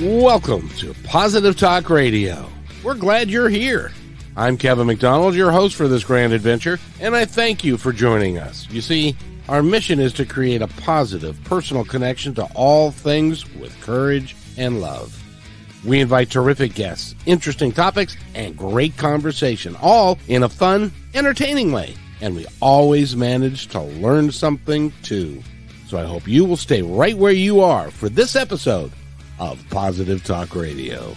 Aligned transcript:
Welcome 0.00 0.70
to 0.78 0.94
Positive 1.04 1.58
Talk 1.58 1.90
Radio. 1.90 2.48
We're 2.82 2.94
glad 2.94 3.28
you're 3.28 3.50
here. 3.50 3.92
I'm 4.34 4.56
Kevin 4.56 4.86
McDonald, 4.86 5.34
your 5.34 5.50
host 5.50 5.76
for 5.76 5.88
this 5.88 6.04
grand 6.04 6.32
adventure, 6.32 6.78
and 7.00 7.14
I 7.14 7.26
thank 7.26 7.64
you 7.64 7.76
for 7.76 7.92
joining 7.92 8.38
us. 8.38 8.66
You 8.70 8.80
see, 8.80 9.14
our 9.46 9.62
mission 9.62 10.00
is 10.00 10.14
to 10.14 10.24
create 10.24 10.62
a 10.62 10.68
positive, 10.68 11.38
personal 11.44 11.84
connection 11.84 12.34
to 12.36 12.44
all 12.54 12.92
things 12.92 13.44
with 13.56 13.78
courage 13.82 14.34
and 14.56 14.80
love. 14.80 15.22
We 15.84 16.00
invite 16.00 16.30
terrific 16.30 16.72
guests, 16.72 17.14
interesting 17.26 17.70
topics, 17.70 18.16
and 18.34 18.56
great 18.56 18.96
conversation, 18.96 19.76
all 19.82 20.18
in 20.28 20.44
a 20.44 20.48
fun, 20.48 20.92
entertaining 21.12 21.72
way. 21.72 21.94
And 22.22 22.34
we 22.34 22.46
always 22.62 23.16
manage 23.16 23.66
to 23.68 23.82
learn 23.82 24.32
something 24.32 24.94
too. 25.02 25.42
So 25.88 25.98
I 25.98 26.06
hope 26.06 26.26
you 26.26 26.46
will 26.46 26.56
stay 26.56 26.80
right 26.80 27.18
where 27.18 27.32
you 27.32 27.60
are 27.60 27.90
for 27.90 28.08
this 28.08 28.34
episode 28.34 28.92
of 29.40 29.68
Positive 29.70 30.22
Talk 30.22 30.54
Radio. 30.54 31.16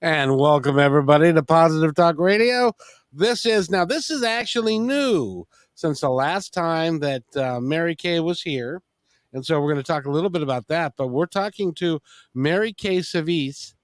And 0.00 0.36
welcome 0.36 0.78
everybody 0.78 1.32
to 1.32 1.42
Positive 1.42 1.94
Talk 1.94 2.18
Radio. 2.18 2.72
This 3.12 3.44
is 3.44 3.68
now 3.68 3.84
this 3.84 4.10
is 4.10 4.22
actually 4.22 4.78
new 4.78 5.44
since 5.74 6.00
the 6.00 6.08
last 6.08 6.54
time 6.54 7.00
that 7.00 7.24
uh, 7.36 7.60
Mary 7.60 7.96
Kay 7.96 8.20
was 8.20 8.42
here. 8.42 8.80
And 9.32 9.44
so 9.44 9.60
we're 9.60 9.72
going 9.72 9.82
to 9.82 9.92
talk 9.92 10.04
a 10.04 10.10
little 10.10 10.30
bit 10.30 10.42
about 10.42 10.68
that, 10.68 10.92
but 10.96 11.08
we're 11.08 11.26
talking 11.26 11.74
to 11.74 12.00
Mary 12.34 12.72
Kay 12.72 12.98
Savis, 12.98 13.74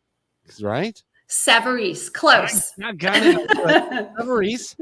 right? 0.62 1.02
Savarese, 1.28 2.12
close. 2.12 2.72
I, 2.82 2.88
I 2.88 2.92
got 2.92 3.16
it. 3.22 3.50
Savarese, 4.18 4.74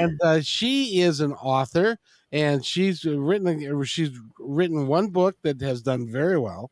and 0.00 0.18
uh, 0.22 0.40
she 0.40 1.00
is 1.00 1.20
an 1.20 1.34
author, 1.34 1.98
and 2.32 2.64
she's 2.64 3.04
written 3.04 3.84
she's 3.84 4.18
written 4.38 4.86
one 4.86 5.08
book 5.08 5.36
that 5.42 5.60
has 5.60 5.82
done 5.82 6.10
very 6.10 6.38
well. 6.38 6.70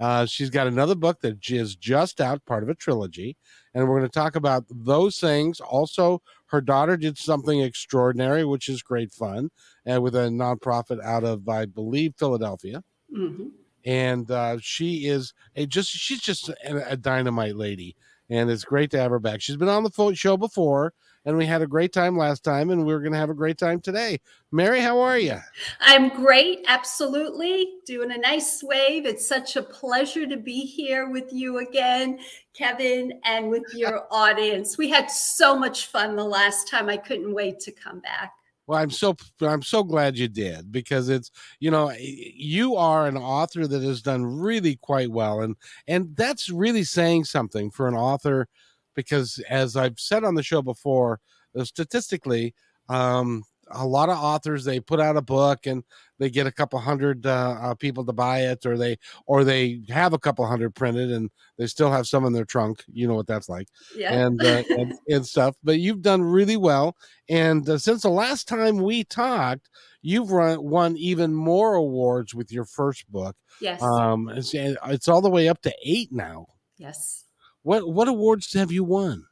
Uh, 0.00 0.26
she's 0.26 0.50
got 0.50 0.66
another 0.66 0.94
book 0.94 1.20
that 1.20 1.38
is 1.50 1.76
just 1.76 2.20
out, 2.20 2.44
part 2.44 2.62
of 2.62 2.68
a 2.68 2.74
trilogy, 2.74 3.36
and 3.74 3.88
we're 3.88 3.98
going 3.98 4.08
to 4.08 4.12
talk 4.12 4.36
about 4.36 4.64
those 4.68 5.18
things. 5.18 5.60
Also, 5.60 6.20
her 6.46 6.60
daughter 6.60 6.96
did 6.96 7.16
something 7.16 7.60
extraordinary, 7.60 8.44
which 8.44 8.68
is 8.68 8.82
great 8.82 9.12
fun, 9.12 9.50
and 9.86 9.98
uh, 9.98 10.00
with 10.02 10.14
a 10.14 10.28
nonprofit 10.28 11.02
out 11.04 11.24
of, 11.24 11.48
I 11.48 11.66
believe, 11.66 12.14
Philadelphia. 12.18 12.82
Mm-hmm. 13.16 13.48
And 13.84 14.30
uh, 14.30 14.58
she 14.60 15.06
is 15.08 15.34
a 15.56 15.66
just 15.66 15.90
she's 15.90 16.20
just 16.20 16.48
a, 16.48 16.92
a 16.92 16.96
dynamite 16.96 17.56
lady, 17.56 17.96
and 18.30 18.50
it's 18.50 18.64
great 18.64 18.90
to 18.92 18.98
have 18.98 19.10
her 19.10 19.18
back. 19.18 19.40
She's 19.40 19.56
been 19.56 19.68
on 19.68 19.82
the 19.82 20.14
show 20.14 20.36
before, 20.36 20.94
and 21.24 21.36
we 21.36 21.46
had 21.46 21.62
a 21.62 21.66
great 21.66 21.92
time 21.92 22.16
last 22.16 22.42
time, 22.42 22.70
and 22.70 22.84
we're 22.84 23.00
going 23.00 23.12
to 23.12 23.18
have 23.18 23.30
a 23.30 23.34
great 23.34 23.58
time 23.58 23.80
today. 23.80 24.20
Mary, 24.50 24.80
how 24.80 24.98
are 25.00 25.18
you? 25.18 25.36
I'm 25.80 26.08
great, 26.08 26.64
absolutely. 26.66 27.74
Doing 27.86 28.10
a 28.10 28.18
nice 28.18 28.62
wave. 28.62 29.06
It's 29.06 29.26
such 29.26 29.56
a 29.56 29.62
pleasure 29.62 30.26
to 30.26 30.36
be 30.36 30.60
here 30.60 31.10
with 31.10 31.32
you 31.32 31.58
again, 31.58 32.18
Kevin, 32.54 33.20
and 33.24 33.50
with 33.50 33.64
your 33.74 34.06
audience. 34.10 34.76
We 34.76 34.90
had 34.90 35.10
so 35.10 35.56
much 35.56 35.86
fun 35.86 36.16
the 36.16 36.24
last 36.24 36.68
time. 36.68 36.88
I 36.88 36.96
couldn't 36.96 37.32
wait 37.32 37.60
to 37.60 37.72
come 37.72 38.00
back. 38.00 38.32
Well, 38.66 38.78
I'm 38.78 38.90
so 38.90 39.16
I'm 39.40 39.62
so 39.62 39.82
glad 39.82 40.16
you 40.16 40.28
did 40.28 40.70
because 40.70 41.08
it's 41.08 41.30
you 41.60 41.70
know 41.70 41.92
you 41.98 42.76
are 42.76 43.06
an 43.06 43.16
author 43.16 43.66
that 43.66 43.82
has 43.82 44.02
done 44.02 44.24
really 44.24 44.76
quite 44.76 45.10
well 45.10 45.40
and 45.40 45.56
and 45.88 46.14
that's 46.16 46.48
really 46.48 46.84
saying 46.84 47.24
something 47.24 47.70
for 47.70 47.88
an 47.88 47.94
author 47.94 48.46
because 48.94 49.40
as 49.48 49.76
I've 49.76 49.98
said 49.98 50.22
on 50.24 50.34
the 50.34 50.42
show 50.42 50.62
before, 50.62 51.18
uh, 51.58 51.64
statistically, 51.64 52.54
um, 52.88 53.42
a 53.72 53.86
lot 53.86 54.08
of 54.08 54.18
authors 54.18 54.64
they 54.64 54.80
put 54.80 55.00
out 55.00 55.16
a 55.16 55.22
book 55.22 55.66
and 55.66 55.82
they 56.18 56.30
get 56.30 56.46
a 56.46 56.52
couple 56.52 56.78
hundred 56.78 57.26
uh, 57.26 57.56
uh, 57.60 57.74
people 57.74 58.04
to 58.04 58.12
buy 58.12 58.42
it, 58.42 58.64
or 58.64 58.76
they 58.76 58.96
or 59.26 59.42
they 59.42 59.82
have 59.88 60.12
a 60.12 60.18
couple 60.18 60.46
hundred 60.46 60.74
printed 60.74 61.10
and 61.10 61.30
they 61.58 61.66
still 61.66 61.90
have 61.90 62.06
some 62.06 62.24
in 62.24 62.32
their 62.32 62.44
trunk. 62.44 62.84
You 62.92 63.08
know 63.08 63.14
what 63.14 63.26
that's 63.26 63.48
like, 63.48 63.66
yeah, 63.96 64.12
and 64.12 64.40
uh, 64.40 64.62
and, 64.70 64.94
and, 65.08 65.26
stuff. 65.26 65.56
But 65.64 65.80
you've 65.80 66.02
done 66.02 66.22
really 66.22 66.56
well, 66.56 66.96
and 67.28 67.68
uh, 67.68 67.78
since 67.78 68.02
the 68.02 68.10
last 68.10 68.46
time 68.46 68.76
we 68.76 69.02
talked, 69.02 69.68
you've 70.00 70.30
run, 70.30 70.62
won 70.62 70.96
even 70.96 71.34
more 71.34 71.74
awards 71.74 72.34
with 72.34 72.52
your 72.52 72.66
first 72.66 73.10
book. 73.10 73.34
Yes, 73.60 73.82
um, 73.82 74.28
it's, 74.28 74.54
it's 74.54 75.08
all 75.08 75.22
the 75.22 75.30
way 75.30 75.48
up 75.48 75.60
to 75.62 75.74
eight 75.84 76.12
now. 76.12 76.46
Yes. 76.78 77.24
What 77.62 77.88
what 77.88 78.08
awards 78.08 78.52
have 78.54 78.70
you 78.70 78.84
won? 78.84 79.24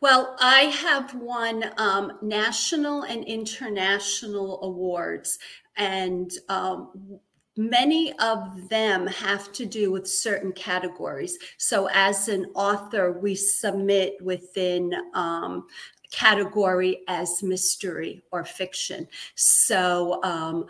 Well, 0.00 0.36
I 0.40 0.62
have 0.64 1.14
won 1.14 1.64
um, 1.78 2.18
national 2.22 3.02
and 3.02 3.24
international 3.24 4.62
awards, 4.62 5.38
and 5.76 6.30
um, 6.48 7.18
many 7.56 8.12
of 8.18 8.68
them 8.68 9.06
have 9.06 9.52
to 9.52 9.64
do 9.66 9.90
with 9.92 10.06
certain 10.06 10.52
categories. 10.52 11.38
So, 11.58 11.88
as 11.92 12.28
an 12.28 12.46
author, 12.54 13.12
we 13.12 13.34
submit 13.34 14.14
within 14.20 14.92
um, 15.14 15.66
category 16.14 17.00
as 17.08 17.42
mystery 17.42 18.22
or 18.30 18.44
fiction. 18.44 19.08
So 19.34 20.22
um, 20.22 20.66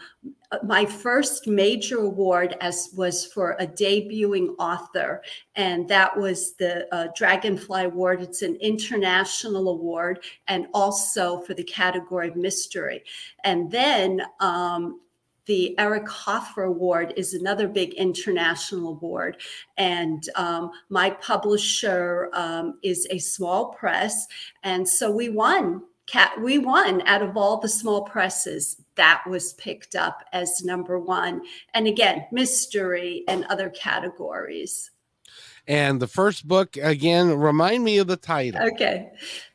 my 0.63 0.87
first 0.87 1.47
major 1.47 1.99
award 1.99 2.57
as 2.61 2.91
was 2.97 3.27
for 3.27 3.57
a 3.59 3.67
debuting 3.67 4.55
author, 4.59 5.23
and 5.57 5.87
that 5.89 6.17
was 6.17 6.55
the 6.55 6.87
uh, 6.95 7.09
Dragonfly 7.15 7.85
Award. 7.85 8.23
It's 8.23 8.43
an 8.43 8.57
international 8.57 9.69
award, 9.69 10.25
and 10.49 10.67
also 10.73 11.41
for 11.41 11.55
the 11.55 11.65
category 11.65 12.29
of 12.29 12.37
mystery. 12.37 13.03
And 13.45 13.71
then 13.71 14.23
um, 14.41 15.01
the 15.47 15.79
Eric 15.79 16.09
Hoffer 16.09 16.65
Award 16.65 17.13
is 17.17 17.35
another 17.35 17.69
big 17.69 17.95
international 17.95 18.91
award. 18.91 19.39
And 19.77 20.29
um, 20.37 20.71
my 20.89 21.11
publisher 21.11 22.31
um, 22.33 22.79
is 22.83 23.07
a 23.11 23.19
small 23.19 23.67
press. 23.67 24.27
And 24.63 24.89
so 24.89 25.11
we 25.11 25.29
won. 25.29 25.83
Cat, 26.07 26.33
we 26.41 26.59
won 26.59 27.01
out 27.07 27.23
of 27.23 27.37
all 27.37 27.61
the 27.61 27.69
small 27.69 28.03
presses. 28.03 28.77
That 28.97 29.23
was 29.27 29.55
picked 29.55 29.95
up 29.95 30.23
as 30.33 30.63
number 30.63 30.99
one. 30.99 31.43
And 31.73 31.87
again, 31.87 32.27
mystery 32.31 33.25
and 33.27 33.45
other 33.47 33.71
categories. 33.71 34.91
And 35.67 36.01
the 36.01 36.07
first 36.07 36.47
book, 36.47 36.77
again, 36.77 37.39
remind 37.39 37.85
me 37.85 37.99
of 37.99 38.07
the 38.07 38.19
title. 38.19 38.63
Okay. 38.75 39.11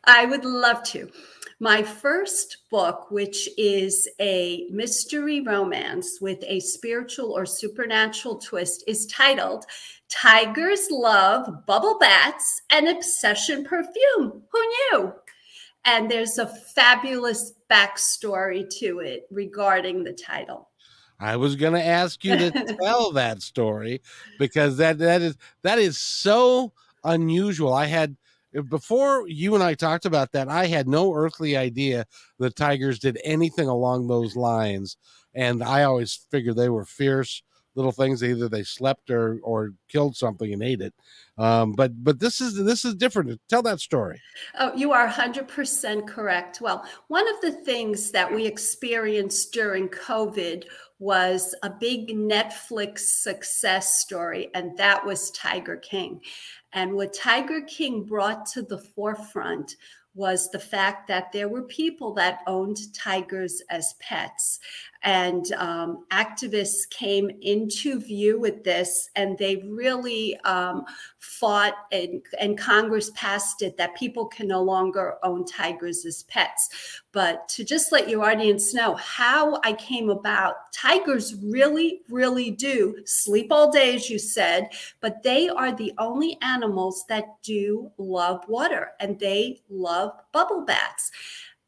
I 0.06 0.26
would 0.26 0.44
love 0.44 0.82
to. 0.86 1.12
My 1.62 1.84
first 1.84 2.58
book, 2.72 3.12
which 3.12 3.50
is 3.58 4.08
a 4.22 4.66
mystery 4.72 5.42
romance 5.42 6.20
with 6.22 6.42
a 6.47 6.62
spiritual 6.62 7.34
or 7.34 7.46
supernatural 7.46 8.38
twist, 8.38 8.86
is 8.88 9.06
titled 9.08 9.66
Tigers 10.08 10.88
Love 10.90 11.66
Bubble 11.66 12.00
Baths 12.00 12.62
and 12.72 12.88
Obsession 12.88 13.66
Perfume. 13.66 14.42
Who 14.50 14.62
knew? 14.62 15.14
And 15.84 16.09
there's 16.09 16.38
a 16.38 16.48
fabulous 16.48 17.52
backstory 17.69 18.69
to 18.80 19.00
it 19.00 19.28
regarding 19.30 20.06
the 20.06 20.14
title. 20.14 20.69
I 21.19 21.36
was 21.36 21.58
going 21.58 21.74
to 21.74 21.86
ask 21.86 22.24
you 22.24 22.38
to 22.38 22.78
tell 22.81 23.12
that 23.12 23.42
story 23.42 24.02
because 24.38 24.78
that 24.78 24.98
that 25.00 25.22
is 25.22 25.36
that 25.64 25.78
is 25.78 25.98
so 25.98 26.72
unusual. 27.03 27.74
I 27.74 27.88
had 27.88 28.16
before 28.70 29.28
you 29.28 29.56
and 29.56 29.64
I 29.64 29.74
talked 29.74 30.06
about 30.06 30.32
that, 30.32 30.50
I 30.50 30.68
had 30.68 30.88
no 30.88 31.14
earthly 31.14 31.56
idea 31.56 32.06
the 32.40 32.50
Tigers 32.50 33.00
did 33.00 33.20
anything 33.24 33.68
along 33.68 34.08
those 34.08 34.36
lines. 34.36 34.98
And 35.36 35.64
I 35.64 35.84
always 35.84 36.26
figured 36.32 36.56
they 36.56 36.70
were 36.70 36.86
fierce 36.86 37.44
little 37.76 37.92
things. 37.92 38.24
Either 38.24 38.50
they 38.50 38.64
slept 38.64 39.10
or 39.10 39.40
or 39.44 39.74
killed 39.88 40.16
something 40.16 40.51
and 40.51 40.63
ate 40.63 40.81
it. 40.81 40.94
Um, 41.38 41.74
but 41.74 42.04
but 42.04 42.19
this 42.19 42.42
is 42.42 42.56
this 42.56 42.84
is 42.84 42.96
different. 42.96 43.40
Tell 43.48 43.62
that 43.63 43.80
story. 43.80 44.22
Oh, 44.60 44.74
you 44.75 44.92
are 44.92 45.07
hundred 45.07 45.48
percent 45.48 46.07
correct. 46.07 46.62
Well, 46.62 46.86
one 47.07 47.28
of 47.28 47.42
the 47.42 47.51
things 47.51 48.12
that 48.12 48.34
we 48.34 48.46
experienced 48.46 49.54
during 49.54 49.88
COVID 49.90 50.66
was 51.00 51.56
a 51.63 51.69
big 51.69 52.10
Netflix 52.10 53.00
success 53.00 54.01
story, 54.01 54.50
and 54.54 54.78
that 54.78 55.06
was 55.06 55.31
Tiger 55.31 55.78
King. 55.78 56.19
And 56.74 56.94
what 56.94 57.13
Tiger 57.13 57.62
King 57.62 58.04
brought 58.04 58.45
to 58.48 58.62
the 58.62 58.77
forefront 58.77 59.75
was 60.16 60.50
the 60.50 60.60
fact 60.60 61.07
that 61.07 61.31
there 61.31 61.48
were 61.48 61.63
people 61.63 62.13
that 62.13 62.42
owned 62.48 62.77
tigers 62.94 63.62
as 63.69 63.94
pets. 64.00 64.60
And 65.04 65.51
um, 65.54 66.06
activists 66.12 66.90
came 66.90 67.30
into 67.42 68.00
view 68.00 68.40
with 68.40 68.63
this, 68.63 69.10
and 69.16 69.38
they 69.38 69.57
really 69.69 70.38
um, 70.42 70.86
fought, 71.19 71.74
and, 71.92 72.22
and 72.40 72.57
Congress 72.57 73.12
passed 73.16 73.62
it 73.62 73.78
that 73.78 73.96
people 73.96 74.25
can 74.25 74.48
no 74.48 74.62
longer 74.62 75.16
own 75.24 75.46
tigers 75.46 76.06
as 76.06 76.24
pets. 76.24 77.01
But 77.12 77.48
to 77.50 77.63
just 77.63 77.92
let 77.92 78.10
your 78.10 78.24
audience 78.24 78.74
know 78.74 78.96
how 78.96 79.60
I 79.63 79.74
came 79.74 80.10
about, 80.10 80.72
tigers 80.74 81.36
really, 81.36 82.01
really 82.10 82.51
do 82.51 82.98
sleep 83.06 83.51
all 83.51 83.72
day, 83.72 83.96
as 83.96 84.10
you 84.10 84.19
said, 84.19 84.69
but 85.00 85.24
they 85.24 85.50
are 85.50 85.75
the 85.75 85.94
only 85.98 86.38
animals 86.42 87.06
that 87.07 87.42
do 87.42 87.92
love 87.98 88.44
water 88.48 88.92
and 89.00 89.18
they 89.19 89.62
love 89.69 90.12
bubble 90.31 90.66
baths. 90.66 91.12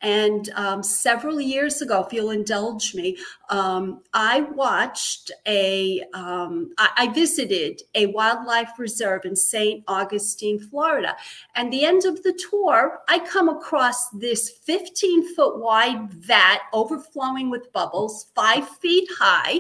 And 0.01 0.50
um, 0.56 0.81
several 0.81 1.39
years 1.39 1.81
ago, 1.81 2.03
if 2.03 2.12
you'll 2.12 2.31
indulge 2.31 2.95
me, 2.95 3.18
um, 3.50 4.01
I 4.13 4.42
watched 4.42 5.31
a. 5.48 6.03
Um, 6.13 6.71
I, 6.77 6.89
I 6.98 7.13
visited 7.13 7.83
a 7.94 8.07
wildlife 8.07 8.80
reserve 8.80 9.25
in 9.25 9.36
St. 9.36 9.83
Augustine, 9.88 10.59
Florida. 10.59 11.15
And 11.56 11.71
the 11.71 11.86
end 11.86 12.06
of 12.06 12.24
the 12.24 12.33
tour, 12.33 13.00
I 13.07 13.19
come 13.19 13.50
across 13.50 14.09
this 14.09 14.50
15 14.50 15.36
foot 15.36 15.59
wide 15.59 16.12
vat 16.13 16.62
overflowing 16.74 17.50
with 17.50 17.71
bubbles, 17.71 18.27
five 18.36 18.68
feet 18.68 19.07
high. 19.19 19.59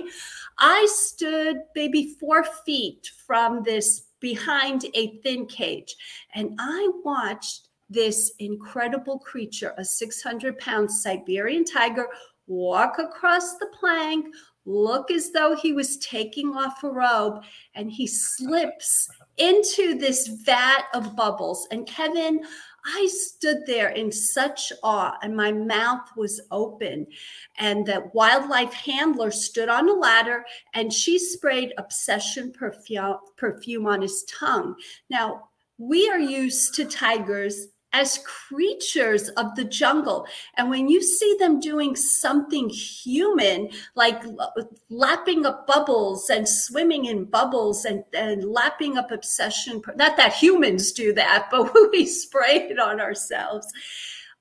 I 0.57 0.87
stood 0.89 1.57
maybe 1.75 2.15
four 2.19 2.43
feet 2.43 3.11
from 3.25 3.63
this 3.63 4.03
behind 4.19 4.85
a 4.93 5.17
thin 5.23 5.47
cage, 5.47 5.95
and 6.33 6.55
I 6.59 6.89
watched 7.03 7.67
this 7.91 8.31
incredible 8.39 9.19
creature, 9.19 9.73
a 9.77 9.85
600 9.85 10.57
pound 10.57 10.89
Siberian 10.89 11.65
tiger, 11.65 12.07
walk 12.47 12.99
across 12.99 13.57
the 13.57 13.69
plank, 13.79 14.25
look 14.65 15.11
as 15.11 15.31
though 15.31 15.55
he 15.55 15.73
was 15.73 15.97
taking 15.97 16.49
off 16.49 16.83
a 16.83 16.89
robe, 16.89 17.43
and 17.75 17.91
he 17.91 18.07
slips 18.07 19.07
into 19.37 19.95
this 19.95 20.27
vat 20.45 20.85
of 20.93 21.15
bubbles. 21.15 21.67
And 21.71 21.87
Kevin, 21.87 22.41
I 22.85 23.07
stood 23.11 23.65
there 23.65 23.89
in 23.89 24.11
such 24.11 24.71
awe, 24.83 25.17
and 25.21 25.35
my 25.35 25.51
mouth 25.51 26.07
was 26.15 26.41
open. 26.51 27.07
And 27.57 27.85
the 27.85 28.09
wildlife 28.13 28.73
handler 28.73 29.31
stood 29.31 29.69
on 29.69 29.89
a 29.89 29.93
ladder 29.93 30.45
and 30.73 30.91
she 30.91 31.19
sprayed 31.19 31.73
obsession 31.77 32.51
perfume, 32.51 33.17
perfume 33.37 33.85
on 33.87 34.01
his 34.01 34.23
tongue. 34.23 34.75
Now, 35.09 35.49
we 35.77 36.09
are 36.09 36.19
used 36.19 36.75
to 36.75 36.85
tigers 36.85 37.67
as 37.93 38.19
creatures 38.19 39.29
of 39.29 39.55
the 39.55 39.65
jungle. 39.65 40.25
And 40.55 40.69
when 40.69 40.87
you 40.87 41.01
see 41.01 41.35
them 41.39 41.59
doing 41.59 41.95
something 41.95 42.69
human, 42.69 43.69
like 43.95 44.23
lapping 44.89 45.45
up 45.45 45.67
bubbles 45.67 46.29
and 46.29 46.47
swimming 46.47 47.05
in 47.05 47.25
bubbles 47.25 47.85
and, 47.85 48.03
and 48.13 48.45
lapping 48.45 48.97
up 48.97 49.11
obsession, 49.11 49.81
not 49.95 50.17
that 50.17 50.33
humans 50.33 50.91
do 50.91 51.13
that, 51.13 51.47
but 51.51 51.73
we 51.91 52.05
spray 52.05 52.67
it 52.69 52.79
on 52.79 53.01
ourselves. 53.01 53.67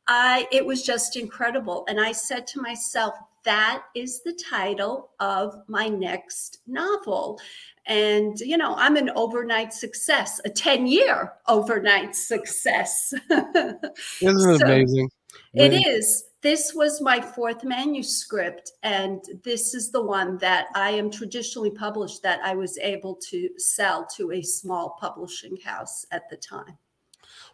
I, 0.07 0.49
it 0.51 0.65
was 0.65 0.83
just 0.83 1.17
incredible. 1.17 1.85
And 1.89 2.01
I 2.01 2.13
said 2.13 2.47
to 2.49 2.61
myself, 2.61 3.15
that 3.45 3.83
is 3.95 4.23
the 4.23 4.39
title 4.51 5.11
of 5.21 5.55
my 5.69 5.89
next 5.89 6.59
novel. 6.67 7.41
And, 7.87 8.39
you 8.41 8.57
know, 8.57 8.75
I'm 8.77 8.97
an 8.97 9.11
overnight 9.17 9.73
success, 9.73 10.41
a 10.45 10.51
10 10.51 10.87
year 10.87 11.33
overnight 11.49 12.15
success. 12.15 13.13
Isn't 13.31 14.51
it 14.51 14.59
so 14.61 14.67
amazing? 14.67 15.11
It 15.55 15.73
is. 15.87 16.25
This 16.43 16.73
was 16.75 17.03
my 17.03 17.21
fourth 17.21 17.65
manuscript, 17.65 18.73
and 18.83 19.23
this 19.45 19.75
is 19.75 19.91
the 19.91 20.01
one 20.01 20.39
that 20.39 20.69
I 20.75 20.91
am 20.91 21.11
traditionally 21.11 21.71
published 21.71 22.23
that 22.23 22.41
I 22.43 22.55
was 22.55 22.79
able 22.79 23.17
to 23.29 23.51
sell 23.59 24.07
to 24.17 24.33
a 24.33 24.43
small 24.43 24.97
publishing 24.99 25.59
house 25.63 26.07
at 26.13 26.31
the 26.31 26.37
time. 26.37 26.79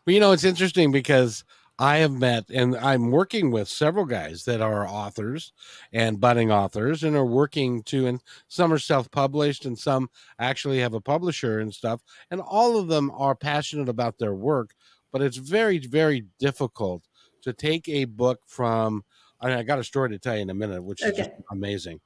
Well, 0.05 0.15
you 0.15 0.21
know, 0.21 0.31
it's 0.31 0.44
interesting 0.44 0.93
because 0.93 1.43
I 1.78 1.99
have 1.99 2.12
met 2.12 2.49
and 2.49 2.75
I'm 2.76 3.11
working 3.11 3.50
with 3.50 3.69
several 3.69 4.06
guys 4.06 4.44
that 4.44 4.62
are 4.62 4.88
authors 4.88 5.52
and 5.93 6.20
budding 6.20 6.50
authors 6.50 7.05
and 7.05 7.14
are 7.14 7.26
working 7.26 7.82
to, 7.84 8.06
and 8.06 8.23
some 8.49 8.73
are 8.73 8.78
self 8.78 9.11
published 9.11 9.67
and 9.67 9.78
some 9.78 10.08
actually 10.38 10.81
have 10.81 10.94
a 10.94 11.00
publisher 11.00 11.61
and 11.61 11.75
stuff. 11.75 12.00
And 12.31 12.40
all 12.40 12.78
of 12.78 12.88
them 12.88 13.11
are 13.14 13.34
passionate 13.34 13.90
about 13.90 14.19
their 14.19 14.34
work, 14.34 14.75
but 15.12 15.20
it's 15.20 15.37
very, 15.37 15.78
very 15.78 16.25
difficult 16.38 17.06
to 17.43 17.52
take 17.52 17.88
a 17.88 18.06
book 18.06 18.40
from. 18.46 19.05
I, 19.38 19.49
mean, 19.49 19.58
I 19.58 19.62
got 19.64 19.78
a 19.78 19.84
story 19.84 20.08
to 20.11 20.19
tell 20.19 20.34
you 20.34 20.43
in 20.43 20.50
a 20.50 20.55
minute, 20.55 20.82
which 20.82 21.02
okay. 21.02 21.11
is 21.11 21.17
just 21.19 21.31
amazing. 21.50 22.00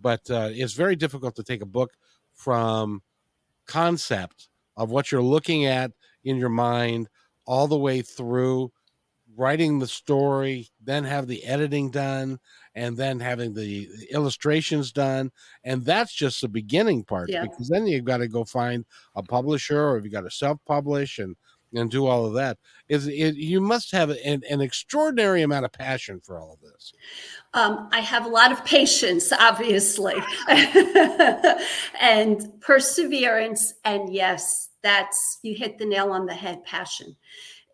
But 0.00 0.28
uh, 0.28 0.48
it's 0.50 0.72
very 0.72 0.96
difficult 0.96 1.36
to 1.36 1.44
take 1.44 1.62
a 1.62 1.66
book 1.66 1.92
from 2.34 3.02
concept 3.66 4.48
of 4.76 4.90
what 4.90 5.12
you're 5.12 5.22
looking 5.22 5.66
at 5.66 5.92
in 6.24 6.36
your 6.38 6.48
mind 6.48 7.08
all 7.46 7.68
the 7.68 7.78
way 7.78 8.02
through 8.02 8.72
writing 9.36 9.78
the 9.78 9.86
story, 9.86 10.68
then 10.82 11.04
have 11.04 11.26
the 11.26 11.44
editing 11.44 11.90
done, 11.90 12.38
and 12.74 12.96
then 12.96 13.20
having 13.20 13.52
the 13.52 13.88
illustrations 14.10 14.92
done. 14.92 15.30
And 15.64 15.84
that's 15.84 16.12
just 16.12 16.40
the 16.40 16.48
beginning 16.48 17.04
part 17.04 17.30
yeah. 17.30 17.42
because 17.42 17.68
then 17.68 17.86
you've 17.86 18.04
got 18.04 18.18
to 18.18 18.28
go 18.28 18.44
find 18.44 18.84
a 19.14 19.22
publisher 19.22 19.88
or 19.90 19.98
you've 19.98 20.12
got 20.12 20.22
to 20.22 20.30
self 20.30 20.58
publish 20.66 21.18
and 21.18 21.36
and 21.74 21.90
do 21.90 22.06
all 22.06 22.26
of 22.26 22.34
that 22.34 22.58
is 22.88 23.06
it, 23.06 23.34
you 23.34 23.60
must 23.60 23.92
have 23.92 24.10
an, 24.10 24.42
an, 24.50 24.60
extraordinary 24.60 25.40
amount 25.42 25.64
of 25.64 25.72
passion 25.72 26.20
for 26.20 26.38
all 26.38 26.52
of 26.52 26.60
this 26.60 26.92
um, 27.54 27.88
i 27.92 28.00
have 28.00 28.26
a 28.26 28.28
lot 28.28 28.52
of 28.52 28.62
patience 28.66 29.32
obviously 29.32 30.14
and 32.00 32.52
perseverance 32.60 33.74
and 33.84 34.12
yes 34.12 34.68
that's 34.82 35.38
you 35.42 35.54
hit 35.54 35.78
the 35.78 35.86
nail 35.86 36.10
on 36.10 36.26
the 36.26 36.34
head 36.34 36.62
passion 36.64 37.16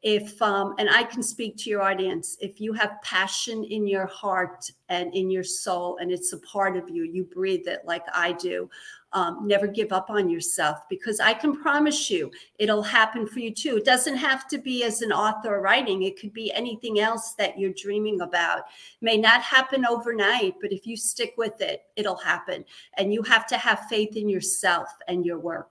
if 0.03 0.41
um, 0.43 0.75
and 0.79 0.89
i 0.91 1.03
can 1.03 1.23
speak 1.23 1.57
to 1.57 1.71
your 1.71 1.83
audience. 1.83 2.37
If 2.41 2.61
you 2.61 2.73
have 2.75 3.03
passion 3.03 3.65
in 3.65 3.87
your 3.87 4.07
heart 4.07 4.71
and 4.89 5.13
in 5.15 5.31
your 5.31 5.45
soul 5.45 5.99
and 6.01 6.11
it's 6.11 6.33
a 6.33 6.39
part 6.39 6.77
of 6.77 6.89
you 6.89 7.05
you 7.05 7.25
breathe 7.25 7.67
it 7.67 7.81
like 7.85 8.05
i 8.15 8.33
do 8.33 8.71
um, 9.13 9.47
never 9.47 9.67
give 9.67 9.93
up 9.93 10.11
on 10.11 10.29
yourself 10.29 10.79
because 10.89 11.19
i 11.21 11.33
can 11.33 11.57
promise 11.61 12.11
you 12.11 12.31
it'll 12.59 12.83
happen 12.83 13.27
for 13.27 13.41
you 13.41 13.53
too. 13.53 13.79
It 13.79 13.85
doesn't 13.85 14.17
have 14.17 14.47
to 14.49 14.59
be 14.59 14.85
as 14.85 15.03
an 15.03 15.13
author 15.13 15.61
writing. 15.61 16.03
It 16.03 16.21
could 16.21 16.33
be 16.33 16.53
anything 16.53 17.01
else 17.01 17.35
that 17.35 17.59
you're 17.59 17.73
dreaming 17.73 18.21
about. 18.21 18.63
May 19.01 19.17
not 19.17 19.43
happen 19.43 19.85
overnight 19.85 20.55
but 20.61 20.73
if 20.73 20.87
you 20.87 20.97
stick 20.97 21.35
with 21.37 21.61
it 21.61 21.83
it'll 21.97 22.17
happen. 22.17 22.65
And 22.97 23.13
you 23.13 23.23
have 23.23 23.47
to 23.49 23.59
have 23.59 23.87
faith 23.89 24.17
in 24.17 24.29
yourself 24.29 24.89
and 25.09 25.25
your 25.27 25.39
work. 25.39 25.71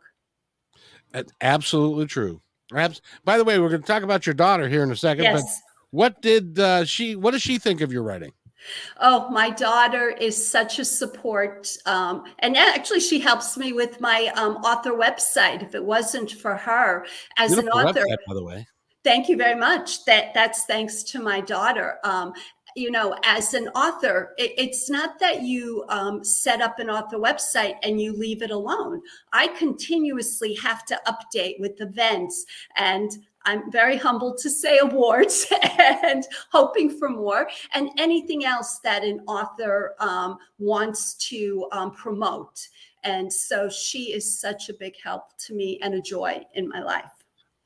That's 1.12 1.32
absolutely 1.42 2.08
true 2.08 2.42
Perhaps. 2.70 3.02
By 3.24 3.38
the 3.38 3.44
way, 3.44 3.60
we're 3.60 3.70
going 3.70 3.82
to 3.82 3.88
talk 3.88 4.04
about 4.04 4.26
your 4.26 4.34
daughter 4.34 4.68
here 4.68 4.84
in 4.84 4.92
a 4.92 4.96
second. 4.96 5.24
Yes. 5.24 5.42
But 5.42 5.98
what 5.98 6.22
did 6.22 6.60
uh, 6.60 6.86
she? 6.86 7.16
What 7.16 7.32
does 7.32 7.42
she 7.42 7.58
think 7.58 7.82
of 7.82 7.92
your 7.92 8.04
writing? 8.04 8.34
Oh, 9.00 9.30
my 9.30 9.50
daughter 9.50 10.10
is 10.10 10.36
such 10.36 10.80
a 10.80 10.86
support. 10.86 11.72
Um, 11.86 12.24
and 12.40 12.58
actually, 12.58 13.00
she 13.00 13.20
helps 13.20 13.58
me 13.58 13.72
with 13.72 14.02
my 14.02 14.32
um, 14.36 14.58
author 14.58 14.92
website. 14.92 15.64
If 15.64 15.76
it 15.76 15.84
wasn't 15.84 16.32
for 16.32 16.56
her 16.56 17.06
as 17.38 17.54
Beautiful 17.54 17.80
an 17.80 17.88
author, 17.88 18.02
website, 18.02 18.18
by 18.28 18.34
the 18.34 18.44
way. 18.44 18.68
Thank 19.04 19.30
you 19.30 19.38
very 19.38 19.58
much. 19.58 20.04
That 20.06 20.34
that's 20.34 20.66
thanks 20.66 21.04
to 21.04 21.22
my 21.22 21.40
daughter. 21.40 22.00
Um, 22.04 22.34
you 22.78 22.92
know, 22.92 23.16
as 23.24 23.56
an 23.56 23.68
author, 23.70 24.36
it, 24.38 24.54
it's 24.58 24.90
not 24.90 25.20
that 25.20 25.42
you 25.42 25.84
um, 25.90 26.24
set 26.24 26.62
up 26.62 26.78
an 26.78 26.90
author 26.90 27.18
website 27.18 27.76
and 27.82 28.00
you 28.00 28.14
leave 28.14 28.44
it 28.44 28.52
alone. 28.52 29.02
I 29.34 29.48
continuously 29.48 30.54
have 30.56 30.86
to 30.86 31.02
update 31.08 31.60
with 31.60 31.82
events 31.82 32.46
and 32.76 33.12
I'm 33.46 33.72
very 33.72 33.96
humbled 33.98 34.38
to 34.40 34.50
say 34.50 34.78
awards 34.78 35.48
and 35.80 36.24
hoping 36.52 36.90
for 36.90 37.10
more 37.10 37.50
and 37.74 37.90
anything 37.98 38.46
else 38.46 38.80
that 38.84 39.04
an 39.04 39.22
author 39.26 39.96
um, 40.00 40.38
wants 40.60 41.16
to 41.30 41.68
um, 41.72 41.92
promote. 41.92 42.68
And 43.04 43.32
so 43.32 43.70
she 43.70 44.12
is 44.14 44.40
such 44.40 44.70
a 44.70 44.74
big 44.74 44.96
help 45.02 45.38
to 45.46 45.56
me 45.56 45.80
and 45.82 45.94
a 45.94 46.02
joy 46.02 46.44
in 46.56 46.68
my 46.68 46.84
life. 46.84 47.10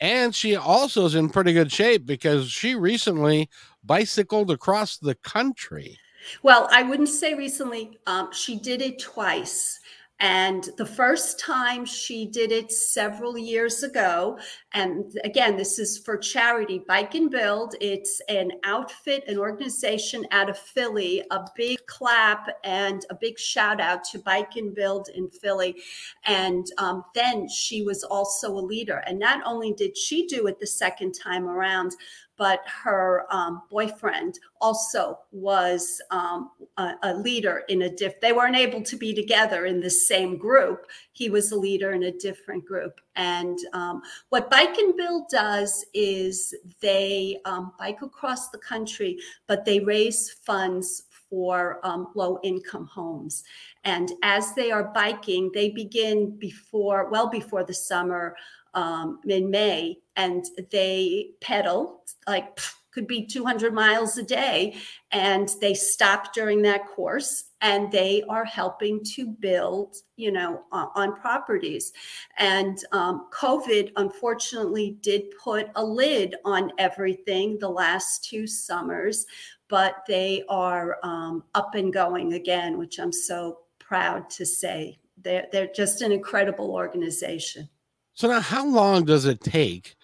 And 0.01 0.33
she 0.33 0.55
also 0.55 1.05
is 1.05 1.13
in 1.13 1.29
pretty 1.29 1.53
good 1.53 1.71
shape 1.71 2.07
because 2.07 2.49
she 2.49 2.73
recently 2.73 3.49
bicycled 3.83 4.51
across 4.51 4.97
the 4.97 5.15
country. 5.15 5.97
Well, 6.43 6.67
I 6.71 6.83
wouldn't 6.83 7.09
say 7.09 7.33
recently. 7.33 7.99
Um, 8.05 8.31
she 8.31 8.59
did 8.59 8.81
it 8.81 8.99
twice. 8.99 9.79
And 10.21 10.69
the 10.77 10.85
first 10.85 11.39
time 11.39 11.83
she 11.83 12.27
did 12.27 12.51
it 12.51 12.71
several 12.71 13.39
years 13.39 13.81
ago, 13.81 14.37
and 14.71 15.11
again, 15.23 15.57
this 15.57 15.79
is 15.79 15.97
for 15.97 16.15
charity, 16.15 16.83
Bike 16.87 17.15
and 17.15 17.31
Build. 17.31 17.73
It's 17.81 18.21
an 18.29 18.51
outfit, 18.63 19.23
an 19.27 19.39
organization 19.39 20.27
out 20.29 20.47
of 20.47 20.59
Philly. 20.59 21.23
A 21.31 21.39
big 21.55 21.79
clap 21.87 22.55
and 22.63 23.03
a 23.09 23.15
big 23.15 23.39
shout 23.39 23.81
out 23.81 24.03
to 24.11 24.19
Bike 24.19 24.57
and 24.57 24.75
Build 24.75 25.09
in 25.15 25.27
Philly. 25.27 25.81
And 26.25 26.67
um, 26.77 27.03
then 27.15 27.49
she 27.49 27.81
was 27.81 28.03
also 28.03 28.51
a 28.51 28.61
leader. 28.61 29.01
And 29.07 29.17
not 29.17 29.41
only 29.43 29.73
did 29.73 29.97
she 29.97 30.27
do 30.27 30.45
it 30.45 30.59
the 30.59 30.67
second 30.67 31.13
time 31.13 31.49
around, 31.49 31.95
but 32.41 32.63
her 32.65 33.27
um, 33.29 33.61
boyfriend 33.69 34.39
also 34.59 35.19
was 35.31 36.01
um, 36.09 36.49
a, 36.77 36.95
a, 37.03 37.13
leader 37.13 37.61
in 37.69 37.83
a 37.83 37.89
diff. 37.95 38.19
They 38.19 38.33
weren't 38.33 38.55
able 38.55 38.81
to 38.81 38.97
be 38.97 39.13
together 39.13 39.67
in 39.67 39.79
the 39.79 39.91
same 39.91 40.37
group. 40.37 40.87
He 41.11 41.29
was 41.29 41.51
a 41.51 41.55
leader 41.55 41.91
in 41.91 42.01
a 42.01 42.11
different 42.11 42.65
group. 42.65 42.99
And 43.15 43.59
um, 43.73 44.01
what 44.29 44.49
Bike 44.49 44.75
and 44.75 44.97
Build 44.97 45.29
does 45.29 45.85
is 45.93 46.55
they 46.79 47.37
um, 47.45 47.73
bike 47.77 48.01
across 48.01 48.49
the 48.49 48.57
country, 48.57 49.19
but 49.45 49.63
they 49.63 49.79
raise 49.79 50.31
funds 50.31 51.03
for 51.29 51.79
um, 51.83 52.07
low 52.15 52.39
income 52.41 52.87
homes. 52.87 53.43
And 53.83 54.13
as 54.23 54.55
they 54.55 54.71
are 54.71 54.85
biking, 54.95 55.51
they 55.53 55.69
begin 55.69 56.37
before, 56.39 57.07
well 57.11 57.29
before 57.29 57.63
the 57.63 57.73
summer, 57.75 58.35
um, 58.73 59.19
in 59.27 59.49
May, 59.49 59.99
and 60.15 60.45
they 60.71 61.31
pedal 61.41 62.03
like 62.27 62.59
could 62.93 63.07
be 63.07 63.25
200 63.25 63.73
miles 63.73 64.17
a 64.17 64.23
day. 64.23 64.75
And 65.13 65.49
they 65.61 65.73
stop 65.73 66.33
during 66.33 66.61
that 66.63 66.85
course 66.85 67.45
and 67.61 67.89
they 67.89 68.21
are 68.27 68.43
helping 68.43 69.01
to 69.15 69.27
build, 69.27 69.95
you 70.17 70.29
know, 70.29 70.63
on 70.73 71.15
properties. 71.15 71.93
And 72.37 72.77
um, 72.91 73.27
COVID, 73.33 73.93
unfortunately, 73.95 74.97
did 74.99 75.23
put 75.41 75.69
a 75.75 75.85
lid 75.85 76.35
on 76.43 76.73
everything 76.77 77.57
the 77.59 77.69
last 77.69 78.25
two 78.25 78.45
summers 78.45 79.25
but 79.71 80.03
they 80.05 80.43
are 80.49 80.97
um, 81.01 81.45
up 81.55 81.75
and 81.75 81.93
going 81.93 82.33
again, 82.33 82.77
which 82.77 82.99
I'm 82.99 83.13
so 83.13 83.59
proud 83.79 84.29
to 84.31 84.45
say. 84.45 84.99
They're, 85.17 85.47
they're 85.49 85.69
just 85.73 86.01
an 86.01 86.11
incredible 86.11 86.71
organization. 86.71 87.69
So, 88.13 88.27
now 88.27 88.39
how 88.39 88.65
long 88.65 89.05
does 89.05 89.25
it 89.25 89.41
take 89.41 89.95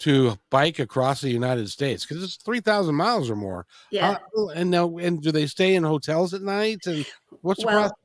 to 0.00 0.36
bike 0.50 0.78
across 0.78 1.20
the 1.20 1.30
United 1.30 1.70
States? 1.70 2.04
Because 2.04 2.22
it's 2.22 2.36
3,000 2.36 2.94
miles 2.94 3.30
or 3.30 3.36
more. 3.36 3.66
Yeah. 3.90 4.18
How, 4.34 4.48
and 4.48 4.70
now, 4.70 4.98
and 4.98 5.22
do 5.22 5.32
they 5.32 5.46
stay 5.46 5.74
in 5.74 5.84
hotels 5.84 6.34
at 6.34 6.42
night? 6.42 6.80
And 6.86 7.06
what's 7.40 7.64
well, 7.64 7.74
the 7.74 7.80
process? 7.80 8.02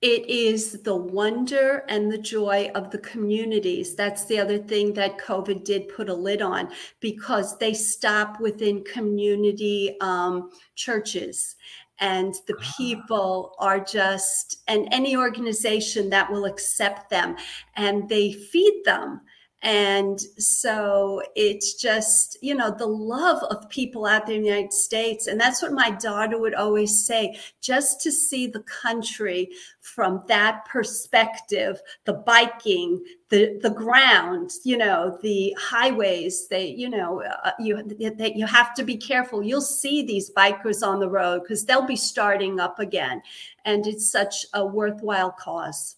it 0.00 0.28
is 0.28 0.82
the 0.82 0.94
wonder 0.94 1.84
and 1.88 2.10
the 2.10 2.18
joy 2.18 2.70
of 2.76 2.90
the 2.90 2.98
communities. 2.98 3.96
That's 3.96 4.26
the 4.26 4.38
other 4.38 4.58
thing 4.58 4.92
that 4.94 5.18
COVID 5.18 5.64
did 5.64 5.88
put 5.88 6.08
a 6.08 6.14
lid 6.14 6.40
on 6.40 6.70
because 7.00 7.58
they 7.58 7.74
stop 7.74 8.40
within 8.40 8.84
community 8.84 9.96
um, 10.00 10.50
churches. 10.76 11.56
And 12.00 12.34
the 12.46 12.54
ah. 12.58 12.74
people 12.76 13.54
are 13.58 13.80
just, 13.80 14.62
and 14.68 14.88
any 14.92 15.16
organization 15.16 16.10
that 16.10 16.30
will 16.30 16.44
accept 16.44 17.10
them, 17.10 17.36
and 17.76 18.08
they 18.08 18.32
feed 18.32 18.82
them 18.84 19.20
and 19.62 20.20
so 20.38 21.20
it's 21.34 21.74
just, 21.74 22.38
you 22.40 22.54
know, 22.54 22.70
the 22.70 22.86
love 22.86 23.42
of 23.50 23.68
people 23.68 24.06
out 24.06 24.26
there 24.26 24.36
in 24.36 24.42
the 24.42 24.48
United 24.48 24.72
States. 24.72 25.26
And 25.26 25.40
that's 25.40 25.60
what 25.60 25.72
my 25.72 25.90
daughter 25.90 26.38
would 26.38 26.54
always 26.54 27.04
say 27.04 27.36
just 27.60 28.00
to 28.02 28.12
see 28.12 28.46
the 28.46 28.62
country 28.62 29.50
from 29.80 30.22
that 30.28 30.64
perspective 30.66 31.80
the 32.04 32.12
biking, 32.12 33.04
the, 33.30 33.58
the 33.60 33.70
ground, 33.70 34.52
you 34.64 34.76
know, 34.76 35.18
the 35.22 35.56
highways, 35.58 36.46
they, 36.46 36.68
you 36.68 36.88
know, 36.88 37.22
uh, 37.22 37.50
you, 37.58 37.82
they, 37.82 38.32
you 38.34 38.46
have 38.46 38.74
to 38.74 38.84
be 38.84 38.96
careful. 38.96 39.42
You'll 39.42 39.60
see 39.60 40.04
these 40.04 40.30
bikers 40.30 40.86
on 40.86 41.00
the 41.00 41.10
road 41.10 41.42
because 41.42 41.64
they'll 41.64 41.86
be 41.86 41.96
starting 41.96 42.60
up 42.60 42.78
again. 42.78 43.22
And 43.64 43.88
it's 43.88 44.08
such 44.08 44.46
a 44.54 44.64
worthwhile 44.64 45.32
cause. 45.32 45.96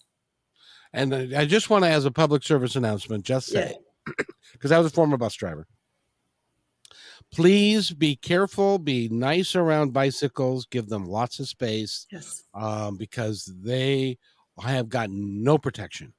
And 0.93 1.35
I 1.35 1.45
just 1.45 1.69
want 1.69 1.85
to, 1.85 1.89
as 1.89 2.05
a 2.05 2.11
public 2.11 2.43
service 2.43 2.75
announcement, 2.75 3.23
just 3.23 3.47
say, 3.47 3.77
because 4.53 4.71
yeah. 4.71 4.77
I 4.77 4.79
was 4.79 4.91
a 4.91 4.93
former 4.95 5.17
bus 5.17 5.35
driver, 5.35 5.67
please 7.31 7.91
be 7.91 8.15
careful, 8.15 8.77
be 8.77 9.07
nice 9.09 9.55
around 9.55 9.93
bicycles, 9.93 10.65
give 10.65 10.89
them 10.89 11.05
lots 11.05 11.39
of 11.39 11.47
space, 11.47 12.07
yes, 12.11 12.43
um, 12.53 12.97
because 12.97 13.51
they 13.61 14.17
have 14.61 14.89
got 14.89 15.09
no 15.09 15.57
protection. 15.57 16.13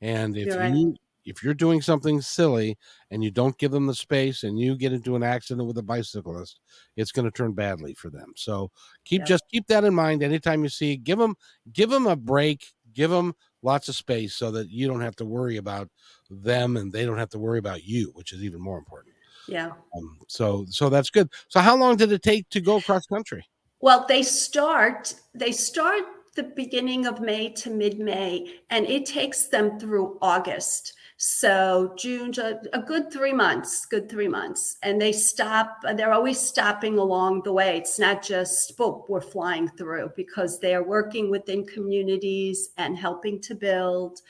And 0.00 0.36
if 0.36 0.46
you're 0.46 0.66
you 0.66 0.96
if 1.26 1.42
you're 1.42 1.54
doing 1.54 1.82
something 1.82 2.20
silly 2.20 2.78
and 3.10 3.22
you 3.22 3.30
don't 3.30 3.58
give 3.58 3.72
them 3.72 3.86
the 3.86 3.94
space 3.94 4.44
and 4.44 4.58
you 4.58 4.76
get 4.76 4.92
into 4.92 5.16
an 5.16 5.24
accident 5.24 5.66
with 5.66 5.76
a 5.76 5.82
bicyclist, 5.82 6.60
it's 6.96 7.10
going 7.10 7.24
to 7.24 7.32
turn 7.32 7.52
badly 7.52 7.94
for 7.94 8.10
them. 8.10 8.32
So 8.36 8.70
keep 9.04 9.20
yeah. 9.20 9.26
just 9.26 9.44
keep 9.50 9.66
that 9.66 9.84
in 9.84 9.94
mind 9.94 10.22
anytime 10.22 10.62
you 10.62 10.68
see. 10.68 10.96
Give 10.96 11.18
them 11.18 11.34
give 11.72 11.90
them 11.90 12.06
a 12.06 12.16
break. 12.16 12.64
Give 12.94 13.10
them 13.10 13.34
lots 13.62 13.88
of 13.88 13.94
space 13.94 14.34
so 14.34 14.50
that 14.50 14.70
you 14.70 14.86
don't 14.86 15.00
have 15.00 15.16
to 15.16 15.24
worry 15.24 15.56
about 15.56 15.88
them 16.30 16.76
and 16.76 16.92
they 16.92 17.04
don't 17.04 17.18
have 17.18 17.30
to 17.30 17.38
worry 17.38 17.58
about 17.58 17.84
you, 17.84 18.10
which 18.14 18.32
is 18.32 18.42
even 18.42 18.60
more 18.60 18.78
important. 18.78 19.14
Yeah. 19.48 19.72
Um, 19.96 20.18
so 20.26 20.66
so 20.68 20.88
that's 20.88 21.10
good. 21.10 21.30
So 21.48 21.60
how 21.60 21.76
long 21.76 21.96
did 21.96 22.12
it 22.12 22.22
take 22.22 22.48
to 22.50 22.60
go 22.60 22.76
across 22.76 23.06
country? 23.06 23.44
Well, 23.80 24.04
they 24.08 24.22
start 24.22 25.14
they 25.34 25.52
start 25.52 26.02
the 26.34 26.42
beginning 26.42 27.06
of 27.06 27.20
May 27.20 27.48
to 27.50 27.70
mid-May 27.70 28.60
and 28.70 28.86
it 28.86 29.06
takes 29.06 29.44
them 29.44 29.78
through 29.80 30.18
August. 30.20 30.92
So 31.18 31.94
June, 31.96 32.32
a 32.74 32.80
good 32.80 33.10
three 33.10 33.32
months, 33.32 33.86
good 33.86 34.10
three 34.10 34.28
months. 34.28 34.76
And 34.82 35.00
they 35.00 35.12
stop, 35.12 35.78
they're 35.94 36.12
always 36.12 36.38
stopping 36.38 36.98
along 36.98 37.42
the 37.42 37.54
way. 37.54 37.78
It's 37.78 37.98
not 37.98 38.22
just, 38.22 38.76
boom, 38.76 39.02
we're 39.08 39.22
flying 39.22 39.68
through 39.68 40.10
because 40.14 40.60
they're 40.60 40.84
working 40.84 41.30
within 41.30 41.64
communities 41.64 42.70
and 42.76 42.98
helping 42.98 43.40
to 43.42 43.54
build. 43.54 44.20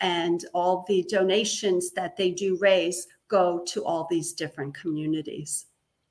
And 0.00 0.44
all 0.52 0.84
the 0.86 1.06
donations 1.08 1.92
that 1.92 2.18
they 2.18 2.32
do 2.32 2.58
raise 2.60 3.06
go 3.28 3.64
to 3.68 3.84
all 3.84 4.06
these 4.10 4.34
different 4.34 4.74
communities. 4.76 5.66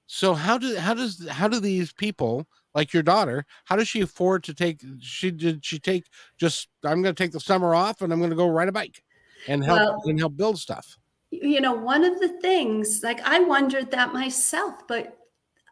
So 0.08 0.34
how 0.34 0.58
do 0.58 0.76
how 0.76 0.96
does 0.96 1.28
how 1.30 1.48
do 1.48 1.60
these 1.60 1.94
people 1.94 2.48
like 2.76 2.94
your 2.94 3.02
daughter 3.02 3.46
how 3.64 3.76
does 3.76 3.88
she 3.88 4.02
afford 4.02 4.44
to 4.44 4.54
take 4.54 4.82
she 5.00 5.32
did 5.32 5.66
she 5.66 5.80
take 5.80 6.06
just 6.38 6.68
i'm 6.84 7.02
going 7.02 7.16
to 7.16 7.24
take 7.24 7.32
the 7.32 7.40
summer 7.40 7.74
off 7.74 8.02
and 8.02 8.14
i'm 8.14 8.20
going 8.20 8.30
to 8.30 8.36
go 8.36 8.48
ride 8.48 8.68
a 8.68 8.72
bike 8.72 9.02
and 9.48 9.64
help 9.64 9.80
well, 9.80 10.02
and 10.06 10.20
help 10.20 10.36
build 10.36 10.58
stuff. 10.58 10.98
You 11.32 11.62
know, 11.62 11.74
one 11.74 12.04
of 12.04 12.20
the 12.20 12.40
things, 12.42 13.02
like 13.04 13.20
I 13.22 13.40
wondered 13.40 13.92
that 13.92 14.14
myself, 14.14 14.88
but 14.88 15.18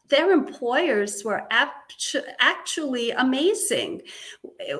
their 0.09 0.31
employers 0.31 1.23
were 1.23 1.47
actually 1.49 3.11
amazing. 3.11 4.01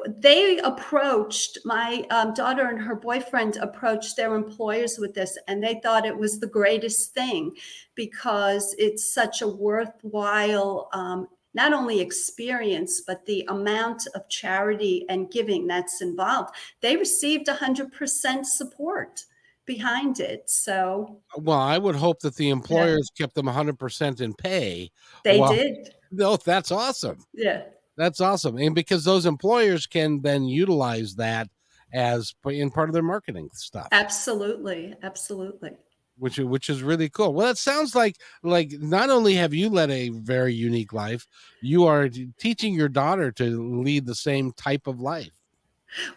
They 0.08 0.60
approached 0.60 1.60
my 1.66 2.06
um, 2.10 2.34
daughter 2.34 2.68
and 2.68 2.80
her 2.80 2.96
boyfriend 2.96 3.56
approached 3.58 4.16
their 4.16 4.36
employers 4.36 5.00
with 5.00 5.14
this, 5.14 5.38
and 5.48 5.64
they 5.64 5.80
thought 5.82 6.06
it 6.06 6.18
was 6.18 6.40
the 6.40 6.48
greatest 6.48 7.14
thing 7.14 7.56
because 7.96 8.76
it's 8.78 9.12
such 9.14 9.42
a 9.42 9.48
worthwhile 9.48 10.90
um, 10.94 11.28
not 11.54 11.74
only 11.74 12.00
experience, 12.00 13.02
but 13.06 13.26
the 13.26 13.46
amount 13.50 14.08
of 14.16 14.28
charity 14.30 15.06
and 15.10 15.32
giving 15.32 15.68
that's 15.68 16.02
involved. 16.02 16.56
They 16.82 16.98
received 16.98 17.48
100% 17.48 18.46
support 18.46 19.26
behind 19.66 20.20
it. 20.20 20.50
So, 20.50 21.22
well, 21.38 21.60
I 21.60 21.78
would 21.78 21.96
hope 21.96 22.20
that 22.22 22.36
the 22.36 22.50
employers 22.50 23.12
yeah. 23.18 23.24
kept 23.24 23.36
them 23.36 23.46
100% 23.46 24.22
in 24.22 24.34
pay. 24.34 24.92
They 25.24 25.40
well, 25.40 25.54
did. 25.54 25.94
No, 26.12 26.38
that's 26.38 26.72
awesome. 26.72 27.20
Yeah. 27.34 27.64
That's 27.96 28.22
awesome. 28.22 28.58
And 28.58 28.74
because 28.74 29.04
those 29.04 29.26
employers 29.26 29.86
can 29.86 30.22
then 30.22 30.46
utilize 30.46 31.16
that 31.16 31.48
as 31.94 32.34
in 32.46 32.72
part 32.72 32.90
of 32.90 32.94
their 32.94 33.04
marketing 33.04 33.50
stuff. 33.54 33.88
Absolutely. 33.92 34.96
Absolutely 35.04 35.78
which 36.24 36.40
which 36.40 36.70
is 36.70 36.82
really 36.82 37.10
cool. 37.10 37.34
Well, 37.34 37.50
it 37.50 37.58
sounds 37.58 37.96
like 37.96 38.16
like 38.44 38.72
not 38.80 39.10
only 39.10 39.34
have 39.34 39.54
you 39.54 39.70
led 39.70 39.92
a 39.92 40.08
very 40.08 40.54
unique 40.54 40.94
life, 40.94 41.28
you 41.62 41.86
are 41.86 42.08
teaching 42.38 42.74
your 42.74 42.88
daughter 42.88 43.30
to 43.34 43.82
lead 43.84 44.06
the 44.06 44.16
same 44.16 44.54
type 44.54 44.88
of 44.88 45.02
life. 45.02 45.34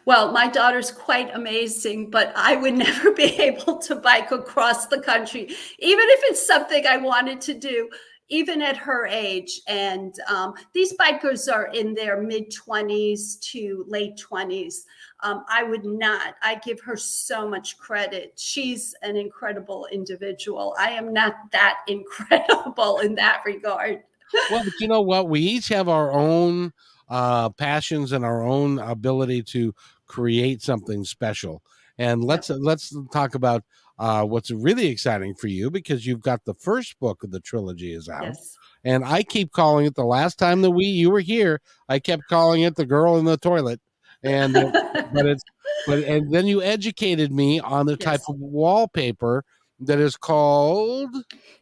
Well, 0.04 0.30
my 0.30 0.46
daughter's 0.46 0.92
quite 0.92 1.34
amazing, 1.34 2.10
but 2.10 2.32
I 2.36 2.54
would 2.54 2.74
never 2.86 3.10
be 3.10 3.34
able 3.42 3.78
to 3.78 3.96
bike 3.96 4.30
across 4.30 4.86
the 4.86 5.00
country, 5.00 5.42
even 5.80 6.06
if 6.08 6.20
it's 6.30 6.46
something 6.46 6.86
I 6.86 6.98
wanted 6.98 7.40
to 7.40 7.54
do 7.54 7.90
even 8.28 8.60
at 8.62 8.76
her 8.76 9.06
age. 9.06 9.60
And 9.68 10.14
um, 10.28 10.54
these 10.72 10.94
bikers 10.96 11.52
are 11.52 11.66
in 11.66 11.94
their 11.94 12.20
mid 12.20 12.52
20s 12.52 13.40
to 13.52 13.84
late 13.88 14.16
20s. 14.16 14.74
Um, 15.22 15.44
I 15.48 15.62
would 15.62 15.84
not, 15.84 16.34
I 16.42 16.56
give 16.56 16.80
her 16.80 16.96
so 16.96 17.48
much 17.48 17.78
credit. 17.78 18.34
She's 18.36 18.94
an 19.02 19.16
incredible 19.16 19.88
individual. 19.90 20.74
I 20.78 20.90
am 20.90 21.12
not 21.12 21.34
that 21.52 21.78
incredible 21.88 22.98
in 22.98 23.14
that 23.16 23.42
regard. 23.46 24.02
well, 24.50 24.64
but 24.64 24.74
you 24.80 24.88
know 24.88 25.00
what? 25.00 25.28
We 25.28 25.40
each 25.40 25.68
have 25.68 25.88
our 25.88 26.12
own 26.12 26.72
uh, 27.08 27.50
passions 27.50 28.12
and 28.12 28.24
our 28.24 28.42
own 28.42 28.78
ability 28.78 29.42
to 29.44 29.74
create 30.06 30.62
something 30.62 31.04
special. 31.04 31.62
And 31.98 32.22
let's 32.22 32.50
let's 32.50 32.94
talk 33.10 33.34
about 33.34 33.64
uh, 33.98 34.24
what's 34.24 34.50
really 34.50 34.88
exciting 34.88 35.34
for 35.34 35.46
you 35.46 35.70
because 35.70 36.06
you've 36.06 36.20
got 36.20 36.44
the 36.44 36.54
first 36.54 36.98
book 37.00 37.22
of 37.22 37.30
the 37.30 37.40
trilogy 37.40 37.92
is 37.92 38.08
out. 38.08 38.24
Yes. 38.24 38.58
And 38.84 39.04
I 39.04 39.22
keep 39.22 39.52
calling 39.52 39.86
it 39.86 39.94
the 39.94 40.04
last 40.04 40.38
time 40.38 40.62
that 40.62 40.70
we 40.70 40.84
you 40.84 41.10
were 41.10 41.20
here, 41.20 41.60
I 41.88 41.98
kept 41.98 42.28
calling 42.28 42.62
it 42.62 42.76
the 42.76 42.86
girl 42.86 43.16
in 43.16 43.24
the 43.24 43.38
toilet. 43.38 43.80
And 44.26 44.52
but 45.12 45.26
it's 45.26 45.44
but 45.86 46.04
and 46.04 46.32
then 46.32 46.46
you 46.46 46.62
educated 46.62 47.32
me 47.32 47.60
on 47.60 47.86
the 47.86 47.96
yes. 47.98 48.04
type 48.04 48.20
of 48.28 48.38
wallpaper 48.38 49.44
that 49.80 49.98
is 49.98 50.16
called 50.16 51.14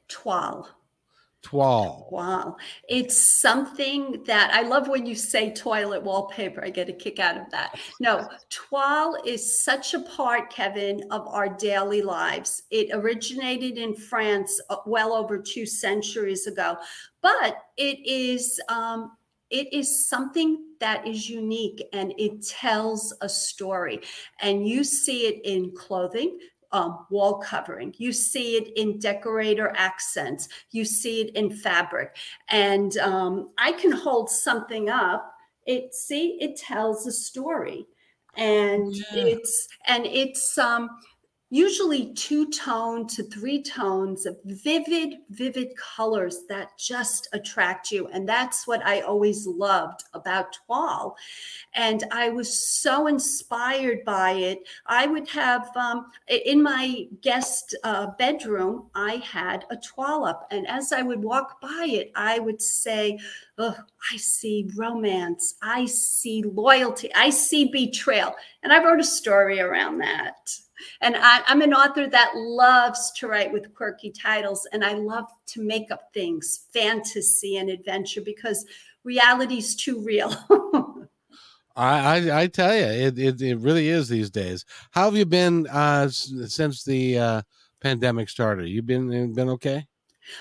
toile. 0.09 0.69
Toile. 1.43 2.09
Wow. 2.11 2.57
It's 2.89 3.21
something 3.41 4.25
that 4.27 4.51
I 4.55 4.63
love 4.63 4.89
when 4.89 5.05
you 5.05 5.15
say 5.15 5.53
toilet 5.53 6.03
wallpaper. 6.03 6.65
I 6.65 6.71
get 6.71 6.89
a 6.89 6.93
kick 6.93 7.19
out 7.19 7.37
of 7.37 7.51
that. 7.51 7.79
No, 8.01 8.27
toile 8.49 9.19
is 9.27 9.63
such 9.63 9.93
a 9.93 10.01
part, 10.01 10.51
Kevin, 10.51 11.03
of 11.11 11.29
our 11.29 11.51
daily 11.51 12.01
lives. 12.01 12.63
It 12.71 12.89
originated 12.95 13.77
in 13.77 13.95
France 13.95 14.59
uh, 14.71 14.77
well 14.87 15.13
over 15.13 15.39
two 15.39 15.67
centuries 15.67 16.47
ago, 16.47 16.79
but 17.21 17.59
it 17.77 17.99
is. 18.07 18.59
Um, 18.71 19.13
it 19.51 19.73
is 19.73 20.09
something 20.09 20.65
that 20.81 21.07
is 21.07 21.29
unique 21.29 21.83
and 21.93 22.13
it 22.19 22.47
tells 22.47 23.15
a 23.21 23.29
story. 23.29 24.01
And 24.41 24.67
you 24.69 24.85
see 24.85 25.27
it 25.27 25.41
in 25.45 25.73
clothing, 25.73 26.39
um, 26.73 27.07
wall 27.11 27.39
covering. 27.39 27.95
You 27.99 28.13
see 28.13 28.57
it 28.57 28.77
in 28.77 28.99
decorator 28.99 29.73
accents. 29.77 30.49
You 30.73 30.85
see 30.85 31.23
it 31.23 31.37
in 31.37 31.51
fabric. 31.51 32.17
And 32.49 32.97
um, 32.99 33.51
I 33.59 33.73
can 33.73 33.93
hold 33.93 34.29
something 34.29 34.91
up. 34.91 35.31
It 35.67 35.95
see 35.95 36.37
it 36.43 36.57
tells 36.57 37.07
a 37.07 37.13
story, 37.13 37.87
and 38.37 38.95
yeah. 38.95 39.05
it's 39.15 39.69
and 39.87 40.05
it's 40.05 40.59
um 40.59 40.91
usually 41.55 42.13
two 42.15 42.51
tone 42.51 43.07
to 43.07 43.23
three 43.23 43.63
tones 43.63 44.27
of 44.27 44.37
vivid, 44.45 45.15
vivid 45.31 45.69
colors 45.77 46.43
that 46.49 46.77
just 46.77 47.29
attract 47.33 47.93
you. 47.93 48.09
And 48.09 48.29
that's 48.29 48.67
what 48.67 48.85
I 48.85 49.03
always 49.03 49.47
loved 49.47 50.03
about 50.15 50.59
Toile. 50.67 51.17
And 51.75 52.03
I 52.11 52.31
was 52.31 52.59
so 52.59 53.07
inspired 53.07 54.05
by 54.05 54.33
it. 54.33 54.67
I 54.87 55.07
would 55.07 55.29
have, 55.29 55.69
um, 55.77 56.11
in 56.27 56.61
my 56.61 57.07
guest 57.21 57.77
uh, 57.85 58.09
bedroom, 58.19 58.91
I 58.97 59.17
had 59.19 59.65
a 59.71 59.77
Toile 59.77 60.25
up. 60.25 60.49
And 60.51 60.67
as 60.67 60.93
I 60.93 61.03
would 61.03 61.23
walk 61.23 61.61
by 61.61 61.87
it, 61.89 62.11
I 62.17 62.41
would 62.41 62.61
say, 62.61 63.21
Oh, 63.59 63.77
I 64.13 64.17
see 64.17 64.69
romance. 64.75 65.55
I 65.63 65.85
see 65.85 66.43
loyalty. 66.43 67.15
I 67.15 67.31
see 67.31 67.67
betrayal. 67.67 68.35
And 68.65 68.73
I 68.73 68.83
wrote 68.83 68.99
a 68.99 69.05
story 69.05 69.61
around 69.61 69.99
that. 69.99 70.59
And 71.01 71.17
I, 71.17 71.41
am 71.47 71.63
an 71.63 71.75
author 71.75 72.07
that 72.07 72.33
loves 72.35 73.13
to 73.13 73.29
write 73.29 73.53
with 73.53 73.75
quirky 73.75 74.11
titles, 74.11 74.67
and 74.73 74.85
I 74.85 74.95
love 74.95 75.27
to 75.49 75.63
make 75.63 75.91
up 75.91 76.13
things, 76.13 76.67
fantasy 76.73 77.57
and 77.57 77.71
adventure, 77.71 78.21
because 78.21 78.65
reality's 79.05 79.75
too 79.77 80.01
real. 80.01 80.35
I, 81.77 82.19
I, 82.19 82.43
I 82.43 82.47
tell 82.47 82.75
you, 82.75 82.85
it, 82.85 83.19
it, 83.19 83.43
it 83.43 83.59
really 83.59 83.89
is 83.89 84.09
these 84.09 84.31
days. 84.31 84.65
How 84.91 85.07
have 85.07 85.17
you 85.17 85.27
been 85.27 85.67
uh, 85.67 86.09
since 86.09 86.85
the 86.85 87.19
uh, 87.19 87.43
pandemic 87.81 88.29
started? 88.29 88.69
You 88.69 88.83
been 88.83 89.33
been 89.35 89.49
okay? 89.51 89.87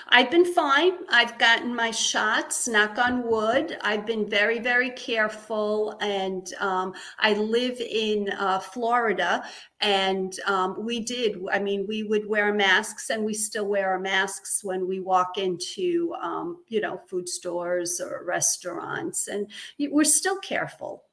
I've 0.08 0.30
been 0.30 0.44
fine. 0.44 0.92
I've 1.08 1.38
gotten 1.38 1.74
my 1.74 1.90
shots, 1.90 2.66
knock 2.68 2.98
on 2.98 3.22
wood. 3.26 3.76
I've 3.82 4.06
been 4.06 4.28
very, 4.28 4.58
very 4.58 4.90
careful. 4.90 5.96
And 6.00 6.52
um, 6.60 6.94
I 7.18 7.34
live 7.34 7.80
in 7.80 8.30
uh, 8.30 8.60
Florida. 8.60 9.44
And 9.80 10.34
um, 10.46 10.84
we 10.84 11.00
did, 11.00 11.38
I 11.52 11.58
mean, 11.58 11.86
we 11.86 12.02
would 12.02 12.26
wear 12.26 12.52
masks 12.54 13.10
and 13.10 13.24
we 13.24 13.34
still 13.34 13.66
wear 13.66 13.90
our 13.90 13.98
masks 13.98 14.64
when 14.64 14.88
we 14.88 15.00
walk 15.00 15.38
into, 15.38 16.14
um, 16.22 16.64
you 16.68 16.80
know, 16.80 17.00
food 17.08 17.28
stores 17.28 18.00
or 18.00 18.24
restaurants. 18.24 19.28
And 19.28 19.50
we're 19.78 20.04
still 20.04 20.38
careful. 20.38 21.03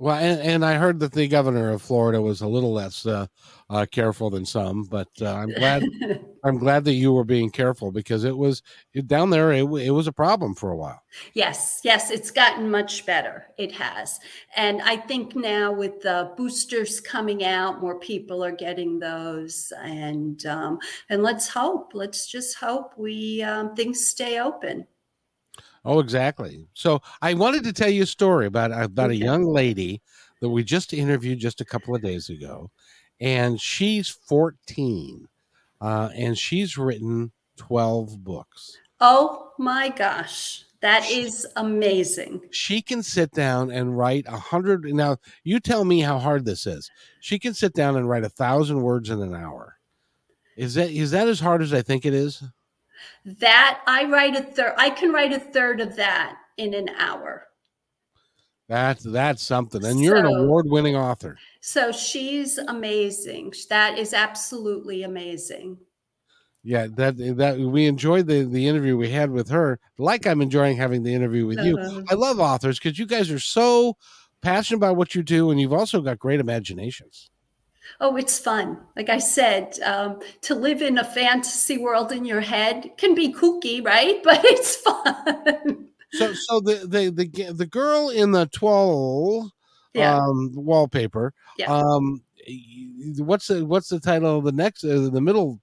Well, 0.00 0.16
and, 0.16 0.40
and, 0.40 0.64
I 0.64 0.76
heard 0.76 0.98
that 1.00 1.12
the 1.12 1.28
governor 1.28 1.72
of 1.72 1.82
Florida 1.82 2.22
was 2.22 2.40
a 2.40 2.48
little 2.48 2.72
less 2.72 3.04
uh, 3.04 3.26
uh, 3.68 3.84
careful 3.92 4.30
than 4.30 4.46
some, 4.46 4.84
but 4.84 5.08
uh, 5.20 5.34
I'm 5.34 5.50
glad 5.50 5.84
I'm 6.42 6.56
glad 6.56 6.84
that 6.84 6.94
you 6.94 7.12
were 7.12 7.24
being 7.24 7.50
careful 7.50 7.92
because 7.92 8.24
it 8.24 8.34
was 8.34 8.62
it, 8.94 9.06
down 9.06 9.28
there. 9.28 9.52
It, 9.52 9.64
it 9.64 9.90
was 9.90 10.06
a 10.06 10.12
problem 10.12 10.54
for 10.54 10.70
a 10.70 10.76
while. 10.76 11.02
Yes, 11.34 11.82
yes, 11.84 12.10
it's 12.10 12.30
gotten 12.30 12.70
much 12.70 13.04
better. 13.04 13.48
It 13.58 13.72
has, 13.72 14.18
and 14.56 14.80
I 14.80 14.96
think 14.96 15.36
now 15.36 15.70
with 15.70 16.00
the 16.00 16.32
boosters 16.34 16.98
coming 16.98 17.44
out, 17.44 17.82
more 17.82 17.98
people 17.98 18.42
are 18.42 18.52
getting 18.52 19.00
those, 19.00 19.70
and 19.82 20.46
um, 20.46 20.78
and 21.10 21.22
let's 21.22 21.46
hope. 21.46 21.90
Let's 21.92 22.26
just 22.26 22.56
hope 22.56 22.94
we 22.96 23.42
um, 23.42 23.76
things 23.76 24.06
stay 24.06 24.40
open. 24.40 24.86
Oh, 25.84 25.98
exactly. 25.98 26.66
So 26.74 27.00
I 27.22 27.34
wanted 27.34 27.64
to 27.64 27.72
tell 27.72 27.88
you 27.88 28.02
a 28.02 28.06
story 28.06 28.46
about 28.46 28.70
about 28.72 29.10
okay. 29.10 29.20
a 29.20 29.24
young 29.24 29.44
lady 29.44 30.02
that 30.40 30.48
we 30.48 30.62
just 30.62 30.92
interviewed 30.92 31.38
just 31.38 31.60
a 31.60 31.64
couple 31.64 31.94
of 31.94 32.02
days 32.02 32.28
ago, 32.28 32.70
and 33.20 33.60
she's 33.60 34.08
14, 34.08 35.28
uh, 35.80 36.10
and 36.14 36.36
she's 36.36 36.76
written 36.76 37.32
12 37.56 38.22
books. 38.22 38.76
Oh 39.00 39.52
my 39.58 39.88
gosh. 39.88 40.64
That 40.82 41.04
she, 41.04 41.20
is 41.20 41.46
amazing. 41.56 42.40
She 42.50 42.80
can 42.80 43.02
sit 43.02 43.32
down 43.32 43.70
and 43.70 43.96
write 43.96 44.24
a 44.26 44.38
hundred. 44.38 44.84
Now, 44.84 45.18
you 45.44 45.60
tell 45.60 45.84
me 45.84 46.00
how 46.00 46.18
hard 46.18 46.46
this 46.46 46.66
is. 46.66 46.90
She 47.20 47.38
can 47.38 47.52
sit 47.52 47.74
down 47.74 47.96
and 47.96 48.08
write 48.08 48.24
a 48.24 48.30
thousand 48.30 48.80
words 48.80 49.10
in 49.10 49.20
an 49.20 49.34
hour. 49.34 49.76
Is 50.56 50.74
that 50.74 50.90
is 50.90 51.10
that 51.10 51.28
as 51.28 51.40
hard 51.40 51.60
as 51.60 51.74
I 51.74 51.82
think 51.82 52.06
it 52.06 52.14
is? 52.14 52.42
That 53.24 53.80
I 53.86 54.04
write 54.04 54.36
a 54.36 54.42
third. 54.42 54.74
I 54.76 54.90
can 54.90 55.12
write 55.12 55.32
a 55.32 55.40
third 55.40 55.80
of 55.80 55.96
that 55.96 56.36
in 56.56 56.74
an 56.74 56.90
hour. 56.98 57.46
That's 58.68 59.02
that's 59.02 59.42
something. 59.42 59.84
And 59.84 60.00
you're 60.00 60.16
so, 60.16 60.26
an 60.26 60.44
award-winning 60.44 60.94
author. 60.94 61.36
So 61.60 61.90
she's 61.90 62.56
amazing. 62.58 63.52
That 63.68 63.98
is 63.98 64.14
absolutely 64.14 65.02
amazing. 65.02 65.78
Yeah, 66.62 66.86
that 66.96 67.16
that 67.38 67.58
we 67.58 67.86
enjoyed 67.86 68.26
the 68.26 68.44
the 68.44 68.68
interview 68.68 68.96
we 68.96 69.10
had 69.10 69.30
with 69.30 69.48
her. 69.48 69.80
Like 69.98 70.26
I'm 70.26 70.42
enjoying 70.42 70.76
having 70.76 71.02
the 71.02 71.14
interview 71.14 71.46
with 71.46 71.58
you. 71.60 71.78
Uh-huh. 71.78 72.02
I 72.10 72.14
love 72.14 72.38
authors 72.38 72.78
because 72.78 72.98
you 72.98 73.06
guys 73.06 73.30
are 73.30 73.38
so 73.40 73.96
passionate 74.42 74.76
about 74.76 74.96
what 74.96 75.14
you 75.14 75.22
do, 75.22 75.50
and 75.50 75.60
you've 75.60 75.72
also 75.72 76.00
got 76.00 76.18
great 76.18 76.38
imaginations. 76.38 77.29
Oh, 78.00 78.16
it's 78.16 78.38
fun. 78.38 78.78
Like 78.96 79.08
I 79.08 79.18
said, 79.18 79.78
um, 79.80 80.20
to 80.42 80.54
live 80.54 80.82
in 80.82 80.98
a 80.98 81.04
fantasy 81.04 81.78
world 81.78 82.12
in 82.12 82.24
your 82.24 82.40
head 82.40 82.90
can 82.96 83.14
be 83.14 83.32
kooky, 83.32 83.84
right? 83.84 84.22
But 84.24 84.40
it's 84.44 84.76
fun. 84.76 85.88
so, 86.12 86.32
so 86.34 86.60
the 86.60 86.86
the 86.86 87.10
the 87.10 87.52
the 87.52 87.66
girl 87.66 88.10
in 88.10 88.32
the 88.32 88.46
Toile 88.46 89.50
yeah. 89.94 90.16
um, 90.16 90.52
wallpaper. 90.54 91.32
Yeah. 91.58 91.72
Um, 91.72 92.22
what's 93.18 93.48
the 93.48 93.64
what's 93.64 93.88
the 93.88 94.00
title 94.00 94.38
of 94.38 94.44
the 94.44 94.52
next 94.52 94.84
uh, 94.84 95.08
the 95.10 95.20
middle 95.20 95.60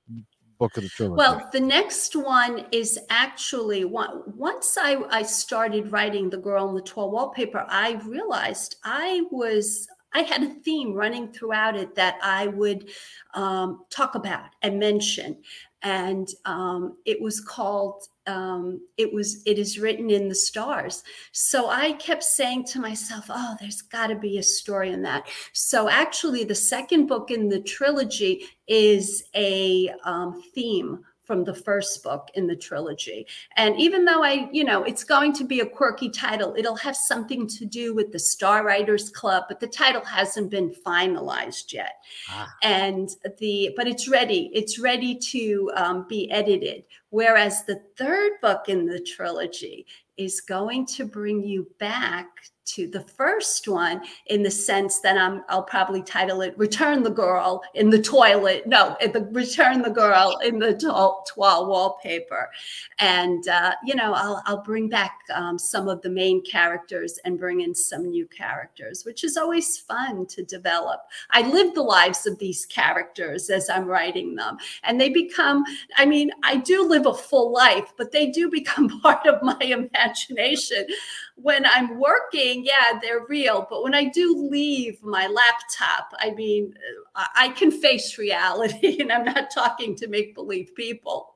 book 0.58 0.78
of 0.78 0.84
the 0.84 0.90
trilogy? 0.90 1.18
Well, 1.18 1.50
the 1.52 1.60
next 1.60 2.16
one 2.16 2.66
is 2.72 3.00
actually 3.10 3.86
one, 3.86 4.24
once 4.26 4.78
I, 4.80 4.98
I 5.10 5.24
started 5.24 5.92
writing 5.92 6.30
The 6.30 6.38
Girl 6.38 6.70
in 6.70 6.76
the 6.76 6.82
Toile 6.82 7.12
Wallpaper, 7.12 7.66
I 7.70 7.94
realized 8.06 8.78
I 8.84 9.24
was 9.32 9.88
I 10.14 10.22
had 10.22 10.44
a 10.44 10.54
theme 10.64 10.94
running 10.94 11.32
throughout 11.32 11.76
it 11.76 11.96
that 11.96 12.18
I 12.24 12.48
would 12.48 12.90
um, 13.34 13.86
talk 13.90 14.16
about 14.16 14.50
and 14.62 14.80
mention. 14.80 15.38
And 15.84 16.28
um, 16.46 16.98
it 17.06 17.22
was 17.22 17.40
called, 17.40 18.04
um, 18.26 18.82
it 18.98 19.14
was, 19.14 19.44
it 19.46 19.60
is 19.60 19.78
written 19.78 20.10
in 20.10 20.28
the 20.28 20.36
stars. 20.36 21.04
So 21.34 21.70
I 21.70 21.94
kept 21.94 22.24
saying 22.24 22.66
to 22.66 22.80
myself, 22.80 23.26
oh, 23.30 23.56
there's 23.60 23.84
got 23.84 24.08
to 24.08 24.16
be 24.16 24.40
a 24.40 24.44
story 24.44 24.92
in 24.92 25.04
that. 25.04 25.28
So 25.54 25.88
actually, 25.88 26.44
the 26.44 26.56
second 26.56 27.08
book 27.08 27.30
in 27.30 27.48
the 27.48 27.62
trilogy 27.62 28.46
is 28.68 29.24
a 29.36 29.92
um, 30.04 30.42
theme 30.56 31.04
from 31.28 31.44
the 31.44 31.54
first 31.54 32.02
book 32.02 32.30
in 32.36 32.48
the 32.48 32.56
trilogy. 32.56 33.28
And 33.58 33.78
even 33.78 34.06
though 34.06 34.24
I, 34.24 34.50
you 34.54 34.64
know, 34.64 34.84
it's 34.84 35.04
going 35.04 35.34
to 35.34 35.44
be 35.44 35.60
a 35.60 35.66
quirky 35.66 36.10
title, 36.10 36.56
it'll 36.58 36.78
have 36.78 36.96
something 36.96 37.46
to 37.50 37.66
do 37.66 37.94
with 37.94 38.14
the 38.14 38.20
Star 38.20 38.64
Writers 38.64 39.10
Club, 39.10 39.44
but 39.50 39.60
the 39.60 39.68
title 39.68 40.04
hasn't 40.06 40.50
been 40.50 40.74
finalized 40.86 41.74
yet. 41.74 41.96
Ah. 42.30 42.48
And 42.64 43.10
the, 43.40 43.74
but 43.76 43.88
it's 43.88 44.08
ready. 44.08 44.50
It's 44.54 44.80
ready 44.80 45.16
to 45.16 45.72
um, 45.76 46.06
be 46.08 46.32
edited. 46.32 46.86
Whereas 47.10 47.66
the 47.66 47.82
third 47.98 48.32
book 48.42 48.70
in 48.70 48.86
the 48.86 49.02
trilogy 49.02 49.86
is 50.16 50.40
going 50.40 50.86
to 50.86 51.06
bring 51.06 51.44
you 51.44 51.68
back 51.78 52.28
to 52.68 52.88
the 52.88 53.02
first 53.02 53.68
one 53.68 54.02
in 54.28 54.44
the 54.44 54.52
sense 54.52 55.00
that 55.00 55.18
I'm, 55.18 55.44
I'll 55.50 55.64
probably 55.64 56.04
title 56.04 56.42
it 56.42 56.58
Return 56.58 57.02
the 57.02 57.10
Girl 57.10 57.64
in 57.74 57.90
the 57.90 58.02
Toilet. 58.02 58.68
No, 58.68 58.98
the 59.02 59.28
Return 59.32 59.82
the 59.82 59.90
Girl 59.90 60.38
in 60.44 60.60
the 60.60 60.76
Toile 60.76 61.68
wallpaper. 61.68 62.50
And, 63.00 63.48
uh, 63.48 63.74
you 63.86 63.96
know, 63.96 64.14
I'll, 64.14 64.44
I'll 64.46 64.64
bring 64.64 64.90
back 64.90 65.20
um, 65.34 65.58
some 65.58 65.88
of 65.88 66.02
the 66.02 66.10
main 66.10 66.44
characters 66.44 67.20
and 67.24 67.40
bring 67.40 67.62
in 67.62 67.74
some 67.74 68.10
new 68.10 68.28
characters, 68.28 69.06
which 69.06 69.24
is 69.24 69.38
always 69.38 69.78
fun 69.78 70.26
to 70.28 70.44
develop. 70.44 71.02
I 71.32 71.50
live 71.50 71.74
the 71.74 71.84
lives 71.84 72.28
of 72.28 72.38
these 72.38 72.66
characters 72.66 73.50
as 73.50 73.70
I'm 73.70 73.86
writing 73.86 74.36
them. 74.36 74.58
And 74.84 75.00
they 75.00 75.10
become, 75.10 75.64
I 75.96 76.06
mean, 76.06 76.32
I 76.44 76.58
do 76.58 76.86
live 76.86 77.06
a 77.06 77.14
full 77.14 77.54
life, 77.54 77.94
but 77.98 78.12
they 78.12 78.30
do 78.30 78.50
become 78.50 79.00
part 79.02 79.26
of 79.26 79.42
my 79.42 79.60
imagination 79.62 80.86
when 81.40 81.66
I'm 81.66 82.00
working, 82.00 82.66
yeah, 82.66 83.00
they're 83.02 83.26
real. 83.30 83.68
But 83.70 83.84
when 83.84 83.94
I 83.94 84.06
do 84.06 84.36
leave 84.36 85.02
my 85.04 85.28
laptop, 85.28 86.12
I 86.20 86.32
mean, 86.32 86.74
uh, 87.16 87.26
I 87.36 87.50
can 87.50 87.72
face 87.72 88.18
reality, 88.18 88.98
and 89.02 89.12
I'm 89.12 89.24
not 89.24 89.52
talking 89.52 89.96
to 89.98 90.08
make 90.08 90.34
believe 90.36 90.74
people. 90.76 91.36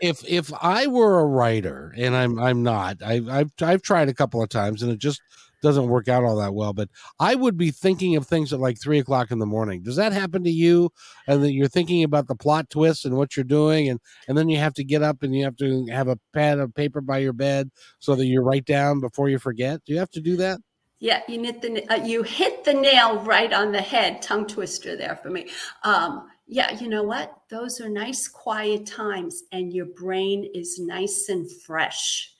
if 0.00 0.24
if 0.26 0.52
I 0.62 0.86
were 0.86 1.18
a 1.20 1.26
writer, 1.26 1.92
and 1.96 2.14
I'm 2.14 2.38
I'm 2.38 2.62
not, 2.62 3.02
I've 3.02 3.28
I've 3.28 3.50
I've 3.60 3.82
tried 3.82 4.08
a 4.08 4.14
couple 4.14 4.42
of 4.42 4.48
times, 4.48 4.82
and 4.82 4.92
it 4.92 4.98
just 4.98 5.20
doesn't 5.62 5.88
work 5.88 6.08
out 6.08 6.24
all 6.24 6.36
that 6.36 6.54
well. 6.54 6.72
But 6.72 6.88
I 7.18 7.34
would 7.34 7.56
be 7.56 7.70
thinking 7.70 8.16
of 8.16 8.26
things 8.26 8.52
at 8.52 8.60
like 8.60 8.80
three 8.80 8.98
o'clock 8.98 9.30
in 9.30 9.38
the 9.38 9.46
morning. 9.46 9.82
Does 9.82 9.96
that 9.96 10.12
happen 10.12 10.44
to 10.44 10.50
you? 10.50 10.90
And 11.26 11.42
that 11.42 11.52
you're 11.52 11.68
thinking 11.68 12.04
about 12.04 12.28
the 12.28 12.34
plot 12.34 12.70
twist 12.70 13.04
and 13.04 13.16
what 13.16 13.36
you're 13.36 13.44
doing, 13.44 13.88
and 13.88 14.00
and 14.28 14.36
then 14.36 14.48
you 14.48 14.58
have 14.58 14.74
to 14.74 14.84
get 14.84 15.02
up 15.02 15.22
and 15.22 15.34
you 15.34 15.44
have 15.44 15.56
to 15.56 15.86
have 15.86 16.08
a 16.08 16.18
pad 16.32 16.58
of 16.58 16.74
paper 16.74 17.00
by 17.00 17.18
your 17.18 17.32
bed 17.32 17.70
so 17.98 18.14
that 18.14 18.26
you 18.26 18.40
write 18.40 18.64
down 18.64 19.00
before 19.00 19.28
you 19.28 19.38
forget. 19.38 19.84
Do 19.84 19.92
you 19.92 19.98
have 19.98 20.10
to 20.10 20.20
do 20.20 20.36
that? 20.36 20.60
Yeah, 20.98 21.22
you 21.28 21.42
hit 21.42 21.62
the 21.62 21.90
uh, 21.90 22.04
you 22.04 22.22
hit 22.22 22.64
the 22.64 22.74
nail 22.74 23.20
right 23.20 23.52
on 23.52 23.72
the 23.72 23.80
head. 23.80 24.20
Tongue 24.20 24.46
twister 24.46 24.96
there 24.96 25.16
for 25.16 25.30
me. 25.30 25.48
Um, 25.82 26.28
yeah, 26.46 26.72
you 26.78 26.88
know 26.88 27.04
what? 27.04 27.32
Those 27.48 27.80
are 27.80 27.88
nice, 27.88 28.28
quiet 28.28 28.84
times, 28.84 29.44
and 29.52 29.72
your 29.72 29.86
brain 29.86 30.50
is 30.52 30.78
nice 30.78 31.28
and 31.30 31.50
fresh 31.62 32.34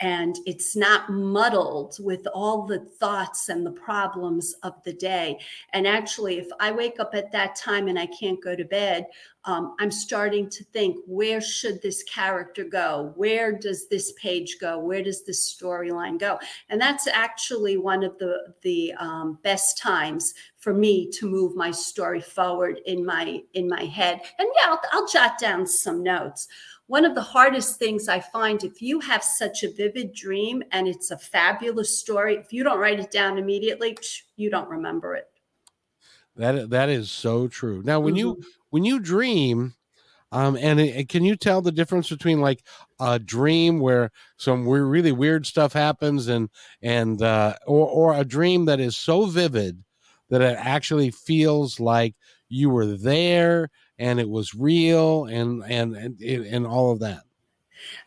and 0.00 0.36
it's 0.46 0.74
not 0.74 1.10
muddled 1.10 1.96
with 2.00 2.26
all 2.34 2.66
the 2.66 2.80
thoughts 2.80 3.50
and 3.50 3.64
the 3.64 3.70
problems 3.70 4.54
of 4.62 4.82
the 4.82 4.94
day. 4.94 5.38
And 5.74 5.86
actually, 5.86 6.38
if 6.38 6.48
I 6.58 6.72
wake 6.72 6.98
up 6.98 7.14
at 7.14 7.30
that 7.32 7.54
time 7.54 7.86
and 7.86 7.98
I 7.98 8.06
can't 8.06 8.42
go 8.42 8.56
to 8.56 8.64
bed, 8.64 9.06
um, 9.44 9.74
I'm 9.78 9.90
starting 9.90 10.50
to 10.50 10.64
think, 10.64 10.96
where 11.06 11.40
should 11.40 11.80
this 11.80 12.02
character 12.02 12.64
go? 12.64 13.12
Where 13.16 13.52
does 13.52 13.88
this 13.88 14.12
page 14.12 14.58
go? 14.60 14.78
Where 14.78 15.02
does 15.02 15.24
this 15.24 15.54
storyline 15.54 16.18
go? 16.18 16.38
And 16.68 16.80
that's 16.80 17.06
actually 17.06 17.76
one 17.76 18.02
of 18.02 18.18
the 18.18 18.54
the 18.62 18.92
um, 18.98 19.38
best 19.42 19.78
times 19.78 20.34
for 20.58 20.74
me 20.74 21.10
to 21.12 21.26
move 21.26 21.56
my 21.56 21.70
story 21.70 22.20
forward 22.20 22.80
in 22.84 23.04
my 23.04 23.42
in 23.54 23.66
my 23.66 23.84
head. 23.84 24.20
And 24.38 24.48
yeah, 24.56 24.72
I'll, 24.72 24.80
I'll 24.92 25.08
jot 25.08 25.38
down 25.38 25.66
some 25.66 26.02
notes 26.02 26.48
one 26.90 27.04
of 27.04 27.14
the 27.14 27.22
hardest 27.22 27.78
things 27.78 28.08
I 28.08 28.18
find 28.18 28.64
if 28.64 28.82
you 28.82 28.98
have 28.98 29.22
such 29.22 29.62
a 29.62 29.70
vivid 29.70 30.12
dream 30.12 30.60
and 30.72 30.88
it's 30.88 31.12
a 31.12 31.16
fabulous 31.16 31.96
story, 31.96 32.34
if 32.34 32.52
you 32.52 32.64
don't 32.64 32.80
write 32.80 32.98
it 32.98 33.12
down 33.12 33.38
immediately, 33.38 33.96
you 34.34 34.50
don't 34.50 34.68
remember 34.68 35.14
it. 35.14 35.28
That 36.34 36.68
that 36.70 36.88
is 36.88 37.08
so 37.08 37.46
true. 37.46 37.80
Now, 37.84 38.00
when 38.00 38.14
mm-hmm. 38.14 38.40
you 38.40 38.44
when 38.70 38.84
you 38.84 38.98
dream, 38.98 39.74
um, 40.32 40.56
and 40.56 40.80
it, 40.80 41.08
can 41.08 41.22
you 41.22 41.36
tell 41.36 41.62
the 41.62 41.70
difference 41.70 42.08
between 42.08 42.40
like 42.40 42.64
a 42.98 43.20
dream 43.20 43.78
where 43.78 44.10
some 44.36 44.66
really 44.66 45.12
weird 45.12 45.46
stuff 45.46 45.72
happens 45.72 46.26
and 46.26 46.50
and 46.82 47.22
uh, 47.22 47.54
or 47.68 47.86
or 47.86 48.14
a 48.14 48.24
dream 48.24 48.64
that 48.64 48.80
is 48.80 48.96
so 48.96 49.26
vivid 49.26 49.84
that 50.28 50.42
it 50.42 50.56
actually 50.58 51.12
feels 51.12 51.78
like 51.78 52.16
you 52.48 52.68
were 52.68 52.86
there 52.86 53.70
and 54.00 54.18
it 54.18 54.28
was 54.28 54.54
real 54.54 55.26
and 55.26 55.62
and 55.68 55.94
and, 55.94 56.20
and 56.20 56.66
all 56.66 56.90
of 56.90 56.98
that 56.98 57.22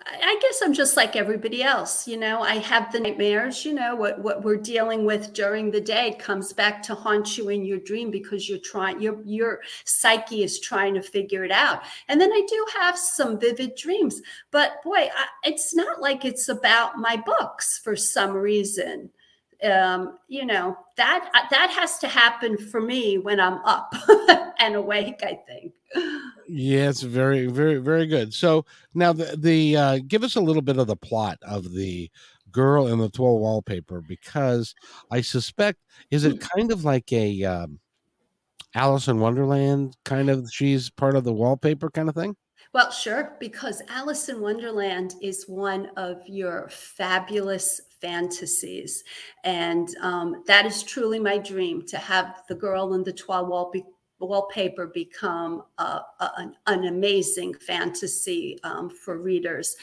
I 0.06 0.38
guess 0.41 0.62
I'm 0.62 0.73
just 0.73 0.95
like 0.97 1.15
everybody 1.15 1.63
else. 1.63 2.08
You 2.08 2.17
know, 2.17 2.41
I 2.41 2.56
have 2.56 2.91
the 2.91 2.99
nightmares, 2.99 3.65
you 3.65 3.73
know, 3.73 3.95
what, 3.95 4.19
what 4.19 4.43
we're 4.43 4.58
dealing 4.58 5.06
with 5.06 5.34
during 5.34 5.71
the 5.71 5.82
day 5.82 6.15
comes 6.19 6.53
back 6.53 6.84
to 6.84 6.95
haunt 6.95 7.38
you 7.38 7.49
in 7.49 7.65
your 7.65 7.79
dream 7.79 8.12
because 8.12 8.47
you're 8.47 8.60
trying, 8.60 9.01
your, 9.01 9.19
your 9.23 9.62
psyche 9.86 10.43
is 10.43 10.60
trying 10.60 10.93
to 10.93 11.01
figure 11.01 11.43
it 11.43 11.51
out. 11.51 11.82
And 12.08 12.21
then 12.21 12.32
I 12.32 12.45
do 12.47 12.65
have 12.79 12.97
some 12.97 13.39
vivid 13.39 13.75
dreams, 13.75 14.21
but 14.51 14.84
boy, 14.84 15.10
I, 15.15 15.25
it's 15.43 15.73
not 15.73 16.01
like 16.01 16.23
it's 16.23 16.49
about 16.49 16.97
my 16.97 17.15
books 17.15 17.79
for 17.84 17.95
some 17.95 18.34
reason 18.34 19.10
um, 19.63 20.17
you 20.28 20.45
know 20.45 20.78
that 20.97 21.30
that 21.52 21.69
has 21.71 21.99
to 21.99 22.08
happen 22.08 22.58
for 22.58 22.82
me 22.82 23.17
when 23.17 23.39
I'm 23.39 23.60
up 23.65 23.93
and 24.60 24.76
awake. 24.76 25.21
I 25.23 25.39
think. 25.47 25.73
Yes, 26.47 27.02
very, 27.02 27.47
very, 27.47 27.78
very 27.78 28.06
good. 28.06 28.34
So 28.34 28.65
now 28.93 29.13
the 29.13 29.36
the 29.38 29.78
uh, 29.78 29.99
give 30.08 30.23
us 30.23 30.36
a 30.36 30.41
little 30.41 30.62
bit 30.62 30.78
of 30.78 30.88
the 30.88 30.95
plot 30.95 31.38
of 31.41 31.71
the 31.73 32.10
girl 32.52 32.88
in 32.88 32.99
the 32.99 33.10
toile 33.10 33.39
wallpaper 33.39 34.02
because 34.02 34.76
I 35.10 35.21
suspect 35.21 35.80
is 36.12 36.23
it 36.23 36.39
kind 36.39 36.71
of 36.71 36.86
like 36.86 37.12
a 37.12 37.43
um, 37.43 37.80
Alice 38.76 39.08
in 39.08 39.19
Wonderland 39.19 39.97
kind 40.06 40.30
of 40.30 40.49
she's 40.52 40.89
part 40.89 41.15
of 41.15 41.23
the 41.23 41.34
wallpaper 41.34 41.89
kind 41.89 42.10
of 42.10 42.15
thing. 42.15 42.36
Well, 42.73 42.91
sure, 42.91 43.36
because 43.39 43.84
Alice 43.88 44.30
in 44.30 44.41
Wonderland 44.41 45.13
is 45.21 45.47
one 45.47 45.91
of 45.95 46.28
your 46.28 46.69
fabulous 46.71 47.82
fantasies. 48.04 49.04
And 49.46 49.88
um, 50.02 50.44
that 50.46 50.66
is 50.66 50.84
truly 50.84 51.20
my 51.20 51.38
dream 51.38 51.86
to 51.88 51.98
have 51.98 52.44
the 52.50 52.56
girl 52.56 52.94
in 52.94 53.04
the 53.04 53.13
toile 53.13 53.46
wall 53.48 53.72
be- 53.72 53.86
wallpaper 54.20 54.88
become 54.88 55.63
a, 55.80 56.00
an, 56.38 56.56
an, 56.68 56.86
amazing 56.86 57.54
fantasy 57.56 58.58
um, 58.63 58.89
for 58.89 59.18
readers. 59.18 59.76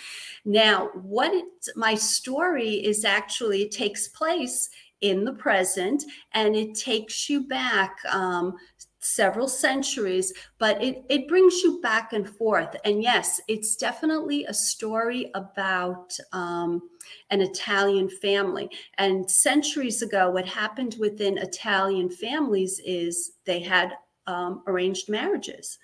Now, 0.47 0.89
what 0.95 1.33
it, 1.35 1.45
my 1.77 1.95
story 1.95 2.71
is 2.71 3.05
actually, 3.05 3.69
takes 3.69 4.09
place 4.09 4.71
in 5.03 5.25
the 5.25 5.33
present 5.35 6.05
and 6.33 6.57
it 6.57 6.75
takes 6.75 7.29
you 7.29 7.47
back 7.49 7.99
um, 8.11 8.57
several 9.01 9.49
centuries, 9.49 10.33
but 10.59 10.83
it, 10.83 11.05
it 11.09 11.27
brings 11.27 11.63
you 11.63 11.81
back 11.81 12.13
and 12.13 12.29
forth. 12.29 12.77
And 12.85 13.03
yes, 13.03 13.41
it's 13.49 13.77
definitely 13.77 14.45
a 14.45 14.55
story 14.55 15.31
about 15.35 16.17
um, 16.33 16.83
an 17.31 17.41
Italian 17.41 18.09
family. 18.09 18.71
And 18.99 19.31
centuries 19.31 20.03
ago, 20.03 20.31
what 20.31 20.47
happened 20.47 20.97
within 20.99 21.39
Italian 21.39 22.11
families 22.11 22.81
is 22.85 23.33
they 23.47 23.61
had 23.61 23.95
um, 24.27 24.63
arranged 24.67 25.09
marriages. 25.09 25.79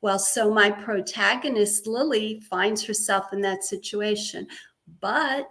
Well, 0.00 0.18
so 0.18 0.52
my 0.52 0.70
protagonist, 0.70 1.86
Lily, 1.86 2.40
finds 2.40 2.84
herself 2.84 3.32
in 3.32 3.40
that 3.42 3.64
situation. 3.64 4.48
But 5.00 5.48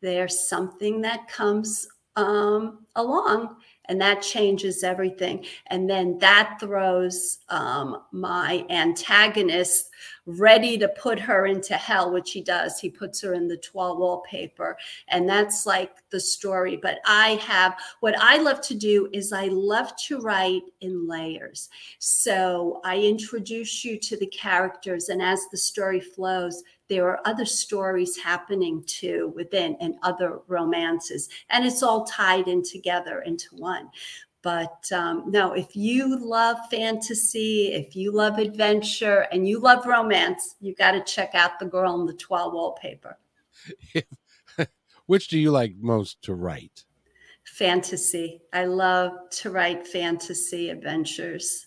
there's 0.00 0.48
something 0.48 1.00
that 1.00 1.28
comes 1.28 1.86
um, 2.16 2.86
along 2.94 3.56
and 3.86 4.00
that 4.00 4.22
changes 4.22 4.82
everything. 4.82 5.44
And 5.68 5.88
then 5.88 6.18
that 6.18 6.56
throws 6.60 7.38
um, 7.48 8.02
my 8.12 8.64
antagonist 8.70 9.90
ready 10.26 10.78
to 10.78 10.88
put 10.88 11.18
her 11.18 11.46
into 11.46 11.74
hell 11.74 12.10
which 12.10 12.32
he 12.32 12.40
does. 12.40 12.80
He 12.80 12.88
puts 12.88 13.20
her 13.20 13.34
in 13.34 13.46
the 13.46 13.58
toile 13.58 13.98
wallpaper. 13.98 14.76
And 15.08 15.28
that's 15.28 15.66
like 15.66 16.08
the 16.10 16.20
story. 16.20 16.76
But 16.76 17.00
i 17.04 17.38
have 17.42 17.76
what 18.00 18.14
i 18.18 18.38
love 18.38 18.60
to 18.62 18.74
do 18.74 19.08
is 19.12 19.32
i 19.32 19.46
love 19.46 19.94
to 20.06 20.20
write 20.20 20.62
in 20.80 21.06
layers. 21.06 21.68
So 21.98 22.80
i 22.84 22.98
introduce 22.98 23.84
you 23.84 23.98
to 23.98 24.16
the 24.16 24.26
characters. 24.26 25.08
And 25.08 25.20
as 25.20 25.40
the 25.50 25.58
story 25.58 26.00
flows 26.00 26.62
there 26.88 27.08
are 27.08 27.20
other 27.24 27.44
stories 27.44 28.16
happening 28.16 28.82
too 28.86 29.32
within 29.34 29.76
and 29.80 29.94
other 30.02 30.40
romances 30.48 31.28
and 31.50 31.64
it's 31.66 31.82
all 31.82 32.04
tied 32.04 32.48
in 32.48 32.62
together 32.62 33.20
into 33.20 33.48
one. 33.52 33.90
But 34.42 34.90
um, 34.92 35.30
no 35.30 35.52
if 35.52 35.74
you 35.74 36.18
love 36.18 36.58
fantasy 36.70 37.72
if 37.72 37.96
you 37.96 38.12
love 38.12 38.38
adventure 38.38 39.26
and 39.32 39.48
you 39.48 39.58
love 39.58 39.86
romance 39.86 40.56
you 40.60 40.74
got 40.74 40.92
to 40.92 41.02
check 41.02 41.34
out 41.34 41.58
the 41.58 41.66
girl 41.66 42.00
in 42.00 42.06
the 42.06 42.14
toile 42.14 42.52
wallpaper. 42.52 43.18
Which 45.06 45.28
do 45.28 45.38
you 45.38 45.50
like 45.50 45.74
most 45.78 46.22
to 46.22 46.34
write? 46.34 46.84
Fantasy. 47.44 48.40
I 48.52 48.64
love 48.64 49.12
to 49.30 49.50
write 49.50 49.86
fantasy 49.86 50.70
adventures 50.70 51.66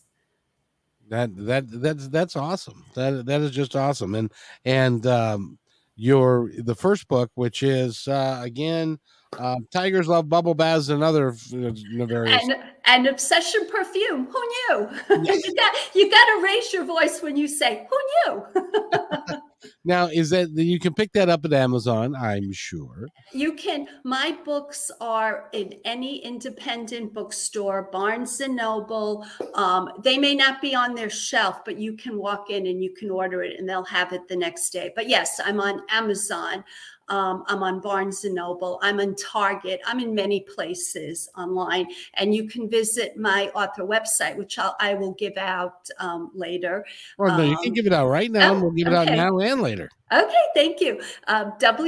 that 1.09 1.29
that 1.35 1.65
that's 1.81 2.07
that's 2.09 2.35
awesome. 2.35 2.83
That 2.95 3.25
that 3.25 3.41
is 3.41 3.51
just 3.51 3.75
awesome. 3.75 4.15
And 4.15 4.31
and 4.65 5.05
um, 5.07 5.57
your 5.95 6.51
the 6.57 6.75
first 6.75 7.07
book, 7.07 7.31
which 7.35 7.63
is 7.63 8.07
uh, 8.07 8.39
again 8.43 8.99
uh, 9.37 9.57
Tigers 9.71 10.07
Love 10.07 10.29
Bubble 10.29 10.53
Baths 10.53 10.89
and 10.89 11.03
other 11.03 11.35
various 11.51 12.43
and, 12.43 12.55
and 12.85 13.07
obsession 13.07 13.67
perfume. 13.69 14.27
Who 14.27 14.41
knew? 14.79 14.89
Yes. 15.23 15.45
you 15.45 15.55
got 15.55 15.75
you 15.95 16.11
got 16.11 16.25
to 16.25 16.41
raise 16.43 16.73
your 16.73 16.85
voice 16.85 17.21
when 17.21 17.35
you 17.35 17.47
say 17.47 17.87
"Who 17.89 18.33
knew." 18.33 18.45
Now, 19.87 20.07
is 20.07 20.31
that 20.31 20.49
you 20.49 20.79
can 20.79 20.93
pick 20.93 21.13
that 21.13 21.29
up 21.29 21.45
at 21.45 21.53
Amazon? 21.53 22.13
I'm 22.13 22.51
sure 22.51 23.07
you 23.33 23.53
can. 23.53 23.87
My 24.03 24.37
books 24.43 24.91
are 24.99 25.49
in 25.53 25.75
any 25.85 26.17
independent 26.17 27.13
bookstore, 27.13 27.83
Barnes 27.89 28.41
and 28.41 28.57
Noble. 28.57 29.25
Um, 29.53 29.89
they 30.03 30.17
may 30.17 30.35
not 30.35 30.61
be 30.61 30.75
on 30.75 30.93
their 30.93 31.09
shelf, 31.09 31.63
but 31.63 31.77
you 31.77 31.93
can 31.93 32.17
walk 32.17 32.49
in 32.49 32.67
and 32.67 32.83
you 32.83 32.93
can 32.93 33.09
order 33.09 33.43
it, 33.43 33.57
and 33.59 33.67
they'll 33.67 33.85
have 33.85 34.11
it 34.11 34.27
the 34.27 34.35
next 34.35 34.71
day. 34.71 34.91
But 34.93 35.07
yes, 35.07 35.39
I'm 35.43 35.61
on 35.61 35.81
Amazon. 35.89 36.65
Um, 37.09 37.45
I'm 37.47 37.63
on 37.63 37.79
Barnes 37.79 38.25
and 38.25 38.35
Noble. 38.35 38.79
I'm 38.81 38.99
on 38.99 39.15
Target. 39.15 39.79
I'm 39.85 39.99
in 39.99 40.13
many 40.13 40.41
places 40.41 41.29
online, 41.37 41.87
and 42.15 42.35
you 42.35 42.47
can 42.47 42.69
visit 42.69 43.15
my 43.15 43.49
author 43.55 43.83
website, 43.83 44.35
which 44.35 44.59
I'll, 44.59 44.75
I 44.81 44.93
will 44.93 45.13
give 45.13 45.37
out 45.37 45.87
um, 45.99 46.31
later. 46.33 46.85
Well, 47.17 47.37
no, 47.37 47.45
um, 47.45 47.49
you 47.51 47.57
can 47.63 47.73
give 47.73 47.87
it 47.87 47.93
out 47.93 48.09
right 48.09 48.29
now. 48.29 48.53
Oh, 48.53 48.59
we'll 48.59 48.71
give 48.71 48.87
it 48.87 48.93
out 48.93 49.07
now 49.07 49.39
and 49.39 49.61
later. 49.61 49.76
Okay, 50.11 50.45
thank 50.55 50.79
you. 50.81 51.01
Uh, 51.27 51.51
www.mary 51.59 51.83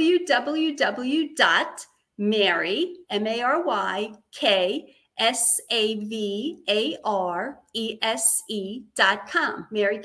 m 3.10 3.26
a 3.26 3.40
r 3.42 3.64
y 3.64 4.12
k 4.32 4.84
S 5.20 5.60
A 5.70 5.96
V 5.96 6.62
A 6.68 6.96
R 7.04 7.60
E 7.74 7.98
S 8.02 8.42
E 8.48 8.82
dot 8.96 9.28
com, 9.30 9.66
Mary 9.70 10.02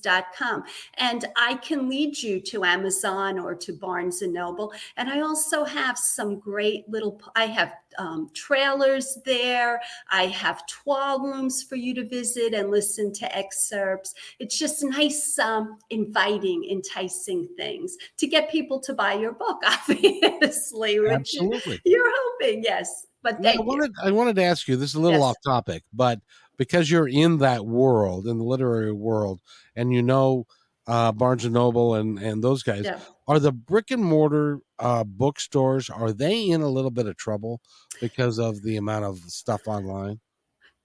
dot 0.00 0.24
com. 0.38 0.62
And 0.94 1.24
I 1.36 1.54
can 1.56 1.88
lead 1.88 2.22
you 2.22 2.40
to 2.42 2.64
Amazon 2.64 3.38
or 3.38 3.54
to 3.56 3.72
Barnes 3.72 4.22
and 4.22 4.32
Noble. 4.32 4.72
And 4.96 5.10
I 5.10 5.20
also 5.20 5.64
have 5.64 5.98
some 5.98 6.38
great 6.38 6.88
little, 6.88 7.20
I 7.34 7.46
have 7.46 7.74
um, 7.98 8.30
trailers 8.32 9.18
there. 9.24 9.80
I 10.10 10.26
have 10.26 10.66
12 10.68 11.22
rooms 11.22 11.62
for 11.62 11.76
you 11.76 11.92
to 11.94 12.06
visit 12.06 12.54
and 12.54 12.70
listen 12.70 13.12
to 13.14 13.36
excerpts. 13.36 14.14
It's 14.38 14.58
just 14.58 14.84
nice, 14.84 15.38
um, 15.38 15.78
inviting, 15.90 16.68
enticing 16.70 17.48
things 17.56 17.96
to 18.18 18.26
get 18.26 18.50
people 18.50 18.80
to 18.80 18.94
buy 18.94 19.14
your 19.14 19.32
book, 19.32 19.62
obviously. 19.66 21.00
Absolutely. 21.08 21.80
You're 21.84 22.12
hoping, 22.14 22.62
yes. 22.62 23.06
But 23.22 23.44
I 23.44 23.58
wanted, 23.58 23.92
I 24.02 24.10
wanted 24.12 24.36
to 24.36 24.44
ask 24.44 24.68
you 24.68 24.76
this 24.76 24.90
is 24.90 24.94
a 24.94 25.00
little 25.00 25.18
yes. 25.18 25.28
off 25.28 25.36
topic, 25.44 25.82
but 25.92 26.20
because 26.56 26.90
you're 26.90 27.08
in 27.08 27.38
that 27.38 27.66
world, 27.66 28.26
in 28.26 28.38
the 28.38 28.44
literary 28.44 28.92
world, 28.92 29.40
and 29.74 29.92
you 29.92 30.02
know 30.02 30.46
uh, 30.86 31.12
Barnes 31.12 31.44
and 31.44 31.54
Noble 31.54 31.94
and 31.94 32.18
and 32.18 32.42
those 32.42 32.62
guys. 32.62 32.84
Yeah. 32.84 32.98
Are 33.28 33.40
the 33.40 33.52
brick 33.52 33.90
and 33.90 34.04
mortar 34.04 34.60
uh, 34.78 35.04
bookstores 35.04 35.90
are 35.90 36.12
they 36.12 36.48
in 36.48 36.62
a 36.62 36.68
little 36.68 36.90
bit 36.90 37.06
of 37.06 37.16
trouble 37.16 37.60
because 38.00 38.38
of 38.38 38.62
the 38.62 38.76
amount 38.76 39.04
of 39.04 39.18
stuff 39.18 39.62
online? 39.66 40.20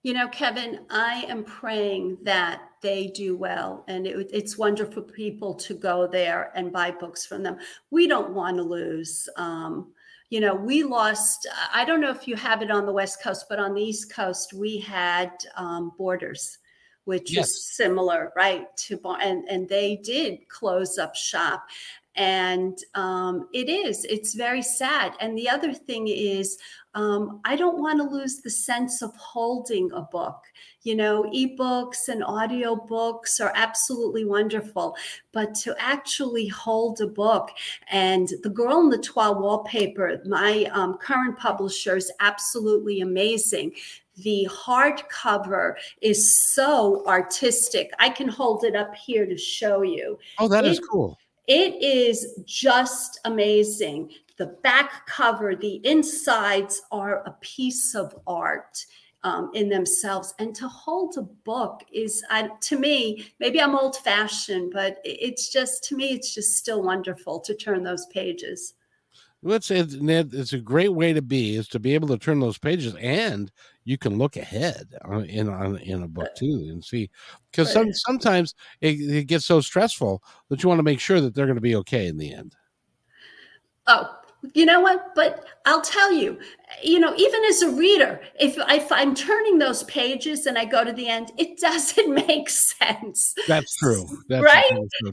You 0.04 0.13
know, 0.13 0.28
Kevin, 0.30 0.80
I 0.89 1.26
am 1.28 1.44
praying 1.44 2.17
that 2.24 2.62
they 2.82 3.08
do 3.08 3.38
well, 3.38 3.84
and 3.88 4.08
it, 4.08 4.32
it's 4.34 4.58
wonderful 4.58 5.04
for 5.04 5.12
people 5.12 5.54
to 5.56 5.76
go 5.76 6.08
there 6.08 6.52
and 6.56 6.74
buy 6.74 6.89
books 6.89 7.24
from 7.24 7.44
them. 7.44 7.58
We 7.91 8.08
don't 8.08 8.34
want 8.34 8.58
to 8.58 8.63
lose. 8.63 9.30
Um, 9.38 9.94
you 10.32 10.39
know, 10.39 10.56
we 10.56 10.82
lost. 10.82 11.48
I 11.72 11.86
don't 11.86 12.02
know 12.02 12.10
if 12.10 12.28
you 12.28 12.36
have 12.38 12.63
it 12.63 12.72
on 12.72 12.88
the 12.88 12.94
West 12.94 13.22
Coast, 13.22 13.46
but 13.48 13.60
on 13.60 13.76
the 13.76 13.82
East 13.82 14.12
Coast, 14.12 14.54
we 14.54 14.80
had 14.80 15.32
um, 15.56 15.91
Borders 15.98 16.58
which 17.06 17.34
yes. 17.34 17.50
is 17.50 17.65
similar, 17.65 18.32
right? 18.36 18.65
To 18.78 19.00
and 19.22 19.44
and 19.50 19.67
they 19.67 19.98
did 19.98 20.48
close 20.50 20.98
up 20.98 21.15
shop, 21.15 21.65
and 22.15 22.78
um, 22.96 23.48
it 23.54 23.70
is 23.70 24.06
it's 24.06 24.34
very 24.34 24.62
sad. 24.62 25.13
And 25.20 25.38
the 25.38 25.50
other 25.50 25.74
thing 25.74 26.08
is, 26.08 26.58
um, 26.94 27.41
I 27.46 27.56
don't 27.56 27.80
want 27.80 28.00
to 28.00 28.15
lose 28.15 28.41
the 28.41 28.50
sense 28.50 29.02
of 29.02 29.15
holding 29.15 29.91
a 29.94 30.02
book. 30.02 30.41
You 30.84 30.96
know, 30.96 31.24
ebooks 31.24 32.08
and 32.08 32.24
audio 32.24 32.76
books 32.76 33.39
are 33.39 33.52
absolutely 33.56 34.26
wonderful, 34.26 34.96
but 35.32 35.54
to 35.56 35.76
actually 35.80 36.48
hold 36.48 37.00
a 37.02 37.08
book 37.08 37.52
and 37.91 38.28
the 38.41 38.50
girl 38.50 38.80
in 38.80 38.89
the 38.89 38.98
toile 38.98 39.39
wallpaper, 39.39 40.22
my 40.26 40.65
um, 40.72 40.98
current 40.98 41.38
publisher 41.38 41.98
is 41.98 42.12
absolutely 42.20 43.02
amazing 43.02 43.74
the 44.17 44.48
hardcover 44.52 45.76
is 46.02 46.52
so 46.54 47.04
artistic. 47.08 47.91
I 48.00 48.10
can 48.10 48.28
hold 48.28 48.63
it 48.63 48.76
up 48.76 48.94
here 48.96 49.26
to 49.26 49.38
show 49.38 49.82
you. 49.82 50.20
Oh, 50.38 50.48
that 50.48 50.65
it, 50.65 50.72
is 50.72 50.80
cool. 50.80 51.17
It 51.48 51.82
is 51.82 52.39
just 52.46 53.20
amazing. 53.26 54.12
The 54.38 54.48
back 54.63 55.06
cover, 55.08 55.56
the 55.56 55.82
insides 55.86 56.82
are 56.91 57.24
a 57.28 57.36
piece 57.41 57.96
of 57.96 58.15
art. 58.28 58.86
Um, 59.24 59.52
in 59.54 59.70
themselves. 59.70 60.34
And 60.40 60.56
to 60.56 60.68
hold 60.68 61.16
a 61.16 61.22
book 61.22 61.84
is 61.94 62.24
uh, 62.32 62.48
to 62.62 62.80
me 62.80 63.28
maybe 63.40 63.62
i'm 63.62 63.76
old 63.76 63.96
fashioned 63.98 64.74
but 64.74 64.98
it's 65.06 65.50
just 65.50 65.84
to 65.84 65.96
me 65.96 66.14
it's 66.14 66.34
just 66.34 66.58
still 66.58 66.82
wonderful 66.82 67.40
to 67.42 67.54
turn 67.54 67.84
those 67.84 68.08
pages. 68.08 68.74
Let's 69.44 69.68
say 69.68 69.84
Ned, 69.84 70.32
it's 70.34 70.54
a 70.54 70.60
great 70.60 70.94
way 70.94 71.14
to 71.14 71.22
be 71.22 71.56
is 71.56 71.68
to 71.70 71.80
be 71.80 71.96
able 71.96 72.08
to 72.10 72.18
turn 72.18 72.40
those 72.40 72.60
pages 72.60 72.96
and 72.96 73.52
you 73.84 73.98
can 73.98 74.18
look 74.18 74.38
ahead 74.38 74.94
in 75.28 75.50
on 75.50 75.78
in 75.78 76.04
a 76.04 76.08
book 76.08 76.36
too 76.36 76.68
and 76.70 76.84
see. 76.84 77.10
Because 77.50 77.74
some, 77.74 77.92
sometimes 77.92 78.54
it, 78.82 79.00
it 79.00 79.24
gets 79.26 79.46
so 79.46 79.60
stressful 79.60 80.22
that 80.50 80.62
you 80.62 80.70
want 80.70 80.80
to 80.80 80.84
make 80.84 81.00
sure 81.00 81.20
that 81.22 81.34
they're 81.34 81.48
going 81.48 81.56
to 81.56 81.62
be 81.62 81.76
okay 81.78 82.08
in 82.08 82.18
the 82.18 82.34
end. 82.34 82.56
Oh, 83.88 84.16
you 84.54 84.66
know 84.66 84.82
what? 84.82 85.14
But 85.16 85.46
I'll 85.66 85.82
tell 85.82 86.12
you, 86.12 86.40
you 86.84 87.00
know, 87.00 87.14
even 87.16 87.44
as 87.46 87.62
a 87.62 87.72
reader, 87.72 88.20
if, 88.40 88.56
if 88.58 88.92
I'm 88.92 89.14
turning 89.14 89.60
those 89.60 89.84
pages 89.84 90.46
and 90.46 90.58
I 90.58 90.66
go 90.66 90.84
to 90.84 90.92
the 90.92 91.08
end, 91.08 91.32
it 91.38 91.58
doesn't 91.60 92.14
make 92.28 92.50
sense. 92.50 93.34
That's 93.48 93.76
true. 93.78 94.06
That's 94.30 94.44
right? 94.44 94.64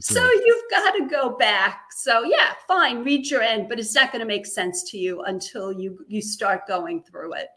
So, 0.01 0.15
so, 0.15 0.23
you've 0.23 0.63
got 0.71 0.91
to 0.91 1.07
go 1.07 1.37
back. 1.37 1.85
So 1.97 2.23
yeah, 2.23 2.53
fine, 2.67 3.03
read 3.03 3.29
your 3.29 3.41
end, 3.41 3.69
but 3.69 3.79
it's 3.79 3.93
not 3.93 4.11
going 4.11 4.21
to 4.21 4.27
make 4.27 4.45
sense 4.45 4.89
to 4.91 4.97
you 4.97 5.21
until 5.23 5.71
you 5.71 6.05
you 6.07 6.21
start 6.21 6.67
going 6.67 7.03
through 7.03 7.33
it. 7.33 7.49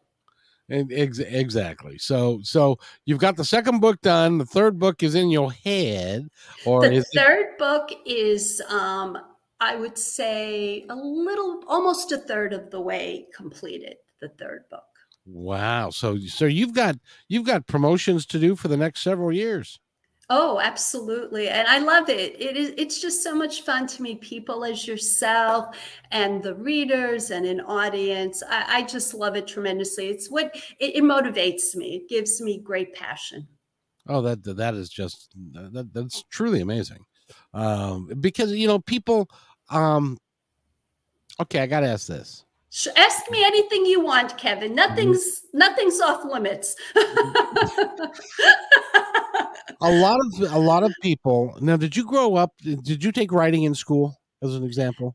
Exactly. 0.69 1.99
So, 1.99 2.41
so 2.43 2.79
you've 3.05 3.19
got 3.19 3.37
the 3.37 3.45
second 3.45 3.81
book 3.81 4.01
done. 4.01 4.39
The 4.39 4.47
third 4.47 4.79
book 4.79 5.03
is 5.03 5.15
in 5.15 5.29
your 5.29 5.53
head, 5.53 6.29
or 6.65 6.89
the 6.89 7.05
third 7.15 7.51
it- 7.53 7.59
book 7.59 7.91
is 8.07 8.63
um, 8.69 9.19
I 9.62 9.77
would 9.77 9.96
say 9.96 10.85
a 10.90 10.96
little, 10.96 11.62
almost 11.68 12.11
a 12.11 12.18
third 12.18 12.53
of 12.53 12.70
the 12.70 12.81
way 12.81 13.29
completed. 13.33 13.94
The 14.20 14.29
third 14.31 14.64
book. 14.70 14.83
Wow. 15.25 15.90
So, 15.90 16.18
so 16.18 16.46
you've 16.46 16.75
got 16.75 16.96
you've 17.29 17.46
got 17.46 17.68
promotions 17.68 18.27
to 18.27 18.40
do 18.40 18.57
for 18.57 18.66
the 18.66 18.77
next 18.77 19.03
several 19.03 19.33
years. 19.33 19.79
Oh, 20.31 20.61
absolutely. 20.61 21.48
And 21.48 21.68
I 21.68 21.79
love 21.79 22.09
it. 22.09 22.40
It 22.40 22.57
is 22.57 22.72
it's 22.77 23.01
just 23.01 23.22
so 23.22 23.35
much 23.35 23.62
fun 23.62 23.87
to 23.88 24.03
meet 24.03 24.20
people 24.20 24.64
as 24.64 24.87
yourself 24.87 25.77
and 26.11 26.42
the 26.42 26.55
readers 26.55 27.31
and 27.31 27.46
an 27.46 27.61
audience. 27.61 28.42
I, 28.48 28.79
I 28.79 28.83
just 28.83 29.14
love 29.14 29.37
it 29.37 29.46
tremendously. 29.46 30.09
It's 30.09 30.29
what 30.29 30.55
it, 30.81 30.96
it, 30.96 31.05
motivates 31.05 31.77
me. 31.77 31.96
It 31.96 32.09
gives 32.09 32.40
me 32.40 32.59
great 32.59 32.94
passion. 32.94 33.46
Oh, 34.09 34.22
that 34.22 34.42
that 34.44 34.75
is 34.75 34.88
just 34.88 35.35
that, 35.53 35.90
that's 35.92 36.25
truly 36.31 36.61
amazing. 36.61 37.05
Um, 37.55 38.11
because 38.20 38.53
you 38.53 38.66
know, 38.66 38.79
people 38.79 39.29
um, 39.70 40.18
okay, 41.40 41.61
I 41.61 41.66
got 41.66 41.81
to 41.81 41.88
ask 41.88 42.07
this. 42.07 42.44
Ask 42.96 43.31
me 43.31 43.44
anything 43.44 43.85
you 43.85 44.01
want, 44.01 44.38
Kevin. 44.38 44.75
Nothing's 44.75 45.42
nothing's 45.53 46.01
off 46.01 46.25
limits. 46.25 46.75
a 49.83 49.90
lot 49.90 50.18
of 50.20 50.53
a 50.53 50.59
lot 50.59 50.83
of 50.83 50.90
people. 51.03 51.55
Now, 51.61 51.77
did 51.77 51.94
you 51.94 52.07
grow 52.07 52.37
up? 52.37 52.53
Did 52.62 53.05
you 53.05 53.12
take 53.12 53.31
writing 53.31 53.64
in 53.64 53.75
school 53.75 54.16
as 54.42 54.55
an 54.55 54.64
example? 54.64 55.12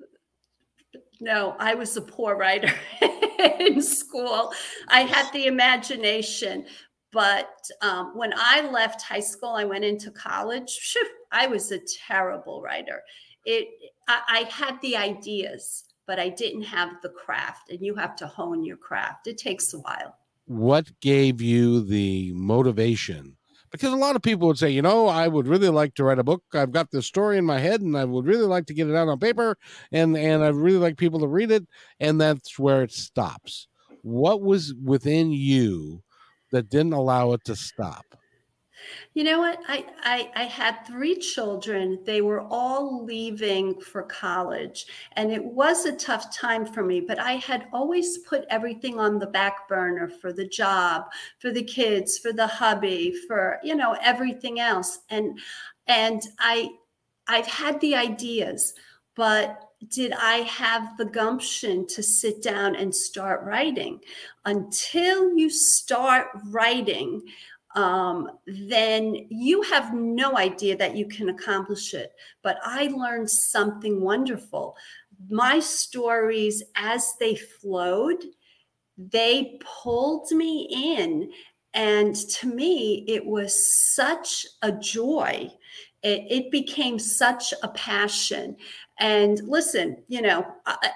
No, 1.19 1.55
I 1.57 1.73
was 1.73 1.97
a 1.97 2.01
poor 2.01 2.35
writer 2.35 2.71
in 3.59 3.81
school. 3.81 4.53
I 4.89 5.01
had 5.01 5.33
the 5.33 5.47
imagination, 5.47 6.67
but 7.11 7.57
um, 7.81 8.11
when 8.15 8.33
I 8.37 8.69
left 8.69 9.01
high 9.01 9.19
school, 9.19 9.49
I 9.49 9.63
went 9.63 9.83
into 9.83 10.11
college. 10.11 10.95
I 11.31 11.47
was 11.47 11.71
a 11.71 11.79
terrible 12.07 12.61
writer 12.61 13.01
it 13.47 13.69
I, 14.07 14.21
I 14.27 14.39
had 14.49 14.79
the 14.81 14.97
ideas 14.97 15.87
but 16.07 16.19
I 16.19 16.29
didn't 16.29 16.63
have 16.63 17.01
the 17.03 17.09
craft, 17.09 17.69
and 17.69 17.81
you 17.81 17.93
have 17.95 18.15
to 18.15 18.27
hone 18.27 18.63
your 18.63 18.77
craft. 18.77 19.27
It 19.27 19.37
takes 19.37 19.73
a 19.73 19.79
while. 19.79 20.15
What 20.45 20.89
gave 21.01 21.41
you 21.41 21.83
the 21.83 22.31
motivation? 22.33 23.35
Because 23.69 23.91
a 23.91 23.97
lot 23.97 24.15
of 24.15 24.21
people 24.21 24.47
would 24.47 24.57
say, 24.57 24.69
you 24.69 24.81
know, 24.81 25.07
I 25.07 25.27
would 25.27 25.45
really 25.45 25.67
like 25.67 25.93
to 25.95 26.05
write 26.05 26.19
a 26.19 26.23
book. 26.23 26.41
I've 26.53 26.71
got 26.71 26.89
this 26.89 27.05
story 27.05 27.37
in 27.37 27.43
my 27.43 27.59
head, 27.59 27.81
and 27.81 27.97
I 27.97 28.05
would 28.05 28.25
really 28.25 28.47
like 28.47 28.65
to 28.67 28.73
get 28.73 28.87
it 28.87 28.95
out 28.95 29.09
on 29.09 29.19
paper, 29.19 29.57
and 29.91 30.17
and 30.17 30.43
I'd 30.43 30.55
really 30.55 30.77
like 30.77 30.97
people 30.97 31.19
to 31.19 31.27
read 31.27 31.51
it, 31.51 31.67
and 31.99 32.19
that's 32.19 32.57
where 32.57 32.81
it 32.81 32.93
stops. 32.93 33.67
What 34.03 34.41
was 34.41 34.73
within 34.81 35.31
you 35.31 36.01
that 36.53 36.69
didn't 36.69 36.93
allow 36.93 37.33
it 37.33 37.43
to 37.43 37.57
stop? 37.57 38.05
You 39.13 39.23
know 39.23 39.39
what? 39.39 39.59
I, 39.67 39.85
I, 40.03 40.31
I 40.35 40.43
had 40.43 40.85
three 40.85 41.15
children. 41.15 41.99
They 42.05 42.21
were 42.21 42.41
all 42.41 43.03
leaving 43.03 43.79
for 43.79 44.03
college, 44.03 44.85
and 45.13 45.31
it 45.31 45.43
was 45.43 45.85
a 45.85 45.95
tough 45.95 46.35
time 46.35 46.65
for 46.65 46.83
me. 46.83 47.01
But 47.01 47.19
I 47.19 47.33
had 47.33 47.67
always 47.73 48.19
put 48.19 48.45
everything 48.49 48.99
on 48.99 49.19
the 49.19 49.27
back 49.27 49.67
burner 49.67 50.07
for 50.07 50.31
the 50.31 50.47
job, 50.47 51.05
for 51.39 51.51
the 51.51 51.63
kids, 51.63 52.17
for 52.17 52.33
the 52.33 52.47
hubby, 52.47 53.13
for 53.27 53.59
you 53.63 53.75
know 53.75 53.97
everything 54.01 54.59
else. 54.59 54.99
And 55.09 55.39
and 55.87 56.21
I 56.39 56.69
I've 57.27 57.47
had 57.47 57.79
the 57.81 57.95
ideas, 57.95 58.73
but 59.15 59.63
did 59.89 60.11
I 60.13 60.37
have 60.37 60.97
the 60.97 61.05
gumption 61.05 61.85
to 61.87 62.01
sit 62.01 62.41
down 62.41 62.75
and 62.75 62.93
start 62.93 63.43
writing? 63.43 63.99
Until 64.45 65.37
you 65.37 65.49
start 65.49 66.27
writing, 66.45 67.21
um, 67.75 68.29
then 68.45 69.27
you 69.29 69.61
have 69.63 69.93
no 69.93 70.37
idea 70.37 70.77
that 70.77 70.95
you 70.95 71.07
can 71.07 71.29
accomplish 71.29 71.93
it. 71.93 72.13
But 72.41 72.57
I 72.63 72.87
learned 72.87 73.29
something 73.29 74.01
wonderful. 74.01 74.75
My 75.29 75.59
stories, 75.59 76.63
as 76.75 77.13
they 77.19 77.35
flowed, 77.35 78.23
they 78.97 79.59
pulled 79.61 80.31
me 80.31 80.95
in. 80.97 81.31
And 81.73 82.15
to 82.15 82.47
me, 82.47 83.05
it 83.07 83.23
was 83.23 83.75
such 83.93 84.47
a 84.63 84.71
joy 84.71 85.51
it, 86.03 86.25
it 86.29 86.51
became 86.51 86.99
such 86.99 87.53
a 87.63 87.67
passion. 87.69 88.55
And 88.99 89.39
listen, 89.47 89.97
you 90.07 90.23
know, 90.23 90.45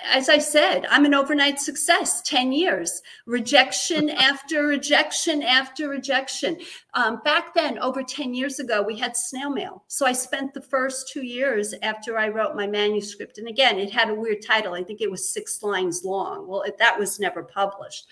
as 0.03 0.27
I 0.27 0.39
said, 0.39 0.87
I'm 0.89 1.05
an 1.05 1.13
overnight 1.13 1.59
success, 1.59 2.23
10 2.23 2.51
years, 2.51 3.01
rejection 3.27 4.09
after 4.31 4.63
rejection 4.65 5.43
after 5.43 5.87
rejection. 5.87 6.57
Um, 6.95 7.21
back 7.23 7.53
then, 7.53 7.77
over 7.77 8.01
10 8.01 8.33
years 8.33 8.59
ago, 8.59 8.81
we 8.81 8.97
had 8.97 9.15
snail 9.15 9.51
mail. 9.51 9.83
So 9.87 10.07
I 10.07 10.13
spent 10.13 10.53
the 10.53 10.61
first 10.61 11.09
two 11.09 11.23
years 11.23 11.75
after 11.83 12.17
I 12.17 12.29
wrote 12.29 12.55
my 12.55 12.65
manuscript. 12.65 13.37
And 13.37 13.47
again, 13.47 13.77
it 13.77 13.91
had 13.91 14.09
a 14.09 14.15
weird 14.15 14.41
title. 14.45 14.73
I 14.73 14.83
think 14.83 15.01
it 15.01 15.11
was 15.11 15.29
six 15.29 15.61
lines 15.61 16.03
long. 16.03 16.47
Well, 16.47 16.63
it, 16.63 16.79
that 16.79 16.97
was 16.97 17.19
never 17.19 17.43
published 17.43 18.07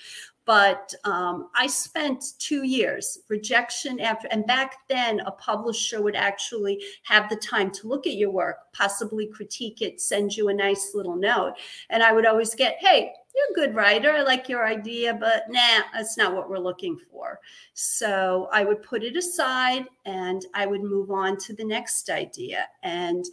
but 0.50 0.96
um, 1.04 1.52
I 1.54 1.68
spent 1.68 2.34
two 2.40 2.64
years 2.64 3.20
rejection 3.30 4.00
after, 4.00 4.28
and 4.32 4.48
back 4.48 4.78
then 4.88 5.20
a 5.20 5.32
publisher 5.34 6.02
would 6.02 6.16
actually 6.16 6.84
have 7.04 7.30
the 7.30 7.36
time 7.36 7.70
to 7.70 7.88
look 7.88 8.08
at 8.08 8.16
your 8.16 8.32
work, 8.32 8.58
possibly 8.74 9.28
critique 9.28 9.84
it, 9.84 10.02
send 10.02 10.36
you 10.36 10.50
a 10.50 10.54
nice 10.56 10.94
little 10.96 11.16
note, 11.16 11.54
and 11.92 12.02
I 12.02 12.14
would 12.14 12.26
always 12.26 12.56
get, 12.56 12.78
"Hey, 12.80 13.14
you're 13.36 13.52
a 13.52 13.68
good 13.68 13.76
writer. 13.76 14.12
I 14.12 14.24
like 14.24 14.50
your 14.50 14.66
idea, 14.66 15.14
but 15.14 15.44
nah, 15.50 15.84
that's 15.94 16.18
not 16.18 16.34
what 16.34 16.50
we're 16.50 16.58
looking 16.58 16.98
for." 16.98 17.40
So 17.76 18.50
I 18.52 18.64
would 18.64 18.82
put 18.82 19.04
it 19.04 19.16
aside 19.16 19.86
and 20.06 20.44
I 20.56 20.66
would 20.66 20.82
move 20.82 21.12
on 21.12 21.38
to 21.46 21.54
the 21.54 21.64
next 21.64 22.10
idea 22.10 22.68
and 22.82 23.24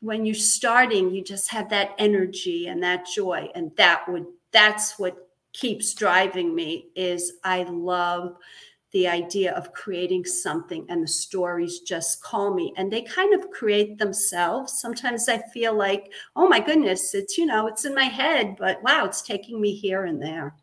when 0.00 0.26
you're 0.26 0.34
starting 0.34 1.10
you 1.10 1.22
just 1.22 1.50
have 1.50 1.68
that 1.70 1.94
energy 1.98 2.66
and 2.66 2.82
that 2.82 3.06
joy 3.06 3.48
and 3.54 3.74
that 3.76 4.06
would 4.08 4.26
that's 4.52 4.98
what 4.98 5.23
keeps 5.54 5.94
driving 5.94 6.54
me 6.54 6.90
is 6.94 7.38
I 7.44 7.62
love 7.62 8.36
the 8.92 9.08
idea 9.08 9.52
of 9.54 9.72
creating 9.72 10.24
something 10.24 10.86
and 10.88 11.02
the 11.02 11.08
stories 11.08 11.80
just 11.80 12.22
call 12.22 12.54
me 12.54 12.72
and 12.76 12.92
they 12.92 13.02
kind 13.02 13.34
of 13.34 13.50
create 13.50 13.98
themselves. 13.98 14.80
Sometimes 14.80 15.28
I 15.28 15.38
feel 15.52 15.76
like, 15.76 16.12
oh 16.36 16.48
my 16.48 16.60
goodness, 16.60 17.14
it's, 17.14 17.36
you 17.38 17.46
know, 17.46 17.66
it's 17.66 17.84
in 17.84 17.94
my 17.94 18.04
head, 18.04 18.54
but 18.56 18.82
wow, 18.84 19.04
it's 19.04 19.22
taking 19.22 19.60
me 19.60 19.74
here 19.74 20.04
and 20.04 20.22
there. 20.22 20.54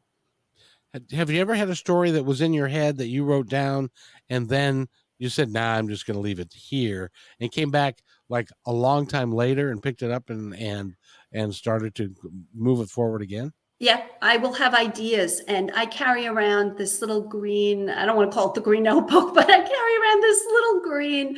Have 1.12 1.30
you 1.30 1.42
ever 1.42 1.56
had 1.56 1.70
a 1.70 1.76
story 1.76 2.12
that 2.12 2.24
was 2.26 2.42
in 2.42 2.54
your 2.54 2.68
head 2.68 2.98
that 2.98 3.08
you 3.08 3.24
wrote 3.24 3.50
down 3.50 3.90
and 4.30 4.48
then 4.48 4.88
you 5.20 5.30
said, 5.30 5.50
nah, 5.50 5.74
I'm 5.76 5.88
just 5.88 6.06
going 6.06 6.16
to 6.16 6.22
leave 6.22 6.40
it 6.40 6.54
here 6.54 7.12
and 7.40 7.52
came 7.52 7.70
back 7.70 8.02
like 8.30 8.50
a 8.66 8.74
long 8.74 9.08
time 9.08 9.32
later 9.32 9.72
and 9.72 9.84
picked 9.84 10.04
it 10.04 10.12
up 10.12 10.30
and, 10.30 10.56
and, 10.56 10.96
and 11.34 11.54
started 11.54 11.96
to 11.96 12.14
move 12.54 12.80
it 12.82 12.90
forward 12.90 13.22
again? 13.22 13.52
Yeah, 13.82 14.04
I 14.22 14.38
will 14.38 14.54
have 14.54 14.76
ideas, 14.76 15.42
and 15.48 15.72
I 15.74 15.88
carry 15.88 16.28
around 16.28 16.78
this 16.78 17.02
little 17.02 17.24
green. 17.24 17.90
I 17.90 18.06
don't 18.06 18.16
want 18.16 18.30
to 18.30 18.36
call 18.36 18.50
it 18.50 18.54
the 18.54 18.62
green 18.62 18.84
notebook, 18.92 19.34
but 19.34 19.50
I 19.50 19.58
carry 19.58 19.96
around 19.98 20.22
this 20.22 20.46
little 20.46 20.82
green 20.82 21.38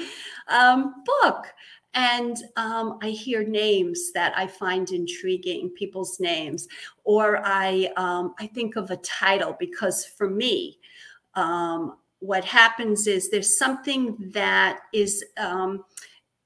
um, 0.49 0.93
book, 1.05 1.45
and 1.93 2.35
um, 2.57 2.99
I 3.01 3.11
hear 3.11 3.45
names 3.45 4.11
that 4.11 4.37
I 4.37 4.47
find 4.47 4.91
intriguing, 4.91 5.69
people's 5.69 6.19
names, 6.19 6.67
or 7.05 7.39
I 7.45 7.89
um, 7.95 8.35
I 8.37 8.47
think 8.47 8.75
of 8.75 8.91
a 8.91 8.97
title 8.97 9.55
because 9.57 10.05
for 10.05 10.29
me, 10.29 10.79
um, 11.35 11.95
what 12.19 12.43
happens 12.43 13.07
is 13.07 13.29
there's 13.29 13.57
something 13.57 14.17
that 14.33 14.81
is 14.91 15.23
um, 15.37 15.85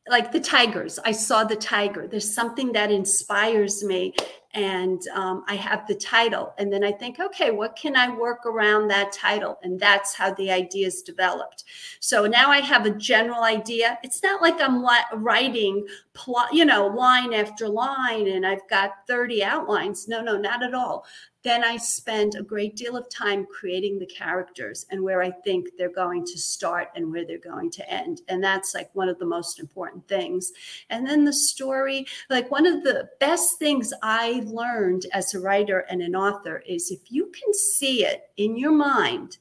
like 0.08 0.32
the 0.32 0.40
tigers. 0.40 1.00
I 1.04 1.12
saw 1.12 1.44
the 1.44 1.56
tiger. 1.56 2.08
There's 2.08 2.36
something 2.36 2.72
that 2.74 2.92
inspires 2.92 3.84
me 3.84 4.14
and 4.54 5.02
um, 5.14 5.44
I 5.48 5.56
have 5.56 5.88
the 5.88 5.96
title. 5.96 6.54
And 6.58 6.72
then 6.72 6.84
I 6.84 6.92
think, 6.92 7.20
okay, 7.20 7.52
what 7.52 7.76
can 7.76 7.96
I 7.96 8.10
work 8.16 8.46
around 8.46 8.88
that 8.88 9.12
title? 9.12 9.60
And 9.64 9.80
that's 9.80 10.14
how 10.14 10.34
the 10.34 10.52
ideas 10.52 11.02
developed. 11.02 11.66
So 12.00 12.26
now 12.26 12.50
I 12.50 12.60
have 12.62 12.86
a 12.86 12.92
general 12.92 13.44
idea. 13.44 14.00
It's 14.04 14.24
not 14.24 14.42
like 14.42 14.60
I'm 14.60 14.86
writing, 15.22 15.86
plot, 16.14 16.54
you 16.54 16.66
know, 16.66 16.88
line 16.88 17.34
after 17.34 17.68
line, 17.68 18.28
and 18.28 18.46
I've 18.46 18.68
got 18.70 18.92
30 19.08 19.44
outlines. 19.44 20.08
No, 20.08 20.22
no, 20.22 20.38
not 20.38 20.64
at 20.64 20.74
all 20.74 21.06
then 21.48 21.64
I 21.64 21.78
spend 21.78 22.36
a 22.36 22.44
great 22.44 22.76
deal 22.76 22.98
of 22.98 23.10
time 23.10 23.46
creating 23.46 23.98
the 23.98 24.06
characters 24.06 24.86
and 24.92 25.02
where 25.02 25.24
I 25.24 25.32
think 25.32 25.70
they're 25.78 25.90
going 25.90 26.26
to 26.26 26.38
start 26.38 26.90
and 26.96 27.10
where 27.10 27.26
they're 27.26 27.38
going 27.38 27.72
to 27.72 27.90
end. 27.90 28.22
And 28.28 28.44
that's 28.44 28.76
like 28.76 28.90
one 28.94 29.08
of 29.08 29.18
the 29.18 29.26
most 29.26 29.60
important 29.60 30.06
things. 30.08 30.52
And 30.90 31.08
then 31.08 31.24
the 31.24 31.32
story, 31.32 32.06
like 32.30 32.52
one 32.52 32.66
of 32.66 32.84
the 32.84 33.10
best 33.20 33.60
things 33.60 33.94
I 34.04 34.44
learned 34.46 35.06
as 35.14 35.34
a 35.34 35.40
writer 35.40 35.86
and 35.90 36.02
an 36.02 36.16
author 36.16 36.64
is 36.68 36.92
if 36.92 37.12
you 37.12 37.28
can 37.28 37.54
see 37.54 38.06
it 38.06 38.30
in 38.36 38.58
your 38.58 38.74
mind 38.74 39.38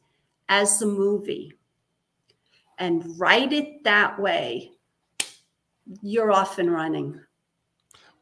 as 0.48 0.80
a 0.80 0.86
movie 0.86 1.54
and 2.78 3.18
write 3.18 3.52
it 3.52 3.82
that 3.82 4.20
way, 4.20 4.70
you're 6.02 6.30
off 6.30 6.58
and 6.58 6.72
running. 6.72 7.20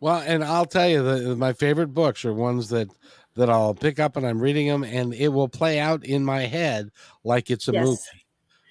Well, 0.00 0.22
and 0.26 0.44
I'll 0.44 0.66
tell 0.66 0.88
you 0.88 1.02
that 1.02 1.36
my 1.36 1.52
favorite 1.52 1.94
books 1.94 2.24
are 2.24 2.32
ones 2.32 2.68
that 2.70 2.88
that 3.36 3.50
I'll 3.50 3.74
pick 3.74 3.98
up 3.98 4.16
and 4.16 4.26
I'm 4.26 4.40
reading 4.40 4.68
them 4.68 4.84
and 4.84 5.12
it 5.14 5.28
will 5.28 5.48
play 5.48 5.78
out 5.78 6.04
in 6.04 6.24
my 6.24 6.42
head 6.42 6.90
like 7.24 7.50
it's 7.50 7.68
a 7.68 7.72
yes. 7.72 7.84
movie. 7.84 8.00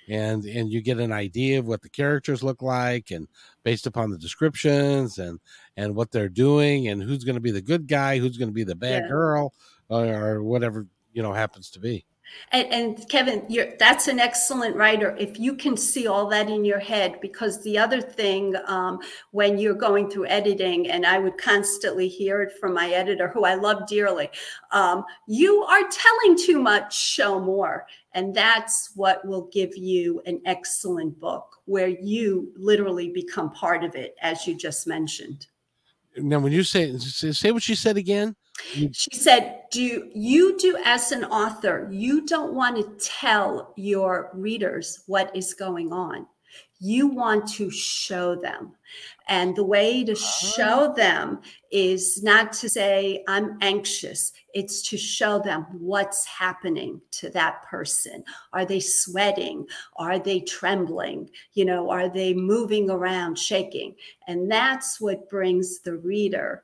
And 0.10 0.44
and 0.44 0.70
you 0.70 0.82
get 0.82 1.00
an 1.00 1.14
idea 1.14 1.60
of 1.60 1.68
what 1.68 1.82
the 1.82 1.90
characters 1.90 2.44
look 2.44 2.62
like 2.62 3.12
and 3.12 3.28
based 3.64 3.88
upon 3.88 4.10
the 4.10 4.18
descriptions 4.18 5.18
and 5.18 5.40
and 5.78 5.96
what 5.96 6.12
they're 6.12 6.28
doing 6.28 6.90
and 6.90 7.02
who's 7.02 7.24
going 7.24 7.36
to 7.36 7.42
be 7.42 7.52
the 7.52 7.62
good 7.62 7.88
guy, 7.88 8.20
who's 8.20 8.38
going 8.38 8.50
to 8.50 8.54
be 8.54 8.66
the 8.66 8.76
bad 8.76 9.04
yeah. 9.04 9.10
girl 9.10 9.54
or, 9.88 10.06
or 10.06 10.44
whatever, 10.44 10.88
you 11.14 11.24
know, 11.24 11.32
happens 11.32 11.70
to 11.72 11.80
be. 11.80 12.06
And, 12.52 12.68
and, 12.72 13.10
Kevin, 13.10 13.46
that's 13.80 14.08
an 14.08 14.20
excellent 14.20 14.76
writer 14.76 15.16
if 15.20 15.40
you 15.40 15.56
can 15.56 15.76
see 15.76 16.08
all 16.08 16.28
that 16.30 16.50
in 16.50 16.64
your 16.64 16.80
head. 16.80 17.20
Because 17.22 17.62
the 17.64 17.78
other 17.78 18.02
thing, 18.02 18.56
um, 18.66 19.00
when 19.32 19.58
you're 19.58 19.74
going 19.74 20.10
through 20.10 20.28
editing, 20.28 20.90
and 20.90 21.06
I 21.06 21.20
would 21.20 21.38
constantly 21.38 22.08
hear 22.08 22.42
it 22.42 22.54
from 22.60 22.74
my 22.74 22.90
editor, 22.90 23.28
who 23.28 23.46
I 23.46 23.56
love 23.56 23.88
dearly, 23.88 24.30
um, 24.72 25.04
you 25.28 25.64
are 25.64 25.84
telling 25.90 26.38
too 26.38 26.60
much, 26.60 26.98
show 26.98 27.40
more. 27.40 27.88
And 28.14 28.34
that's 28.34 28.92
what 28.96 29.26
will 29.26 29.50
give 29.52 29.76
you 29.76 30.22
an 30.26 30.42
excellent 30.46 31.20
book 31.20 31.58
where 31.66 31.88
you 31.88 32.52
literally 32.56 33.10
become 33.10 33.52
part 33.52 33.84
of 33.84 33.96
it, 33.96 34.16
as 34.22 34.46
you 34.46 34.56
just 34.56 34.86
mentioned. 34.86 35.48
Now, 36.16 36.40
when 36.40 36.52
you 36.52 36.64
say, 36.64 36.96
say 36.98 37.52
what 37.52 37.68
you 37.68 37.76
said 37.76 37.98
again. 37.98 38.36
She 38.62 39.12
said, 39.12 39.64
Do 39.72 40.10
you 40.14 40.58
do 40.58 40.78
as 40.86 41.12
an 41.12 41.26
author, 41.26 41.88
you 41.92 42.26
don't 42.26 42.54
want 42.54 42.78
to 42.78 43.06
tell 43.06 43.74
your 43.76 44.30
readers 44.34 45.04
what 45.08 45.36
is 45.36 45.54
going 45.54 45.92
on. 45.92 46.28
You 46.80 47.08
want 47.08 47.48
to 47.54 47.72
show 47.72 48.36
them. 48.36 48.74
And 49.28 49.56
the 49.56 49.64
way 49.64 50.04
to 50.04 50.16
show 50.16 50.90
ah. 50.90 50.94
them 50.94 51.40
is 51.72 52.22
not 52.22 52.52
to 52.54 52.70
say, 52.70 53.24
I'm 53.28 53.58
anxious. 53.62 54.34
It's 54.54 54.82
to 54.90 54.98
show 54.98 55.40
them 55.40 55.66
what's 55.72 56.26
happening 56.26 57.02
to 57.12 57.30
that 57.30 57.64
person. 57.64 58.24
Are 58.52 58.66
they 58.66 58.82
sweating? 58.82 59.66
Are 59.96 60.20
they 60.20 60.42
trembling? 60.42 61.30
You 61.54 61.66
know, 61.66 61.90
are 61.90 62.10
they 62.10 62.34
moving 62.34 62.90
around, 62.90 63.40
shaking? 63.40 63.96
And 64.28 64.52
that's 64.52 65.00
what 65.00 65.30
brings 65.30 65.80
the 65.80 65.96
reader 65.96 66.64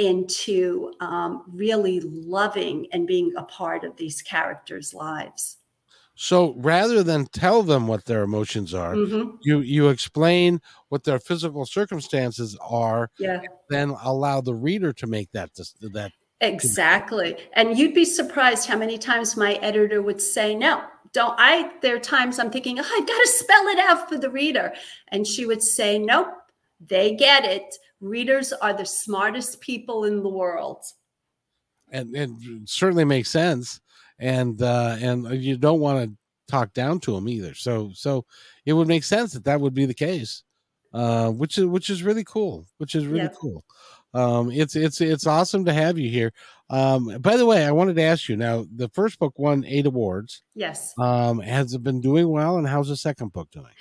into 0.00 0.92
um, 1.00 1.44
really 1.52 2.00
loving 2.00 2.86
and 2.92 3.06
being 3.06 3.32
a 3.36 3.44
part 3.44 3.84
of 3.84 3.96
these 3.96 4.22
characters' 4.22 4.94
lives. 4.94 5.58
So 6.14 6.54
rather 6.58 7.02
than 7.02 7.26
tell 7.26 7.62
them 7.62 7.86
what 7.86 8.06
their 8.06 8.22
emotions 8.22 8.74
are, 8.74 8.94
mm-hmm. 8.94 9.36
you 9.42 9.60
you 9.60 9.88
explain 9.88 10.60
what 10.88 11.04
their 11.04 11.18
physical 11.18 11.64
circumstances 11.64 12.58
are, 12.60 13.10
yeah. 13.18 13.40
then 13.68 13.90
allow 14.02 14.40
the 14.40 14.54
reader 14.54 14.92
to 14.94 15.06
make 15.06 15.30
that 15.32 15.50
that 15.54 16.12
exactly. 16.40 17.36
And 17.54 17.78
you'd 17.78 17.94
be 17.94 18.04
surprised 18.04 18.68
how 18.68 18.76
many 18.76 18.98
times 18.98 19.36
my 19.36 19.54
editor 19.54 20.02
would 20.02 20.20
say, 20.20 20.54
"No, 20.54 20.82
don't." 21.12 21.34
I 21.38 21.72
there 21.80 21.96
are 21.96 22.00
times 22.00 22.38
I'm 22.38 22.50
thinking, 22.50 22.78
oh, 22.78 22.82
I've 22.82 23.06
got 23.06 23.20
to 23.20 23.28
spell 23.28 23.66
it 23.68 23.78
out 23.78 24.08
for 24.08 24.18
the 24.18 24.30
reader, 24.30 24.74
and 25.08 25.26
she 25.26 25.46
would 25.46 25.62
say, 25.62 25.98
"Nope, 25.98 26.28
they 26.80 27.14
get 27.14 27.44
it 27.44 27.76
readers 28.00 28.52
are 28.52 28.72
the 28.72 28.86
smartest 28.86 29.60
people 29.60 30.04
in 30.04 30.22
the 30.22 30.28
world. 30.28 30.82
And 31.92 32.14
it 32.16 32.30
certainly 32.66 33.04
makes 33.04 33.30
sense. 33.30 33.80
And 34.18 34.60
uh 34.62 34.96
and 35.00 35.42
you 35.42 35.56
don't 35.56 35.80
want 35.80 36.08
to 36.08 36.16
talk 36.48 36.72
down 36.72 37.00
to 37.00 37.12
them 37.12 37.28
either. 37.28 37.54
So 37.54 37.90
so 37.94 38.24
it 38.66 38.72
would 38.72 38.88
make 38.88 39.04
sense 39.04 39.32
that 39.32 39.44
that 39.44 39.60
would 39.60 39.74
be 39.74 39.86
the 39.86 39.94
case 39.94 40.44
uh 40.92 41.30
which 41.30 41.58
is 41.58 41.66
which 41.66 41.88
is 41.90 42.02
really 42.02 42.24
cool 42.24 42.66
which 42.78 42.94
is 42.94 43.06
really 43.06 43.24
yeah. 43.24 43.38
cool. 43.40 43.64
Um 44.12 44.50
it's 44.50 44.76
it's 44.76 45.00
it's 45.00 45.26
awesome 45.26 45.64
to 45.64 45.72
have 45.72 45.98
you 45.98 46.10
here. 46.10 46.32
Um 46.68 47.18
by 47.20 47.36
the 47.36 47.46
way 47.46 47.64
i 47.64 47.72
wanted 47.72 47.96
to 47.96 48.02
ask 48.02 48.28
you 48.28 48.36
now 48.36 48.66
the 48.76 48.88
first 48.90 49.18
book 49.18 49.38
won 49.38 49.64
eight 49.66 49.86
awards. 49.86 50.42
Yes. 50.54 50.92
Um 50.98 51.40
has 51.40 51.72
it 51.74 51.82
been 51.82 52.00
doing 52.00 52.28
well 52.28 52.58
and 52.58 52.68
how's 52.68 52.88
the 52.88 52.96
second 52.96 53.32
book 53.32 53.50
doing 53.50 53.72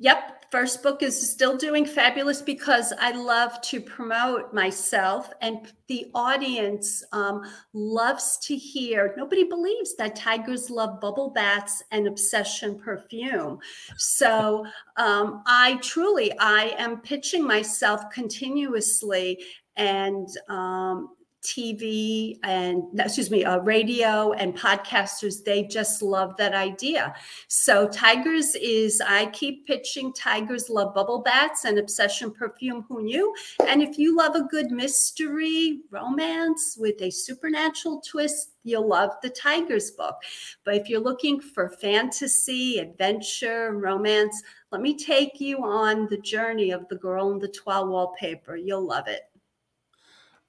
Yep. 0.00 0.46
First 0.50 0.82
book 0.82 1.00
is 1.02 1.30
still 1.30 1.56
doing 1.56 1.86
fabulous 1.86 2.42
because 2.42 2.92
I 2.98 3.12
love 3.12 3.60
to 3.60 3.80
promote 3.80 4.52
myself, 4.52 5.30
and 5.40 5.72
the 5.86 6.10
audience 6.12 7.04
um, 7.12 7.42
loves 7.72 8.36
to 8.44 8.56
hear. 8.56 9.14
Nobody 9.16 9.44
believes 9.44 9.94
that 9.96 10.16
tigers 10.16 10.68
love 10.68 11.00
bubble 11.00 11.30
baths 11.30 11.84
and 11.92 12.08
obsession 12.08 12.80
perfume. 12.80 13.60
So 13.96 14.66
um, 14.96 15.44
I 15.46 15.78
truly, 15.82 16.32
I 16.40 16.74
am 16.78 17.00
pitching 17.00 17.46
myself 17.46 18.10
continuously, 18.12 19.44
and 19.76 20.26
um, 20.48 21.10
TV 21.42 22.38
and 22.42 22.82
excuse 22.98 23.30
me, 23.30 23.44
uh, 23.44 23.58
radio 23.58 24.32
and 24.32 24.56
podcasters, 24.56 25.42
they 25.44 25.64
just 25.64 26.02
love 26.02 26.36
that 26.36 26.54
idea. 26.54 27.14
So 27.48 27.88
Tigers 27.88 28.54
is, 28.54 29.00
I 29.06 29.26
keep 29.26 29.66
pitching 29.66 30.12
Tigers 30.12 30.68
love 30.68 30.94
bubble 30.94 31.22
baths 31.22 31.64
and 31.64 31.78
obsession 31.78 32.30
perfume. 32.30 32.84
Who 32.88 33.02
knew? 33.02 33.34
And 33.66 33.82
if 33.82 33.98
you 33.98 34.16
love 34.16 34.34
a 34.34 34.42
good 34.42 34.70
mystery 34.70 35.80
romance 35.90 36.76
with 36.78 37.00
a 37.00 37.10
supernatural 37.10 38.02
twist, 38.06 38.52
you'll 38.62 38.88
love 38.88 39.10
the 39.22 39.30
Tigers 39.30 39.90
book. 39.92 40.16
But 40.64 40.74
if 40.74 40.88
you're 40.88 41.00
looking 41.00 41.40
for 41.40 41.70
fantasy, 41.70 42.78
adventure, 42.78 43.72
romance, 43.72 44.42
let 44.70 44.82
me 44.82 44.94
take 44.96 45.40
you 45.40 45.64
on 45.64 46.06
the 46.10 46.18
journey 46.18 46.70
of 46.70 46.86
the 46.88 46.96
girl 46.96 47.32
in 47.32 47.38
the 47.38 47.48
toile 47.48 47.88
wallpaper. 47.88 48.56
You'll 48.56 48.86
love 48.86 49.08
it 49.08 49.29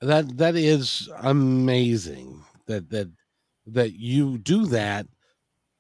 that 0.02 0.38
that 0.38 0.56
is 0.56 1.10
amazing 1.20 2.43
that 2.66 2.89
that 2.89 3.10
that 3.68 3.93
you 3.93 4.38
do 4.38 4.66
that 4.66 5.08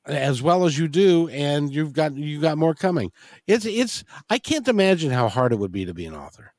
as 0.05 0.41
well 0.41 0.65
as 0.65 0.77
you 0.77 0.87
do 0.87 1.27
and 1.29 1.73
you've 1.73 1.93
got 1.93 2.15
you 2.15 2.39
got 2.39 2.57
more 2.57 2.73
coming. 2.73 3.11
It's 3.47 3.65
it's 3.65 4.03
i 4.29 4.37
can't 4.37 4.67
imagine 4.67 5.11
how 5.11 5.27
hard 5.27 5.53
it 5.53 5.59
would 5.59 5.71
be 5.71 5.85
to 5.85 5.93
be 5.93 6.05
an 6.05 6.15
author. 6.15 6.53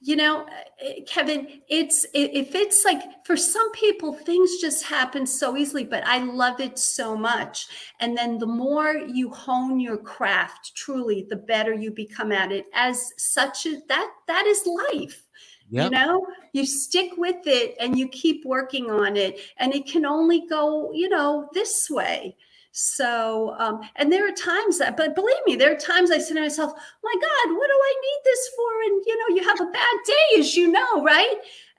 You 0.00 0.16
know 0.16 0.46
eh, 0.80 1.00
kevin 1.06 1.60
it's 1.68 2.06
if 2.14 2.54
it's 2.54 2.84
like 2.84 3.02
for 3.26 3.36
some 3.36 3.70
people 3.72 4.14
things 4.14 4.58
just 4.60 4.84
happen 4.84 5.26
so 5.26 5.56
easily 5.56 5.84
but 5.84 6.06
i 6.06 6.18
love 6.18 6.60
it 6.60 6.78
so 6.78 7.16
much. 7.16 7.66
And 8.00 8.16
then 8.16 8.38
the 8.38 8.46
more 8.46 8.92
you 8.94 9.30
hone 9.30 9.80
your 9.80 9.98
craft 9.98 10.72
truly 10.74 11.26
the 11.28 11.36
better 11.36 11.74
you 11.74 11.90
become 11.90 12.32
at 12.32 12.52
it 12.52 12.66
as 12.72 13.12
such 13.18 13.66
a, 13.66 13.80
that 13.88 14.10
that 14.26 14.46
is 14.46 14.66
life 14.92 15.27
Yep. 15.70 15.84
You 15.84 15.90
know, 15.90 16.26
you 16.52 16.64
stick 16.64 17.12
with 17.16 17.46
it 17.46 17.76
and 17.78 17.98
you 17.98 18.08
keep 18.08 18.44
working 18.44 18.90
on 18.90 19.16
it, 19.16 19.40
and 19.58 19.74
it 19.74 19.86
can 19.86 20.06
only 20.06 20.46
go, 20.46 20.90
you 20.92 21.08
know, 21.08 21.48
this 21.52 21.88
way. 21.90 22.36
So, 22.72 23.56
um, 23.58 23.80
and 23.96 24.12
there 24.12 24.28
are 24.28 24.32
times 24.32 24.78
that, 24.78 24.96
but 24.96 25.14
believe 25.14 25.36
me, 25.46 25.56
there 25.56 25.72
are 25.72 25.76
times 25.76 26.10
I 26.10 26.18
say 26.18 26.34
to 26.34 26.40
myself, 26.40 26.72
my 27.02 27.14
God, 27.14 27.56
what 27.56 27.66
do 27.66 27.74
I 27.74 27.94
need 28.02 28.20
this 28.24 28.50
for? 28.56 28.82
And, 28.84 29.02
you 29.06 29.18
know, 29.18 29.36
you 29.36 29.48
have 29.48 29.60
a 29.60 29.72
bad 29.72 29.96
day, 30.06 30.40
as 30.40 30.54
you 30.54 30.70
know, 30.70 31.02
right? 31.02 31.34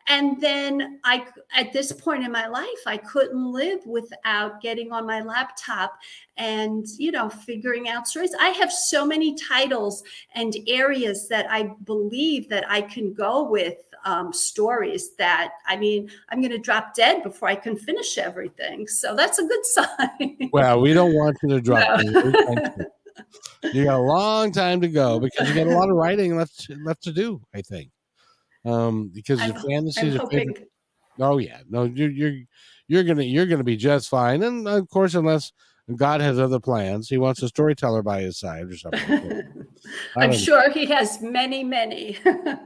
And 0.09 0.41
then 0.41 0.99
i 1.05 1.23
at 1.55 1.71
this 1.71 1.91
point 1.93 2.23
in 2.23 2.31
my 2.31 2.47
life 2.47 2.81
i 2.85 2.97
couldn't 2.97 3.51
live 3.51 3.79
without 3.85 4.59
getting 4.59 4.91
on 4.91 5.05
my 5.05 5.21
laptop 5.21 5.93
and 6.37 6.87
you 6.97 7.11
know 7.11 7.29
figuring 7.29 7.89
out 7.89 8.07
stories. 8.07 8.33
I 8.39 8.49
have 8.49 8.71
so 8.71 9.05
many 9.05 9.35
titles 9.35 10.03
and 10.33 10.55
areas 10.67 11.27
that 11.29 11.45
i 11.49 11.71
believe 11.83 12.49
that 12.49 12.69
i 12.69 12.81
can 12.81 13.13
go 13.13 13.43
with 13.43 13.77
um, 14.05 14.31
stories 14.31 15.15
that 15.17 15.53
i 15.67 15.75
mean 15.75 16.09
i'm 16.29 16.39
going 16.39 16.51
to 16.51 16.57
drop 16.57 16.95
dead 16.95 17.21
before 17.21 17.49
i 17.49 17.55
can 17.55 17.77
finish 17.77 18.17
everything. 18.17 18.87
So 18.87 19.15
that's 19.15 19.39
a 19.39 19.43
good 19.43 19.65
sign. 19.65 20.49
Well 20.51 20.81
we 20.81 20.93
don't 20.93 21.13
want 21.13 21.37
you 21.43 21.49
to 21.49 21.61
drop 21.61 22.01
no. 22.03 22.89
you 23.73 23.83
got 23.83 23.99
a 23.99 24.01
long 24.01 24.51
time 24.51 24.79
to 24.81 24.87
go 24.87 25.19
because 25.19 25.49
you 25.49 25.55
got 25.55 25.67
a 25.67 25.77
lot 25.77 25.89
of 25.89 25.95
writing 25.95 26.35
left 26.35 26.69
left 26.83 27.03
to 27.03 27.11
do 27.11 27.41
i 27.53 27.61
think 27.61 27.89
um, 28.65 29.11
because 29.13 29.43
your 29.45 29.55
fantasy 29.55 30.07
is 30.07 30.21
favorite. 30.31 30.69
Oh 31.19 31.37
yeah, 31.37 31.59
no, 31.69 31.83
you're 31.83 32.09
you're 32.09 32.35
you're 32.87 33.03
gonna 33.03 33.23
you're 33.23 33.45
gonna 33.45 33.63
be 33.63 33.77
just 33.77 34.09
fine, 34.09 34.43
and 34.43 34.67
of 34.67 34.89
course, 34.89 35.15
unless 35.15 35.51
God 35.95 36.21
has 36.21 36.39
other 36.39 36.59
plans, 36.59 37.09
He 37.09 37.17
wants 37.17 37.41
a 37.41 37.49
storyteller 37.49 38.03
by 38.03 38.21
His 38.21 38.37
side 38.37 38.65
or 38.69 38.77
something. 38.77 39.43
I'm 40.17 40.33
sure 40.33 40.69
He 40.71 40.85
has 40.85 41.21
many, 41.21 41.63
many. 41.63 42.17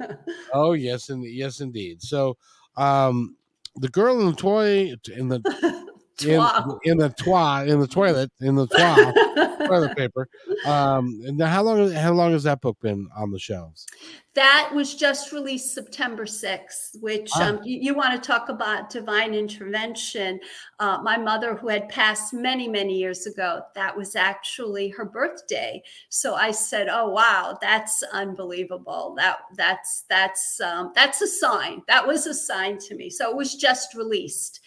oh 0.53 0.73
yes, 0.73 1.09
and 1.09 1.23
yes, 1.25 1.61
indeed. 1.61 2.01
So, 2.01 2.37
um, 2.77 3.35
the 3.77 3.89
girl 3.89 4.19
in 4.19 4.27
the 4.27 4.35
toy 4.35 4.93
in 5.15 5.29
the 5.29 5.41
in, 6.21 6.41
in, 6.83 6.97
the 6.97 7.09
twa 7.17 7.65
in 7.65 7.79
the 7.79 7.87
toilet 7.87 8.31
in 8.41 8.55
the 8.55 8.67
twa 8.67 9.13
toilet 9.67 9.97
paper. 9.97 10.27
Um, 10.65 11.21
and 11.25 11.41
how 11.41 11.63
long 11.63 11.91
how 11.91 12.13
long 12.13 12.31
has 12.33 12.43
that 12.43 12.61
book 12.61 12.77
been 12.81 13.07
on 13.15 13.31
the 13.31 13.39
shelves? 13.39 13.87
That 14.35 14.71
was 14.73 14.95
just 14.95 15.31
released 15.31 15.75
September 15.75 16.25
6th, 16.25 16.99
which 17.01 17.29
ah. 17.35 17.49
um, 17.49 17.59
you, 17.63 17.77
you, 17.79 17.93
want 17.93 18.13
to 18.13 18.27
talk 18.27 18.49
about 18.49 18.89
divine 18.89 19.35
intervention. 19.35 20.39
Uh, 20.79 20.97
my 21.03 21.17
mother, 21.17 21.55
who 21.55 21.67
had 21.67 21.87
passed 21.87 22.33
many, 22.33 22.67
many 22.67 22.97
years 22.97 23.27
ago, 23.27 23.61
that 23.75 23.95
was 23.95 24.15
actually 24.15 24.89
her 24.89 25.05
birthday. 25.05 25.83
So 26.09 26.33
I 26.33 26.49
said, 26.49 26.87
"Oh 26.89 27.09
wow, 27.09 27.57
that's 27.61 28.01
unbelievable. 28.11 29.13
That 29.17 29.37
that's 29.55 30.05
that's 30.09 30.59
um, 30.59 30.91
that's 30.95 31.21
a 31.21 31.27
sign. 31.27 31.83
That 31.87 32.07
was 32.07 32.25
a 32.25 32.33
sign 32.33 32.79
to 32.79 32.95
me." 32.95 33.11
So 33.11 33.29
it 33.29 33.35
was 33.35 33.55
just 33.55 33.93
released 33.93 34.61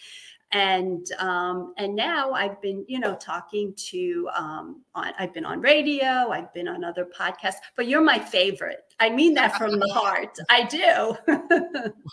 and 0.51 1.05
um, 1.19 1.73
and 1.77 1.95
now 1.95 2.31
I've 2.31 2.61
been 2.61 2.85
you 2.87 2.99
know 2.99 3.15
talking 3.15 3.73
to 3.89 4.29
um, 4.35 4.81
on, 4.95 5.11
I've 5.19 5.33
been 5.33 5.45
on 5.45 5.59
radio, 5.59 6.29
I've 6.31 6.53
been 6.53 6.67
on 6.67 6.83
other 6.83 7.05
podcasts, 7.05 7.57
but 7.75 7.87
you're 7.87 8.01
my 8.01 8.19
favorite. 8.19 8.79
I 8.99 9.09
mean 9.09 9.33
that 9.33 9.57
from 9.57 9.79
the 9.79 9.87
heart. 9.93 10.37
I 10.49 10.63
do. 10.63 11.17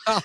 well, 0.06 0.22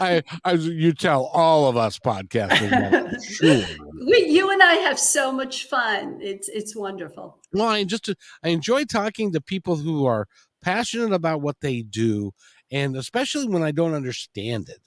I, 0.00 0.22
I 0.44 0.52
you 0.52 0.92
tell 0.92 1.26
all 1.26 1.68
of 1.68 1.76
us 1.76 1.98
podcasters. 1.98 3.24
sure. 3.24 3.62
We, 4.04 4.26
you 4.26 4.50
and 4.50 4.60
I 4.60 4.74
have 4.74 4.98
so 4.98 5.30
much 5.30 5.68
fun. 5.68 6.18
It's 6.20 6.48
it's 6.48 6.74
wonderful. 6.74 7.38
Well, 7.52 7.68
I 7.68 7.84
just 7.84 8.12
I 8.42 8.48
enjoy 8.48 8.82
talking 8.84 9.32
to 9.32 9.40
people 9.40 9.76
who 9.76 10.06
are 10.06 10.26
passionate 10.60 11.12
about 11.12 11.40
what 11.40 11.60
they 11.60 11.82
do, 11.82 12.32
and 12.72 12.96
especially 12.96 13.46
when 13.46 13.62
I 13.62 13.70
don't 13.70 13.94
understand 13.94 14.68
it 14.68 14.80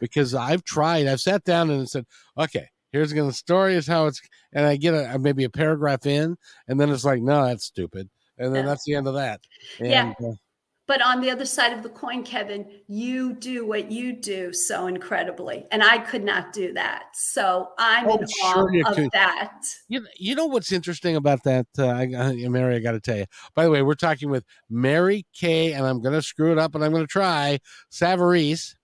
because 0.00 0.34
I've 0.34 0.64
tried. 0.64 1.06
I've 1.06 1.20
sat 1.20 1.44
down 1.44 1.70
and 1.70 1.88
said, 1.88 2.06
okay, 2.38 2.66
here's 2.92 3.12
going 3.12 3.30
to 3.30 3.36
story 3.36 3.74
is 3.74 3.86
how 3.86 4.06
it's, 4.06 4.20
and 4.52 4.66
I 4.66 4.76
get 4.76 4.94
a 4.94 5.18
maybe 5.18 5.44
a 5.44 5.50
paragraph 5.50 6.06
in, 6.06 6.36
and 6.68 6.80
then 6.80 6.90
it's 6.90 7.04
like, 7.04 7.22
no, 7.22 7.46
that's 7.46 7.64
stupid, 7.64 8.08
and 8.38 8.54
then 8.54 8.64
yeah. 8.64 8.70
that's 8.70 8.84
the 8.84 8.94
end 8.94 9.06
of 9.06 9.14
that. 9.14 9.40
And, 9.80 9.88
yeah. 9.88 10.12
Uh, 10.22 10.32
but 10.88 11.00
on 11.00 11.20
the 11.20 11.30
other 11.30 11.46
side 11.46 11.72
of 11.72 11.84
the 11.84 11.88
coin, 11.88 12.24
Kevin, 12.24 12.66
you 12.88 13.34
do 13.34 13.64
what 13.64 13.90
you 13.90 14.12
do 14.12 14.52
so 14.52 14.88
incredibly, 14.88 15.64
and 15.70 15.82
I 15.82 15.98
could 15.98 16.24
not 16.24 16.52
do 16.52 16.74
that. 16.74 17.04
So 17.14 17.68
I'm 17.78 18.08
oh, 18.08 18.16
in 18.16 18.26
sure 18.26 18.70
awe 18.84 18.90
of 18.90 18.96
could. 18.96 19.10
that. 19.12 19.62
You, 19.88 20.04
you 20.18 20.34
know 20.34 20.46
what's 20.46 20.72
interesting 20.72 21.16
about 21.16 21.44
that, 21.44 21.66
uh, 21.78 21.86
I, 21.86 22.06
Mary? 22.48 22.76
I 22.76 22.80
got 22.80 22.92
to 22.92 23.00
tell 23.00 23.16
you. 23.16 23.26
By 23.54 23.64
the 23.64 23.70
way, 23.70 23.82
we're 23.82 23.94
talking 23.94 24.28
with 24.28 24.44
Mary 24.68 25.24
Kay, 25.32 25.72
and 25.72 25.86
I'm 25.86 26.02
going 26.02 26.14
to 26.14 26.20
screw 26.20 26.52
it 26.52 26.58
up, 26.58 26.74
and 26.74 26.84
I'm 26.84 26.90
going 26.90 27.04
to 27.04 27.10
try 27.10 27.60
Savarese. 27.90 28.74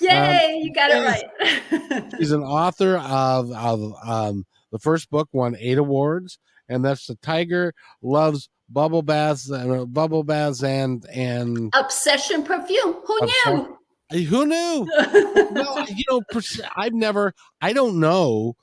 Yay, 0.00 0.56
um, 0.56 0.62
you 0.62 0.72
got 0.72 0.90
it 0.90 1.04
right. 1.04 2.14
she's 2.18 2.32
an 2.32 2.42
author 2.42 2.98
of, 2.98 3.52
of 3.52 3.94
um, 4.04 4.46
the 4.70 4.78
first 4.78 5.10
book 5.10 5.28
won 5.32 5.56
eight 5.58 5.78
awards, 5.78 6.38
and 6.68 6.84
that's 6.84 7.06
the 7.06 7.16
Tiger 7.16 7.74
Loves 8.02 8.48
Bubble 8.68 9.02
Baths 9.02 9.48
and 9.48 9.72
uh, 9.72 9.84
Bubble 9.86 10.24
Baths 10.24 10.62
and 10.62 11.04
and 11.06 11.72
Obsession 11.74 12.42
Perfume. 12.42 12.96
Who 13.04 13.18
Obsession. 13.18 13.76
knew? 14.12 14.24
Who 14.24 14.46
knew? 14.46 14.88
well, 15.52 15.86
you 15.88 16.04
know, 16.10 16.20
I've 16.76 16.94
never. 16.94 17.34
I 17.60 17.72
don't 17.72 18.00
know 18.00 18.56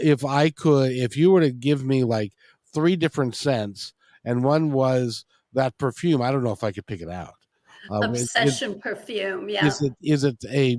if 0.00 0.24
I 0.24 0.50
could. 0.50 0.92
If 0.92 1.16
you 1.16 1.30
were 1.30 1.40
to 1.40 1.50
give 1.50 1.84
me 1.84 2.04
like 2.04 2.32
three 2.74 2.96
different 2.96 3.34
scents, 3.34 3.92
and 4.24 4.44
one 4.44 4.72
was 4.72 5.24
that 5.52 5.78
perfume, 5.78 6.22
I 6.22 6.30
don't 6.30 6.44
know 6.44 6.52
if 6.52 6.64
I 6.64 6.72
could 6.72 6.86
pick 6.86 7.00
it 7.00 7.10
out. 7.10 7.34
Uh, 7.90 8.00
Obsession 8.02 8.72
is, 8.72 8.78
perfume. 8.80 9.48
Yeah. 9.48 9.66
Is 9.66 9.80
it 9.82 9.92
is 10.02 10.24
it 10.24 10.36
a 10.48 10.78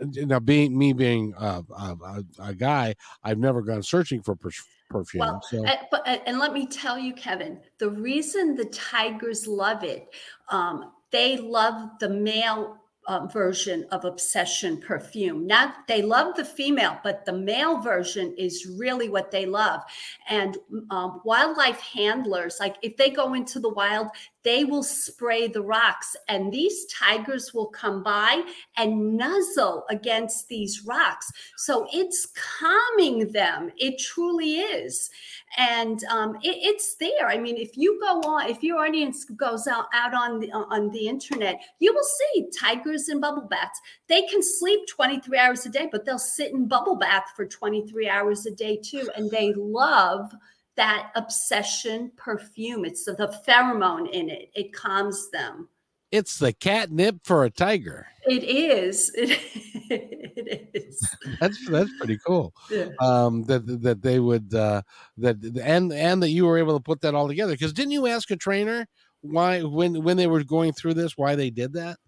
now 0.00 0.40
being 0.40 0.76
me 0.76 0.92
being 0.92 1.34
a, 1.38 1.62
a, 1.76 2.24
a 2.40 2.54
guy, 2.54 2.94
I've 3.22 3.38
never 3.38 3.62
gone 3.62 3.82
searching 3.82 4.22
for 4.22 4.34
per- 4.34 4.50
perfume. 4.88 5.20
Well, 5.20 5.42
so. 5.48 5.64
and, 5.64 5.78
but, 5.90 6.06
and 6.06 6.38
let 6.38 6.52
me 6.52 6.66
tell 6.66 6.98
you, 6.98 7.12
Kevin, 7.14 7.60
the 7.78 7.90
reason 7.90 8.56
the 8.56 8.64
tigers 8.66 9.46
love 9.46 9.84
it, 9.84 10.08
um, 10.48 10.92
they 11.10 11.36
love 11.36 11.90
the 12.00 12.08
male 12.08 12.76
uh, 13.06 13.26
version 13.26 13.86
of 13.90 14.04
Obsession 14.04 14.78
perfume. 14.78 15.46
Not 15.46 15.88
they 15.88 16.02
love 16.02 16.36
the 16.36 16.44
female, 16.44 16.98
but 17.02 17.24
the 17.24 17.32
male 17.32 17.78
version 17.80 18.34
is 18.36 18.68
really 18.78 19.08
what 19.08 19.30
they 19.30 19.46
love. 19.46 19.80
And 20.28 20.56
um, 20.90 21.20
wildlife 21.24 21.80
handlers, 21.80 22.58
like 22.60 22.76
if 22.82 22.96
they 22.96 23.10
go 23.10 23.34
into 23.34 23.58
the 23.58 23.70
wild, 23.70 24.08
they 24.42 24.64
will 24.64 24.82
spray 24.82 25.48
the 25.48 25.62
rocks, 25.62 26.16
and 26.28 26.52
these 26.52 26.86
tigers 26.86 27.52
will 27.54 27.66
come 27.66 28.02
by 28.02 28.42
and 28.76 29.16
nuzzle 29.16 29.84
against 29.90 30.48
these 30.48 30.84
rocks. 30.84 31.30
So 31.56 31.86
it's 31.92 32.26
calming 32.58 33.32
them. 33.32 33.70
It 33.76 33.98
truly 33.98 34.60
is 34.60 35.10
and 35.56 36.04
um, 36.04 36.36
it, 36.36 36.56
it's 36.60 36.94
there. 36.96 37.26
I 37.26 37.38
mean, 37.38 37.56
if 37.56 37.76
you 37.76 37.98
go 38.00 38.20
on, 38.20 38.48
if 38.48 38.62
your 38.62 38.84
audience 38.84 39.24
goes 39.24 39.66
out 39.66 39.86
out 39.92 40.14
on 40.14 40.38
the 40.40 40.50
on 40.52 40.90
the 40.90 41.08
internet, 41.08 41.60
you 41.78 41.92
will 41.92 42.04
see 42.04 42.48
tigers 42.58 43.08
in 43.08 43.20
bubble 43.20 43.46
baths. 43.48 43.80
They 44.08 44.22
can 44.22 44.42
sleep 44.42 44.86
23 44.88 45.38
hours 45.38 45.66
a 45.66 45.68
day, 45.68 45.88
but 45.90 46.04
they'll 46.04 46.18
sit 46.18 46.52
in 46.52 46.68
bubble 46.68 46.96
bath 46.96 47.24
for 47.34 47.46
23 47.46 48.08
hours 48.08 48.46
a 48.46 48.52
day 48.52 48.76
too, 48.76 49.10
and 49.16 49.30
they 49.30 49.52
love 49.56 50.32
that 50.80 51.10
obsession 51.14 52.10
perfume. 52.16 52.86
It's 52.86 53.04
the, 53.04 53.12
the 53.12 53.38
pheromone 53.46 54.08
in 54.10 54.30
it. 54.30 54.50
It 54.54 54.72
calms 54.72 55.30
them. 55.30 55.68
It's 56.10 56.38
the 56.38 56.54
catnip 56.54 57.18
for 57.22 57.44
a 57.44 57.50
tiger. 57.50 58.06
It 58.26 58.44
is. 58.44 59.12
It, 59.14 59.38
it 59.90 60.70
is. 60.72 61.06
that's 61.38 61.68
that's 61.68 61.90
pretty 61.98 62.18
cool. 62.26 62.54
Yeah. 62.70 62.86
Um, 62.98 63.44
that 63.44 63.66
that 63.82 64.00
they 64.00 64.20
would 64.20 64.54
uh, 64.54 64.80
that 65.18 65.36
and 65.62 65.92
and 65.92 66.22
that 66.22 66.30
you 66.30 66.46
were 66.46 66.56
able 66.56 66.78
to 66.78 66.82
put 66.82 67.02
that 67.02 67.14
all 67.14 67.28
together. 67.28 67.52
Because 67.52 67.74
didn't 67.74 67.92
you 67.92 68.06
ask 68.06 68.30
a 68.30 68.36
trainer 68.36 68.86
why 69.20 69.62
when 69.62 70.02
when 70.02 70.16
they 70.16 70.28
were 70.28 70.42
going 70.42 70.72
through 70.72 70.94
this 70.94 71.18
why 71.18 71.34
they 71.34 71.50
did 71.50 71.74
that? 71.74 71.98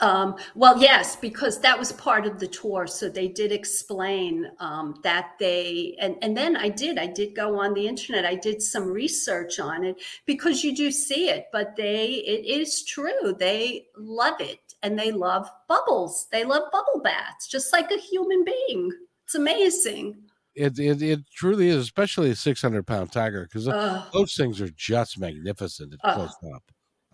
Um, 0.00 0.36
well, 0.54 0.78
yes, 0.78 1.16
because 1.16 1.60
that 1.60 1.78
was 1.78 1.92
part 1.92 2.26
of 2.26 2.38
the 2.38 2.46
tour. 2.46 2.86
So 2.86 3.08
they 3.08 3.28
did 3.28 3.52
explain 3.52 4.50
um, 4.60 5.00
that 5.02 5.32
they, 5.38 5.96
and, 6.00 6.16
and 6.22 6.36
then 6.36 6.56
I 6.56 6.68
did, 6.68 6.98
I 6.98 7.06
did 7.06 7.34
go 7.34 7.58
on 7.60 7.74
the 7.74 7.86
internet. 7.86 8.24
I 8.24 8.34
did 8.34 8.60
some 8.60 8.88
research 8.88 9.58
on 9.58 9.84
it 9.84 9.96
because 10.26 10.62
you 10.62 10.74
do 10.74 10.90
see 10.90 11.30
it, 11.30 11.46
but 11.52 11.76
they, 11.76 12.06
it 12.06 12.44
is 12.46 12.84
true. 12.84 13.34
They 13.38 13.86
love 13.96 14.40
it 14.40 14.74
and 14.82 14.98
they 14.98 15.12
love 15.12 15.48
bubbles. 15.68 16.26
They 16.30 16.44
love 16.44 16.64
bubble 16.70 17.00
baths, 17.02 17.48
just 17.48 17.72
like 17.72 17.90
a 17.90 17.98
human 17.98 18.44
being. 18.44 18.90
It's 19.24 19.34
amazing. 19.34 20.16
It, 20.54 20.78
it, 20.78 21.02
it 21.02 21.20
truly 21.34 21.68
is, 21.68 21.82
especially 21.82 22.30
a 22.30 22.36
600 22.36 22.86
pound 22.86 23.12
tiger, 23.12 23.42
because 23.42 23.66
those 24.12 24.34
things 24.34 24.60
are 24.60 24.70
just 24.70 25.18
magnificent 25.18 25.94
at 25.94 26.14
close 26.14 26.34
up 26.54 26.62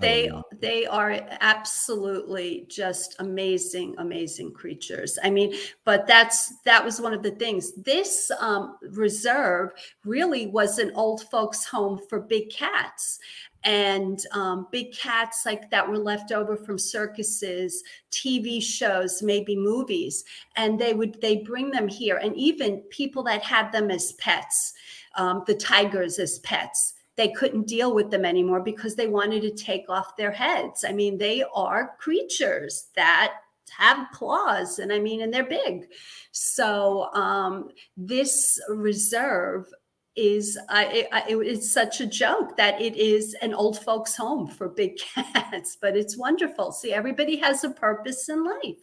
they 0.02 0.30
they 0.60 0.86
are 0.86 1.18
absolutely 1.40 2.66
just 2.68 3.16
amazing 3.18 3.94
amazing 3.98 4.52
creatures. 4.52 5.18
I 5.22 5.30
mean 5.30 5.54
but 5.84 6.06
that's 6.06 6.54
that 6.64 6.84
was 6.84 7.00
one 7.00 7.14
of 7.14 7.22
the 7.22 7.30
things. 7.32 7.72
This 7.74 8.30
um, 8.38 8.76
reserve 8.90 9.70
really 10.04 10.46
was 10.46 10.78
an 10.78 10.92
old 10.94 11.22
folks 11.30 11.64
home 11.64 12.00
for 12.08 12.20
big 12.20 12.50
cats. 12.50 13.18
And 13.64 14.20
um, 14.32 14.66
big 14.72 14.92
cats 14.92 15.46
like 15.46 15.70
that 15.70 15.88
were 15.88 15.98
left 15.98 16.32
over 16.32 16.56
from 16.56 16.78
circuses 16.78 17.84
tv 18.10 18.60
shows 18.60 19.22
maybe 19.22 19.56
movies. 19.56 20.24
And 20.56 20.78
they 20.78 20.94
would 20.94 21.20
they 21.20 21.36
bring 21.36 21.70
them 21.70 21.86
here. 21.86 22.16
And 22.16 22.36
even 22.36 22.80
people 22.90 23.22
that 23.24 23.42
had 23.42 23.70
them 23.70 23.90
as 23.90 24.12
pets 24.14 24.74
um, 25.14 25.44
the 25.46 25.54
tigers 25.54 26.18
as 26.18 26.38
pets 26.40 26.94
they 27.22 27.28
couldn't 27.28 27.68
deal 27.68 27.94
with 27.94 28.10
them 28.10 28.24
anymore 28.24 28.60
because 28.60 28.96
they 28.96 29.06
wanted 29.06 29.42
to 29.42 29.52
take 29.52 29.88
off 29.88 30.16
their 30.16 30.32
heads. 30.32 30.84
I 30.84 30.92
mean, 30.92 31.18
they 31.18 31.44
are 31.54 31.94
creatures 32.00 32.88
that 32.96 33.34
have 33.70 34.08
claws 34.12 34.80
and 34.80 34.92
I 34.92 34.98
mean, 34.98 35.22
and 35.22 35.32
they're 35.32 35.44
big. 35.44 35.84
So 36.32 37.12
um, 37.14 37.68
this 37.96 38.60
reserve 38.68 39.66
is 40.16 40.58
I, 40.68 41.06
it's 41.28 41.72
such 41.72 42.00
a 42.00 42.06
joke 42.06 42.56
that 42.56 42.80
it 42.80 42.96
is 42.96 43.36
an 43.40 43.54
old 43.54 43.78
folks 43.78 44.16
home 44.16 44.48
for 44.48 44.68
big 44.68 44.96
cats, 45.14 45.78
but 45.80 45.96
it's 45.96 46.18
wonderful. 46.18 46.72
See, 46.72 46.92
everybody 46.92 47.36
has 47.36 47.62
a 47.62 47.70
purpose 47.70 48.28
in 48.28 48.44
life. 48.44 48.82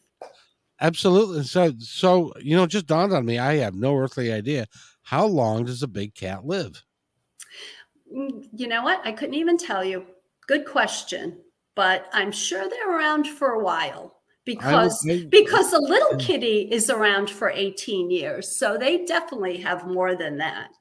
Absolutely. 0.80 1.44
So, 1.44 1.74
so 1.80 2.32
you 2.40 2.56
know, 2.56 2.66
just 2.66 2.88
dawned 2.88 3.12
on 3.12 3.26
me. 3.26 3.38
I 3.38 3.58
have 3.58 3.76
no 3.76 3.98
earthly 3.98 4.32
idea. 4.32 4.66
How 5.02 5.26
long 5.26 5.66
does 5.66 5.84
a 5.84 5.88
big 5.90 6.16
cat 6.16 6.46
live? 6.46 6.82
Mm, 8.14 8.48
you 8.54 8.68
know 8.68 8.84
what? 8.84 9.02
I 9.06 9.12
couldn't 9.12 9.36
even 9.36 9.58
tell 9.58 9.84
you. 9.84 10.06
Good 10.48 10.66
question, 10.66 11.38
but 11.76 12.10
I'm 12.12 12.32
sure 12.32 12.68
they're 12.68 12.98
around 12.98 13.28
for 13.28 13.52
a 13.52 13.64
while 13.64 14.20
because 14.46 15.06
because 15.30 15.74
a 15.74 15.80
little 15.80 16.18
kitty 16.18 16.68
is 16.72 16.90
around 16.90 17.30
for 17.30 17.52
18 17.52 18.10
years, 18.10 18.58
so 18.58 18.78
they 18.78 19.06
definitely 19.06 19.58
have 19.58 19.86
more 19.86 20.16
than 20.16 20.38
that. 20.38 20.72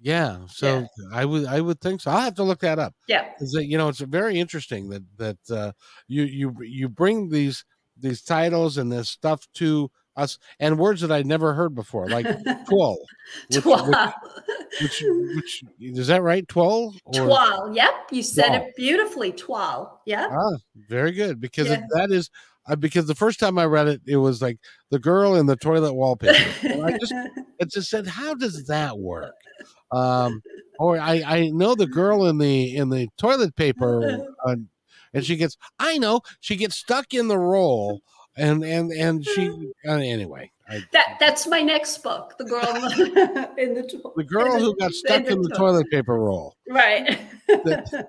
Yeah, 0.00 0.38
so 0.48 0.80
yeah. 0.80 0.86
I 1.12 1.24
would 1.24 1.46
I 1.46 1.60
would 1.60 1.80
think 1.80 2.00
so. 2.00 2.10
I'll 2.10 2.20
have 2.20 2.34
to 2.36 2.42
look 2.42 2.60
that 2.60 2.78
up. 2.78 2.94
Yeah, 3.08 3.30
that 3.38 3.66
you 3.66 3.78
know 3.78 3.88
it's 3.88 4.00
very 4.00 4.38
interesting 4.38 4.88
that 4.88 5.02
that 5.18 5.38
uh, 5.50 5.72
you 6.08 6.24
you 6.24 6.54
you 6.62 6.88
bring 6.88 7.28
these 7.28 7.64
these 7.98 8.22
titles 8.22 8.78
and 8.78 8.90
this 8.90 9.08
stuff 9.08 9.46
to 9.54 9.90
us 10.16 10.38
and 10.58 10.78
words 10.78 11.00
that 11.00 11.10
I'd 11.10 11.26
never 11.26 11.54
heard 11.54 11.74
before, 11.74 12.08
like 12.08 12.26
twirl. 12.68 12.96
Which, 13.48 13.64
Which, 13.64 13.82
which, 14.80 15.02
which, 15.34 15.64
is 15.78 16.06
that 16.08 16.22
right? 16.22 16.46
Twirl? 16.48 16.94
Twirl. 17.12 17.72
Yep. 17.74 17.94
You 18.10 18.22
said 18.22 18.48
twirl. 18.48 18.62
it 18.62 18.76
beautifully. 18.76 19.32
Twirl. 19.32 20.00
Yeah. 20.06 20.28
Ah, 20.30 20.56
very 20.88 21.12
good. 21.12 21.40
Because 21.40 21.68
yeah. 21.68 21.82
that 21.90 22.10
is, 22.10 22.30
uh, 22.66 22.76
because 22.76 23.06
the 23.06 23.14
first 23.14 23.40
time 23.40 23.58
I 23.58 23.64
read 23.64 23.88
it, 23.88 24.00
it 24.06 24.16
was 24.16 24.40
like 24.40 24.58
the 24.90 24.98
girl 24.98 25.34
in 25.34 25.46
the 25.46 25.56
toilet 25.56 25.94
wallpaper. 25.94 26.36
and 26.62 26.84
I 26.84 26.96
just, 26.98 27.12
it 27.58 27.70
just 27.70 27.90
said, 27.90 28.06
how 28.06 28.34
does 28.34 28.66
that 28.66 28.98
work? 28.98 29.34
Um, 29.90 30.42
or 30.78 30.98
I, 30.98 31.22
I 31.26 31.50
know 31.50 31.74
the 31.74 31.86
girl 31.86 32.26
in 32.26 32.38
the, 32.38 32.76
in 32.76 32.88
the 32.88 33.08
toilet 33.16 33.54
paper, 33.56 34.26
uh, 34.46 34.56
and 35.12 35.24
she 35.24 35.36
gets, 35.36 35.56
I 35.78 35.98
know, 35.98 36.22
she 36.40 36.56
gets 36.56 36.76
stuck 36.76 37.14
in 37.14 37.28
the 37.28 37.38
roll 37.38 38.02
and 38.36 38.64
and 38.64 38.92
and 38.92 39.24
she 39.24 39.48
uh, 39.86 39.92
anyway. 39.92 40.50
I, 40.68 40.82
that 40.92 41.16
that's 41.20 41.46
my 41.46 41.60
next 41.60 41.98
book, 41.98 42.34
the 42.38 42.44
girl 42.44 42.64
in 43.58 43.74
the 43.74 43.82
to- 43.90 44.12
the 44.16 44.24
girl 44.24 44.58
who 44.58 44.74
got 44.76 44.92
stuck 44.92 45.26
in 45.26 45.42
the, 45.42 45.48
to- 45.50 45.54
toilet 45.54 45.90
paper 45.90 46.18
roll. 46.18 46.56
Right. 46.68 47.20
that, 47.48 48.08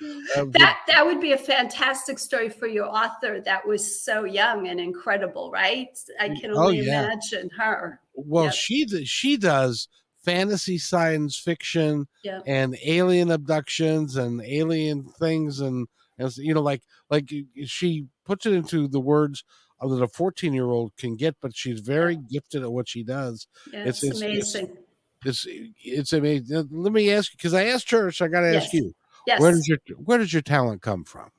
that 0.00 0.78
that 0.88 1.06
would 1.06 1.20
be 1.20 1.32
a 1.32 1.38
fantastic 1.38 2.18
story 2.18 2.48
for 2.48 2.66
your 2.66 2.86
author. 2.86 3.40
That 3.40 3.66
was 3.66 4.04
so 4.04 4.24
young 4.24 4.66
and 4.66 4.80
incredible, 4.80 5.50
right? 5.52 5.96
I 6.20 6.28
can 6.30 6.50
oh, 6.52 6.64
only 6.64 6.80
oh, 6.80 6.84
yeah. 6.84 7.04
imagine 7.04 7.50
her. 7.56 8.00
Well, 8.14 8.44
yep. 8.44 8.54
she 8.54 8.86
she 9.04 9.36
does 9.36 9.88
fantasy 10.24 10.78
science 10.78 11.38
fiction 11.38 12.06
yep. 12.24 12.42
and 12.46 12.76
alien 12.84 13.30
abductions 13.30 14.16
and 14.16 14.42
alien 14.42 15.04
things 15.20 15.60
and, 15.60 15.86
and 16.18 16.34
you 16.38 16.54
know 16.54 16.62
like 16.62 16.82
like 17.10 17.30
she 17.66 18.06
puts 18.24 18.46
it 18.46 18.52
into 18.52 18.88
the 18.88 19.00
words 19.00 19.44
that 19.80 20.02
a 20.02 20.08
14 20.08 20.52
year 20.52 20.66
old 20.66 20.96
can 20.96 21.16
get, 21.16 21.36
but 21.40 21.54
she's 21.54 21.80
very 21.80 22.16
gifted 22.16 22.62
at 22.62 22.72
what 22.72 22.88
she 22.88 23.02
does. 23.02 23.46
Yeah, 23.72 23.84
it's, 23.84 24.02
it's, 24.02 24.20
amazing. 24.20 24.76
It's, 25.24 25.46
it's, 25.46 25.76
it's 25.82 26.12
amazing. 26.12 26.68
Let 26.70 26.92
me 26.92 27.10
ask 27.12 27.32
you 27.32 27.36
because 27.36 27.54
I 27.54 27.64
asked 27.64 27.90
her, 27.90 28.10
so 28.10 28.24
I 28.24 28.28
got 28.28 28.40
to 28.40 28.52
yes. 28.52 28.64
ask 28.64 28.72
you. 28.72 28.94
Yes. 29.26 29.40
Where 29.40 29.52
does 29.52 29.66
your 29.66 29.78
Where 30.04 30.18
does 30.18 30.32
your 30.32 30.42
talent 30.42 30.82
come 30.82 31.04
from? 31.04 31.30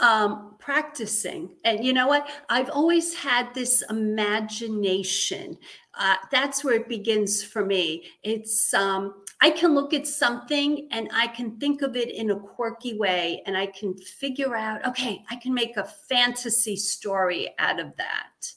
um, 0.00 0.54
practicing. 0.58 1.50
And 1.64 1.84
you 1.84 1.92
know 1.92 2.06
what? 2.06 2.28
I've 2.48 2.70
always 2.70 3.14
had 3.14 3.52
this 3.54 3.82
imagination. 3.90 5.58
Uh, 5.94 6.16
that's 6.30 6.64
where 6.64 6.74
it 6.74 6.88
begins 6.88 7.42
for 7.42 7.64
me. 7.64 8.04
It's 8.22 8.72
um, 8.72 9.21
I 9.42 9.50
can 9.50 9.74
look 9.74 9.92
at 9.92 10.06
something 10.06 10.86
and 10.92 11.10
I 11.12 11.26
can 11.26 11.58
think 11.58 11.82
of 11.82 11.96
it 11.96 12.10
in 12.10 12.30
a 12.30 12.38
quirky 12.38 12.96
way, 12.96 13.42
and 13.44 13.56
I 13.56 13.66
can 13.66 13.96
figure 13.96 14.54
out, 14.54 14.86
okay, 14.86 15.24
I 15.30 15.36
can 15.36 15.52
make 15.52 15.76
a 15.76 15.84
fantasy 16.08 16.76
story 16.76 17.50
out 17.58 17.80
of 17.80 17.96
that. 17.96 18.52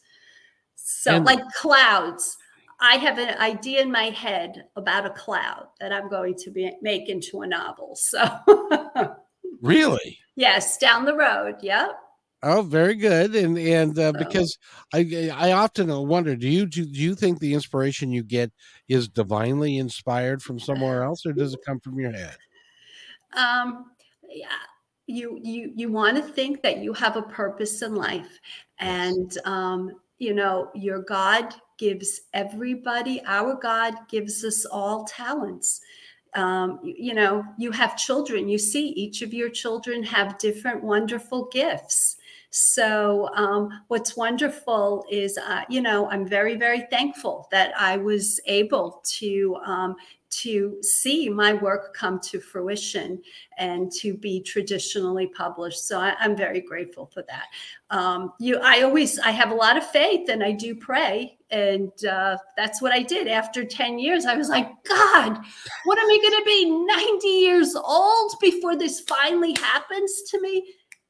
So, 0.75 1.15
and- 1.15 1.25
like 1.25 1.41
clouds. 1.59 2.37
I 2.79 2.97
have 2.97 3.17
an 3.17 3.37
idea 3.39 3.81
in 3.81 3.89
my 3.91 4.09
head 4.09 4.65
about 4.75 5.05
a 5.05 5.09
cloud 5.09 5.67
that 5.79 5.93
I'm 5.93 6.09
going 6.09 6.35
to 6.35 6.51
be, 6.51 6.71
make 6.81 7.07
into 7.07 7.41
a 7.41 7.47
novel. 7.47 7.95
So, 7.95 8.27
really, 9.61 10.19
Yes, 10.35 10.77
down 10.77 11.05
the 11.05 11.15
road. 11.15 11.55
Yep. 11.61 11.97
Oh, 12.47 12.61
very 12.61 12.93
good. 12.93 13.35
And 13.35 13.57
and 13.57 13.97
uh, 13.97 14.11
because 14.11 14.55
I 14.93 15.31
I 15.33 15.53
often 15.53 15.89
wonder, 16.07 16.35
do 16.35 16.47
you 16.47 16.67
do, 16.67 16.85
do 16.85 16.99
you 16.99 17.15
think 17.15 17.39
the 17.39 17.55
inspiration 17.55 18.11
you 18.11 18.21
get 18.21 18.51
is 18.87 19.07
divinely 19.07 19.79
inspired 19.79 20.43
from 20.43 20.59
somewhere 20.59 21.01
else, 21.01 21.25
or 21.25 21.33
does 21.33 21.55
it 21.55 21.61
come 21.65 21.79
from 21.79 21.99
your 21.99 22.11
head? 22.11 22.37
Um, 23.33 23.87
yeah. 24.29 24.47
You 25.07 25.39
you 25.41 25.71
you 25.75 25.91
want 25.91 26.17
to 26.17 26.23
think 26.23 26.61
that 26.61 26.77
you 26.77 26.93
have 26.93 27.17
a 27.17 27.23
purpose 27.23 27.81
in 27.81 27.95
life, 27.95 28.39
and 28.79 29.35
um, 29.45 29.91
you 30.19 30.35
know 30.35 30.69
your 30.75 30.99
God 30.99 31.53
gives 31.79 32.21
everybody. 32.33 33.21
Our 33.25 33.55
God 33.55 33.95
gives 34.07 34.43
us 34.43 34.65
all 34.65 35.03
talents 35.05 35.81
um, 36.35 36.79
you, 36.83 36.95
you 36.97 37.13
know, 37.13 37.45
you 37.57 37.71
have 37.71 37.97
children, 37.97 38.49
you 38.49 38.57
see 38.57 38.89
each 38.89 39.21
of 39.21 39.33
your 39.33 39.49
children 39.49 40.03
have 40.03 40.37
different 40.37 40.83
wonderful 40.83 41.45
gifts. 41.45 42.17
So, 42.57 43.27
um, 43.35 43.81
what's 43.89 44.15
wonderful 44.15 45.03
is, 45.11 45.37
uh, 45.37 45.63
you 45.67 45.81
know, 45.81 46.09
I'm 46.09 46.25
very, 46.25 46.55
very 46.55 46.87
thankful 46.89 47.49
that 47.51 47.73
I 47.77 47.97
was 47.97 48.39
able 48.47 49.03
to 49.17 49.57
um, 49.65 49.97
to 50.41 50.77
see 50.81 51.29
my 51.29 51.53
work 51.53 51.93
come 51.93 52.19
to 52.19 52.39
fruition 52.39 53.21
and 53.57 53.91
to 53.91 54.13
be 54.15 54.41
traditionally 54.41 55.27
published. 55.27 55.87
So 55.87 55.99
I, 55.99 56.15
am 56.19 56.35
very 56.35 56.59
grateful 56.61 57.05
for 57.05 57.23
that. 57.23 57.45
Um, 57.89 58.33
you, 58.39 58.59
I 58.61 58.81
always, 58.81 59.17
I 59.19 59.31
have 59.31 59.51
a 59.51 59.55
lot 59.55 59.77
of 59.77 59.89
faith 59.91 60.29
and 60.29 60.43
I 60.43 60.51
do 60.51 60.75
pray. 60.75 61.37
And 61.51 61.91
uh, 62.05 62.37
that's 62.57 62.81
what 62.81 62.91
I 62.91 63.01
did 63.01 63.27
after 63.27 63.63
10 63.63 63.99
years. 63.99 64.25
I 64.25 64.35
was 64.35 64.49
like, 64.49 64.67
God, 64.83 65.37
what 65.85 65.99
am 65.99 66.09
I 66.09 66.17
going 66.21 66.39
to 66.39 66.45
be 66.45 66.85
90 66.95 67.27
years 67.27 67.75
old 67.75 68.33
before 68.41 68.75
this 68.75 68.99
finally 69.01 69.53
happens 69.53 70.23
to 70.31 70.41
me? 70.41 70.65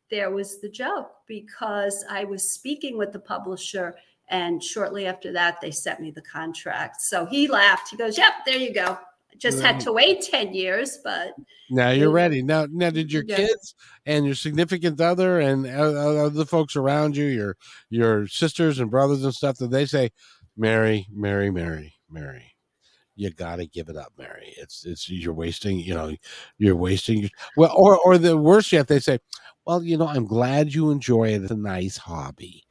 There 0.10 0.32
was 0.32 0.62
the 0.62 0.70
joke 0.70 1.12
because 1.28 2.04
I 2.10 2.24
was 2.24 2.52
speaking 2.52 2.98
with 2.98 3.12
the 3.12 3.20
publisher 3.20 3.96
and 4.30 4.64
shortly 4.64 5.06
after 5.06 5.32
that, 5.34 5.62
they 5.62 5.70
sent 5.70 6.00
me 6.00 6.10
the 6.10 6.22
contract. 6.22 7.02
So 7.02 7.26
he 7.26 7.48
laughed. 7.48 7.90
He 7.90 7.98
goes, 7.98 8.18
Yep, 8.18 8.34
there 8.46 8.58
you 8.58 8.74
go 8.74 8.98
just 9.38 9.62
had 9.62 9.80
to 9.82 9.92
wait 9.92 10.22
10 10.22 10.54
years 10.54 11.00
but 11.04 11.34
now 11.70 11.90
you're 11.90 12.12
ready 12.12 12.42
now 12.42 12.68
now 12.72 12.90
did 12.90 13.12
your 13.12 13.24
yeah. 13.28 13.38
kids 13.38 13.76
and 14.06 14.26
your 14.26 14.36
significant 14.36 15.00
other 15.02 15.40
and 15.40 15.66
other 15.68 16.46
folks 16.46 16.76
around 16.76 17.16
you 17.16 17.26
your 17.26 17.58
your 17.90 18.28
sisters 18.28 18.80
and 18.80 18.92
brothers 18.92 19.24
and 19.24 19.34
stuff 19.34 19.58
did 19.58 19.72
they 19.72 19.86
say 19.86 20.10
mary 20.58 21.06
mary 21.12 21.52
mary 21.52 21.94
mary 22.10 22.55
you 23.16 23.30
got 23.32 23.58
to 23.58 23.66
give 23.66 23.90
it 23.90 23.98
up 23.98 24.12
mary 24.18 24.54
it's 24.58 24.86
it's 24.86 25.10
you're 25.10 25.34
wasting 25.34 25.80
you 25.80 25.94
know 25.94 26.14
you're 26.58 26.76
wasting 26.76 27.20
your 27.20 27.30
well 27.58 27.74
or 27.76 27.98
or 28.00 28.18
the 28.18 28.38
worst 28.38 28.72
yet 28.72 28.88
they 28.88 29.00
say 29.00 29.20
well 29.66 29.84
you 29.84 29.98
know 29.98 30.08
i'm 30.08 30.26
glad 30.26 30.74
you 30.74 30.92
enjoy 30.92 31.30
it 31.30 31.42
it's 31.42 31.52
a 31.52 31.56
nice 31.56 31.98
hobby 31.98 32.64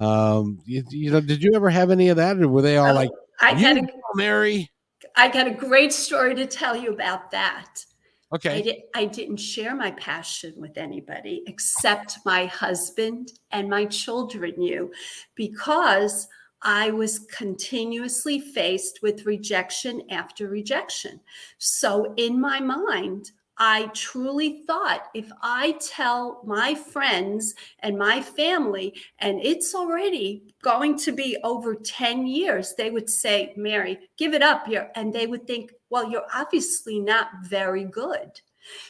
um 0.00 0.58
you, 0.64 0.82
you 0.90 1.10
know 1.10 1.20
did 1.20 1.42
you 1.42 1.52
ever 1.54 1.70
have 1.70 1.90
any 1.90 2.08
of 2.08 2.16
that 2.16 2.38
or 2.40 2.48
were 2.48 2.62
they 2.62 2.76
all 2.76 2.90
oh, 2.90 2.94
like 2.94 3.10
i 3.40 3.52
had 3.52 3.76
a 3.76 3.86
mary 4.14 4.70
I 5.16 5.28
got 5.28 5.46
a 5.46 5.50
great 5.50 5.92
story 5.92 6.34
to 6.36 6.46
tell 6.46 6.76
you 6.76 6.92
about 6.92 7.30
that. 7.30 7.84
Okay. 8.32 8.58
I, 8.58 8.60
did, 8.60 8.76
I 8.94 9.04
didn't 9.06 9.38
share 9.38 9.74
my 9.74 9.90
passion 9.92 10.54
with 10.56 10.78
anybody 10.78 11.42
except 11.46 12.18
my 12.24 12.46
husband 12.46 13.32
and 13.50 13.68
my 13.68 13.86
children 13.86 14.54
knew 14.56 14.90
because 15.34 16.28
I 16.62 16.90
was 16.90 17.20
continuously 17.20 18.40
faced 18.40 19.00
with 19.02 19.26
rejection 19.26 20.02
after 20.10 20.48
rejection. 20.48 21.20
So 21.58 22.12
in 22.16 22.40
my 22.40 22.60
mind, 22.60 23.32
I 23.62 23.88
truly 23.88 24.62
thought 24.66 25.08
if 25.14 25.30
I 25.42 25.72
tell 25.72 26.40
my 26.46 26.74
friends 26.74 27.54
and 27.80 27.98
my 27.98 28.22
family, 28.22 28.94
and 29.18 29.38
it's 29.42 29.74
already 29.74 30.54
going 30.62 30.96
to 31.00 31.12
be 31.12 31.36
over 31.44 31.74
10 31.74 32.26
years, 32.26 32.74
they 32.74 32.90
would 32.90 33.10
say, 33.10 33.52
Mary, 33.56 33.98
give 34.16 34.32
it 34.32 34.42
up. 34.42 34.66
here," 34.66 34.90
and 34.94 35.12
they 35.12 35.26
would 35.26 35.46
think, 35.46 35.72
well, 35.90 36.10
you're 36.10 36.26
obviously 36.34 36.98
not 37.00 37.28
very 37.44 37.84
good. 37.84 38.40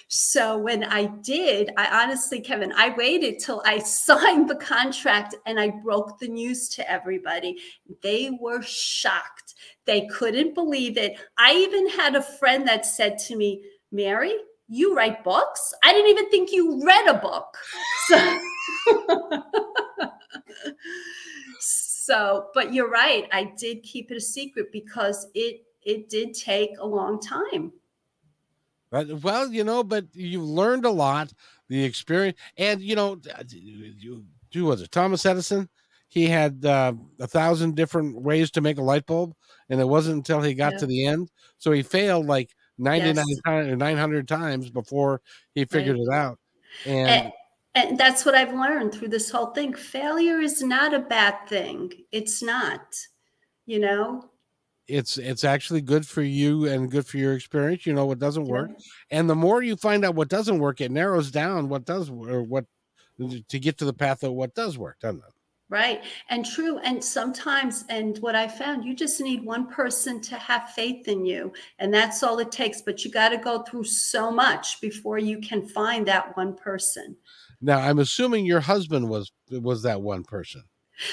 So 0.09 0.59
when 0.59 0.85
I 0.85 1.07
did, 1.07 1.71
I 1.77 2.03
honestly, 2.03 2.41
Kevin, 2.41 2.73
I 2.73 2.95
waited 2.97 3.39
till 3.39 3.63
I 3.65 3.79
signed 3.85 4.49
the 4.49 4.57
contract 4.57 5.37
and 5.47 5.59
I 5.59 5.71
broke 5.71 6.19
the 6.19 6.29
news 6.29 6.69
to 6.71 6.91
everybody. 6.91 7.57
They 8.03 8.31
were 8.41 8.63
shocked. 8.63 9.55
They 9.85 10.07
couldn't 10.07 10.55
believe 10.55 10.97
it. 10.97 11.19
I 11.39 11.55
even 11.55 11.89
had 11.89 12.17
a 12.17 12.23
friend 12.23 12.67
that 12.69 12.87
said 12.87 13.19
to 13.27 13.37
me, 13.37 13.63
Mary, 13.93 14.35
you 14.69 14.95
write 14.97 15.25
books? 15.25 15.75
I 15.83 15.93
didn't 15.93 16.11
even 16.11 16.31
think 16.31 16.53
you 16.53 16.85
read 16.85 17.09
a 17.09 17.19
book. 17.19 17.57
So, 21.61 21.61
so 21.61 22.47
but 22.55 22.73
you're 22.73 22.91
right. 22.91 23.29
I 23.33 23.53
did 23.57 23.83
keep 23.83 24.11
it 24.11 24.17
a 24.17 24.21
secret 24.21 24.73
because 24.73 25.29
it 25.35 25.63
it 25.83 26.09
did 26.09 26.35
take 26.35 26.71
a 26.79 26.87
long 26.87 27.21
time. 27.21 27.73
But, 28.91 29.23
well, 29.23 29.53
you 29.53 29.65
know, 29.65 29.85
but 29.85 30.07
you've 30.13 30.43
learned 30.43 30.85
a 30.85 30.91
lot, 30.91 31.33
the 31.69 31.85
experience, 31.85 32.39
and 32.57 32.81
you 32.81 32.97
know, 32.97 33.21
you, 33.49 34.25
who 34.53 34.65
was 34.65 34.83
it? 34.83 34.91
Thomas 34.91 35.25
Edison. 35.25 35.69
He 36.09 36.27
had 36.27 36.65
uh, 36.65 36.93
a 37.21 37.29
thousand 37.29 37.77
different 37.77 38.21
ways 38.21 38.51
to 38.53 38.61
make 38.61 38.79
a 38.79 38.83
light 38.83 39.07
bulb, 39.07 39.33
and 39.69 39.81
it 39.81 39.87
wasn't 39.87 40.17
until 40.17 40.41
he 40.43 40.55
got 40.55 40.73
yeah. 40.73 40.79
to 40.79 40.87
the 40.87 41.07
end. 41.07 41.31
So 41.59 41.71
he 41.71 41.83
failed 41.83 42.27
like 42.27 42.51
99 42.79 43.15
yes. 43.29 43.41
times 43.47 43.79
900 43.79 44.27
times 44.27 44.71
before 44.71 45.21
he 45.55 45.65
figured 45.67 45.97
right. 45.97 46.03
it 46.03 46.13
out 46.13 46.39
and, 46.87 47.09
and 47.09 47.33
and 47.75 47.99
that's 47.99 48.25
what 48.25 48.35
I've 48.35 48.55
learned 48.55 48.93
through 48.93 49.09
this 49.09 49.31
whole 49.31 49.53
thing. 49.53 49.75
Failure 49.75 50.41
is 50.41 50.63
not 50.63 50.93
a 50.93 50.99
bad 50.99 51.49
thing. 51.49 51.93
It's 52.11 52.43
not, 52.43 52.97
you 53.65 53.79
know. 53.79 54.30
It's 54.89 55.19
it's 55.19 55.45
actually 55.45 55.83
good 55.83 56.07
for 56.07 56.23
you 56.23 56.67
and 56.67 56.91
good 56.91 57.07
for 57.07 57.19
your 57.19 57.35
experience. 57.35 57.87
You 57.87 57.93
know 57.93 58.07
what 58.07 58.19
doesn't 58.19 58.47
work, 58.47 58.71
and 59.11 59.31
the 59.31 59.37
more 59.37 59.63
you 59.63 59.77
find 59.77 60.05
out 60.05 60.17
what 60.17 60.29
doesn't 60.29 60.59
work, 60.59 60.81
it 60.81 60.91
narrows 60.91 61.31
down 61.31 61.69
what 61.69 61.85
does 61.85 62.11
or 62.11 62.43
what 62.43 62.65
to 63.49 63.59
get 63.59 63.79
to 63.79 63.85
the 63.85 63.93
path 63.93 64.23
of 64.23 64.33
what 64.33 64.55
does 64.55 64.79
work, 64.79 64.99
doesn't 65.01 65.21
it? 65.21 65.35
Right. 65.71 66.03
And 66.29 66.45
true. 66.45 66.79
And 66.79 67.03
sometimes, 67.03 67.85
and 67.89 68.19
what 68.19 68.35
I 68.35 68.49
found, 68.49 68.85
you 68.85 68.93
just 68.93 69.21
need 69.21 69.45
one 69.45 69.69
person 69.69 70.21
to 70.23 70.35
have 70.35 70.71
faith 70.71 71.07
in 71.07 71.25
you. 71.25 71.53
And 71.79 71.95
that's 71.95 72.25
all 72.25 72.41
it 72.41 72.51
takes. 72.51 72.83
But 72.83 73.05
you 73.05 73.11
got 73.13 73.29
to 73.29 73.37
go 73.37 73.63
through 73.63 73.85
so 73.85 74.33
much 74.33 74.81
before 74.81 75.19
you 75.19 75.39
can 75.39 75.65
find 75.65 76.07
that 76.09 76.37
one 76.37 76.57
person. 76.57 77.17
Now, 77.61 77.79
I'm 77.79 78.01
assuming 78.01 78.47
your 78.47 78.61
husband 78.61 79.09
was 79.09 79.31
was 79.49 79.83
that 79.85 80.03
one 80.03 80.25
person. 80.25 80.65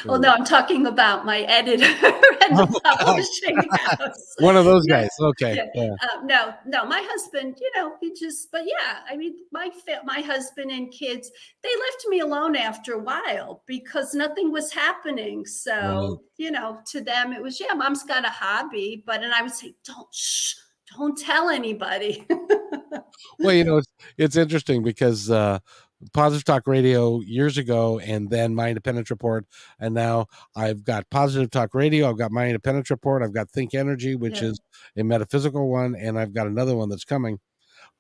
Well, 0.06 0.20
no, 0.20 0.32
I'm 0.32 0.46
talking 0.46 0.86
about 0.86 1.26
my 1.26 1.42
editor 1.42 1.86
and 2.44 2.58
the 2.58 2.82
publishing 3.00 3.58
house. 3.72 4.36
One 4.40 4.56
of 4.56 4.66
those 4.66 4.86
guys. 4.86 5.10
Okay. 5.20 5.56
Yeah. 5.56 5.66
yeah. 5.74 5.94
Uh, 6.02 6.22
no, 6.24 6.54
no, 6.66 6.86
my 6.86 7.06
husband, 7.10 7.58
you 7.60 7.72
know, 7.76 7.96
he 8.02 8.14
just, 8.14 8.52
but 8.52 8.64
yeah, 8.66 9.00
I 9.10 9.16
mean, 9.16 9.36
my 9.52 9.70
my 10.04 10.22
husband 10.22 10.72
and 10.72 10.92
kids, 10.92 11.32
they 11.64 11.70
left 11.70 12.06
me 12.08 12.20
alone 12.20 12.56
after 12.56 12.94
a 12.94 13.00
while 13.00 13.64
because 13.66 14.14
nothing 14.14 14.52
was 14.52 14.72
happening. 14.72 15.46
So, 15.46 16.22
you 16.38 16.52
know, 16.52 16.80
to 16.92 17.02
them, 17.02 17.34
it 17.34 17.42
was, 17.42 17.60
yeah, 17.60 17.74
mom's 17.74 18.04
got 18.04 18.26
a 18.26 18.30
hobby, 18.30 19.04
but, 19.06 19.24
and 19.24 19.34
I 19.34 19.42
would 19.42 19.52
say, 19.52 19.76
don't, 19.84 20.14
shh, 20.14 20.56
don't 20.96 21.18
tell 21.18 21.50
anybody. 21.50 22.26
well, 23.40 23.54
you 23.54 23.64
know, 23.64 23.78
it's, 23.78 23.94
it's 24.18 24.36
interesting 24.36 24.84
because, 24.84 25.32
uh, 25.32 25.60
Positive 26.14 26.44
Talk 26.44 26.68
Radio 26.68 27.22
years 27.22 27.58
ago, 27.58 28.00
and 28.00 28.30
then 28.30 28.54
My 28.54 28.70
Independence 28.70 29.10
Report, 29.10 29.46
and 29.80 29.94
now 29.94 30.28
I've 30.56 30.84
got 30.84 31.10
Positive 31.10 31.50
Talk 31.50 31.74
Radio. 31.74 32.10
I've 32.10 32.18
got 32.18 32.32
My 32.32 32.46
Independence 32.48 32.90
Report. 32.90 33.24
I've 33.24 33.34
got 33.34 33.50
Think 33.50 33.74
Energy, 33.74 34.16
which 34.16 34.42
yeah. 34.42 34.50
is 34.50 34.60
a 34.96 35.04
metaphysical 35.04 35.70
one, 35.70 35.96
and 35.96 36.20
I've 36.20 36.34
got 36.34 36.48
another 36.48 36.76
one 36.76 36.90
that's 36.90 37.06
coming. 37.06 37.40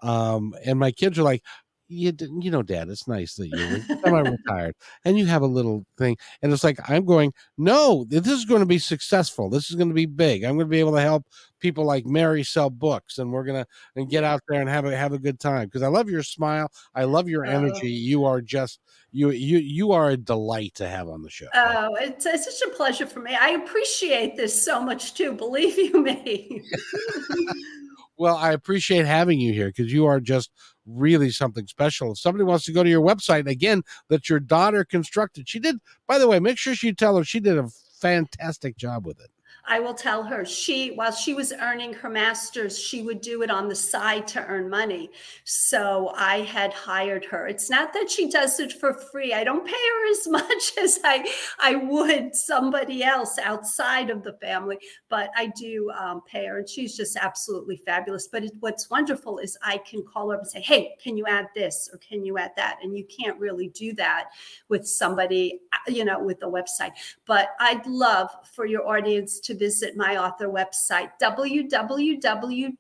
Um, 0.02 0.54
and 0.64 0.78
my 0.80 0.91
kids 0.91 1.18
are 1.18 1.24
like, 1.24 1.43
you, 1.88 2.14
you 2.40 2.52
know, 2.52 2.64
Dad, 2.64 2.90
it's 2.90 3.08
nice 3.08 3.36
that 3.36 3.48
you're 3.48 4.00
semi-retired 4.04 4.76
and 5.06 5.18
you 5.18 5.26
have 5.26 5.42
a 5.42 5.48
little 5.48 5.86
thing. 5.98 6.18
And 6.42 6.52
it's 6.52 6.64
like 6.64 6.80
I'm 6.90 7.06
going, 7.06 7.34
no, 7.58 8.06
this 8.10 8.28
is 8.28 8.46
going 8.46 8.62
to 8.62 8.66
be 8.66 8.80
successful. 8.80 9.50
This 9.50 9.70
is 9.70 9.76
going 9.76 9.90
to 9.90 9.96
be 9.96 10.06
big. 10.06 10.44
I'm 10.44 10.56
going 10.56 10.68
to 10.68 10.72
be 10.72 10.80
able 10.80 10.94
to 10.94 11.02
help 11.02 11.26
people 11.60 11.86
like 11.86 12.06
Mary 12.06 12.44
sell 12.44 12.70
books, 12.70 13.18
and 13.18 13.32
we're 13.32 13.44
gonna 13.44 13.66
and 13.96 14.10
get 14.10 14.24
out 14.24 14.42
there 14.48 14.62
and 14.62 14.70
have 14.70 14.86
a 14.86 14.96
have 14.96 15.14
a 15.14 15.20
good 15.20 15.40
time. 15.40 15.66
Because 15.66 15.82
I 15.82 15.88
love 15.88 16.10
your 16.10 16.24
smile, 16.24 16.72
I 16.96 17.04
love 17.04 17.28
your 17.28 17.46
oh. 17.46 17.50
energy. 17.50 17.90
You 17.90 18.26
are 18.26 18.42
just 18.42 18.80
you 19.12 19.32
you 19.32 19.58
you 19.58 19.92
are 19.92 20.10
a 20.12 20.18
delight 20.18 20.74
to 20.76 20.88
have 20.88 21.10
on 21.10 21.22
the 21.22 21.30
show. 21.30 21.48
Oh, 21.54 21.96
it's, 22.00 22.26
it's 22.26 22.60
such 22.60 22.70
a 22.70 22.76
pleasure 22.76 23.06
for 23.06 23.20
me. 23.20 23.36
I 23.36 23.50
appreciate 23.50 24.36
this 24.36 24.64
so 24.64 24.82
much 24.82 25.14
too. 25.14 25.34
Believe 25.34 25.78
you 25.78 26.02
me. 26.02 26.64
well, 28.18 28.38
I 28.38 28.52
appreciate 28.52 29.06
having 29.06 29.40
you 29.40 29.54
here 29.54 29.68
because 29.68 29.92
you 29.92 30.06
are 30.06 30.20
just 30.20 30.52
really 30.88 31.30
something 31.30 31.68
special. 31.68 32.12
If 32.14 32.20
somebody 32.20 32.44
wants 32.44 32.66
to 32.66 32.72
go 32.72 32.84
to 32.84 32.90
your 32.90 33.02
website 33.02 33.48
again, 33.48 33.84
that 34.10 34.30
your 34.30 34.40
daughter 34.40 34.84
constructed, 34.84 35.48
she 35.50 35.60
did. 35.60 35.78
By 36.08 36.18
the 36.18 36.28
way, 36.28 36.40
make 36.40 36.58
sure 36.58 36.74
you 36.82 36.94
tell 36.94 37.18
her 37.18 37.24
she 37.24 37.40
did 37.40 37.58
a 37.58 37.70
fantastic 38.00 38.78
job 38.78 39.06
with 39.06 39.20
it. 39.20 39.30
I 39.68 39.82
will 39.82 39.93
tell 39.93 40.24
her 40.24 40.45
she, 40.45 40.91
while 40.91 41.11
she 41.11 41.34
was 41.34 41.51
earning 41.51 41.93
her 41.93 42.09
master's, 42.09 42.80
she 42.80 43.01
would 43.01 43.20
do 43.20 43.41
it 43.41 43.51
on 43.51 43.68
the 43.68 43.76
side 43.76 44.26
to 44.30 44.45
earn 44.45 44.70
money. 44.70 45.09
So 45.43 46.13
I 46.15 46.41
had 46.41 46.74
hired 46.74 47.26
her. 47.26 47.47
It's 47.47 47.70
not 47.70 47.91
that 47.93 48.09
she 48.09 48.30
does 48.30 48.61
it 48.61 48.72
for 48.72 48.93
free. 48.93 49.34
I 49.34 49.43
don't 49.43 49.65
pay 49.65 49.72
her 49.72 50.11
as 50.11 50.28
much 50.30 50.78
as 50.82 50.99
I, 51.03 51.30
I 51.59 51.76
would 51.76 52.34
somebody 52.34 53.03
else 53.03 53.38
outside 53.39 54.09
of 54.09 54.24
the 54.24 54.38
family, 54.41 54.78
but 55.09 55.32
I 55.36 55.47
do 55.47 55.91
um, 55.91 56.22
pay 56.26 56.45
her 56.45 56.59
and 56.59 56.70
she's 56.70 56.95
just 56.95 57.18
absolutely 57.18 57.76
fabulous. 57.78 58.30
But 58.30 58.45
it, 58.45 58.53
what's 58.61 58.89
wonderful 58.89 59.39
is 59.39 59.57
I 59.63 59.80
can 59.80 60.03
call 60.03 60.30
her 60.30 60.36
up 60.36 60.43
and 60.43 60.49
say, 60.49 60.61
Hey, 60.61 60.95
can 61.03 61.18
you 61.18 61.26
add 61.26 61.47
this 61.53 61.89
or 61.91 61.99
can 61.99 62.24
you 62.24 62.38
add 62.38 62.51
that? 62.55 62.78
And 62.82 62.97
you 62.97 63.05
can't 63.05 63.38
really 63.38 63.68
do 63.70 63.93
that 63.95 64.30
with 64.70 64.88
somebody, 64.88 65.59
uh, 65.74 65.91
you 65.91 66.05
know, 66.05 66.24
with 66.24 66.39
the 66.39 66.49
website. 66.49 66.91
But 67.26 67.49
I'd 67.59 67.86
love 67.86 68.30
for 68.53 68.65
your 68.65 68.88
audience 68.88 69.39
to 69.41 69.57
visit 69.58 69.97
my 69.97 70.18
author 70.18 70.47
website, 70.47 71.12
www 71.22 72.78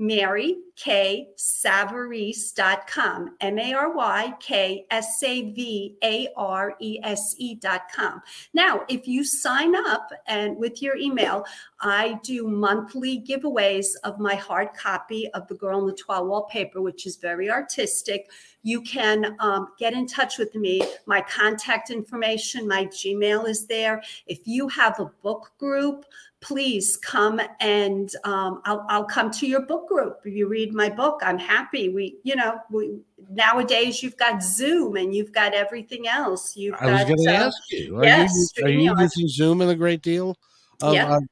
Mary 0.00 0.56
K. 0.76 1.28
Savarese.com, 1.36 3.36
M 3.38 3.58
A 3.58 3.74
R 3.74 3.92
Y 3.92 4.32
K 4.40 4.86
S 4.90 5.22
A 5.22 5.52
V 5.52 5.94
A 6.02 6.28
R 6.38 6.74
E 6.80 6.98
S 7.02 7.34
E.com. 7.36 8.22
Now, 8.54 8.80
if 8.88 9.06
you 9.06 9.22
sign 9.22 9.76
up 9.76 10.10
and 10.26 10.56
with 10.56 10.80
your 10.80 10.96
email, 10.96 11.44
I 11.82 12.18
do 12.22 12.48
monthly 12.48 13.20
giveaways 13.20 13.88
of 14.04 14.18
my 14.18 14.34
hard 14.34 14.72
copy 14.72 15.28
of 15.34 15.46
The 15.48 15.54
Girl 15.54 15.80
in 15.80 15.86
the 15.86 15.92
Toile 15.92 16.26
Wallpaper, 16.26 16.80
which 16.80 17.06
is 17.06 17.16
very 17.16 17.50
artistic. 17.50 18.30
You 18.62 18.80
can 18.80 19.36
um, 19.38 19.68
get 19.78 19.92
in 19.92 20.06
touch 20.06 20.38
with 20.38 20.54
me. 20.54 20.82
My 21.04 21.20
contact 21.20 21.90
information, 21.90 22.66
my 22.66 22.86
Gmail 22.86 23.46
is 23.46 23.66
there. 23.66 24.02
If 24.26 24.46
you 24.46 24.66
have 24.68 24.98
a 24.98 25.10
book 25.22 25.52
group, 25.58 26.06
please 26.40 26.96
come 26.96 27.40
and 27.60 28.10
um, 28.24 28.62
I'll, 28.64 28.86
I'll 28.88 29.04
come 29.04 29.30
to 29.32 29.46
your 29.46 29.62
book 29.66 29.88
group. 29.88 30.20
If 30.24 30.34
you 30.34 30.48
read 30.48 30.72
my 30.72 30.88
book, 30.88 31.20
I'm 31.22 31.38
happy. 31.38 31.90
We, 31.90 32.16
you 32.22 32.34
know, 32.34 32.58
we 32.70 33.00
nowadays 33.30 34.02
you've 34.02 34.16
got 34.16 34.42
Zoom 34.42 34.96
and 34.96 35.14
you've 35.14 35.32
got 35.32 35.52
everything 35.52 36.08
else. 36.08 36.56
You've 36.56 36.76
I 36.80 36.86
was 36.86 37.00
got, 37.00 37.08
going 37.08 37.24
to 37.24 37.30
uh, 37.30 37.46
ask 37.46 37.56
you, 37.70 37.96
are 37.98 38.04
yes, 38.04 38.32
you, 38.56 38.64
are 38.64 38.68
you 38.68 38.94
using 38.98 39.28
Zoom 39.28 39.60
in 39.60 39.68
a 39.68 39.74
great 39.74 40.02
deal 40.02 40.36
of, 40.80 40.94
Yeah. 40.94 41.16
of, 41.16 41.22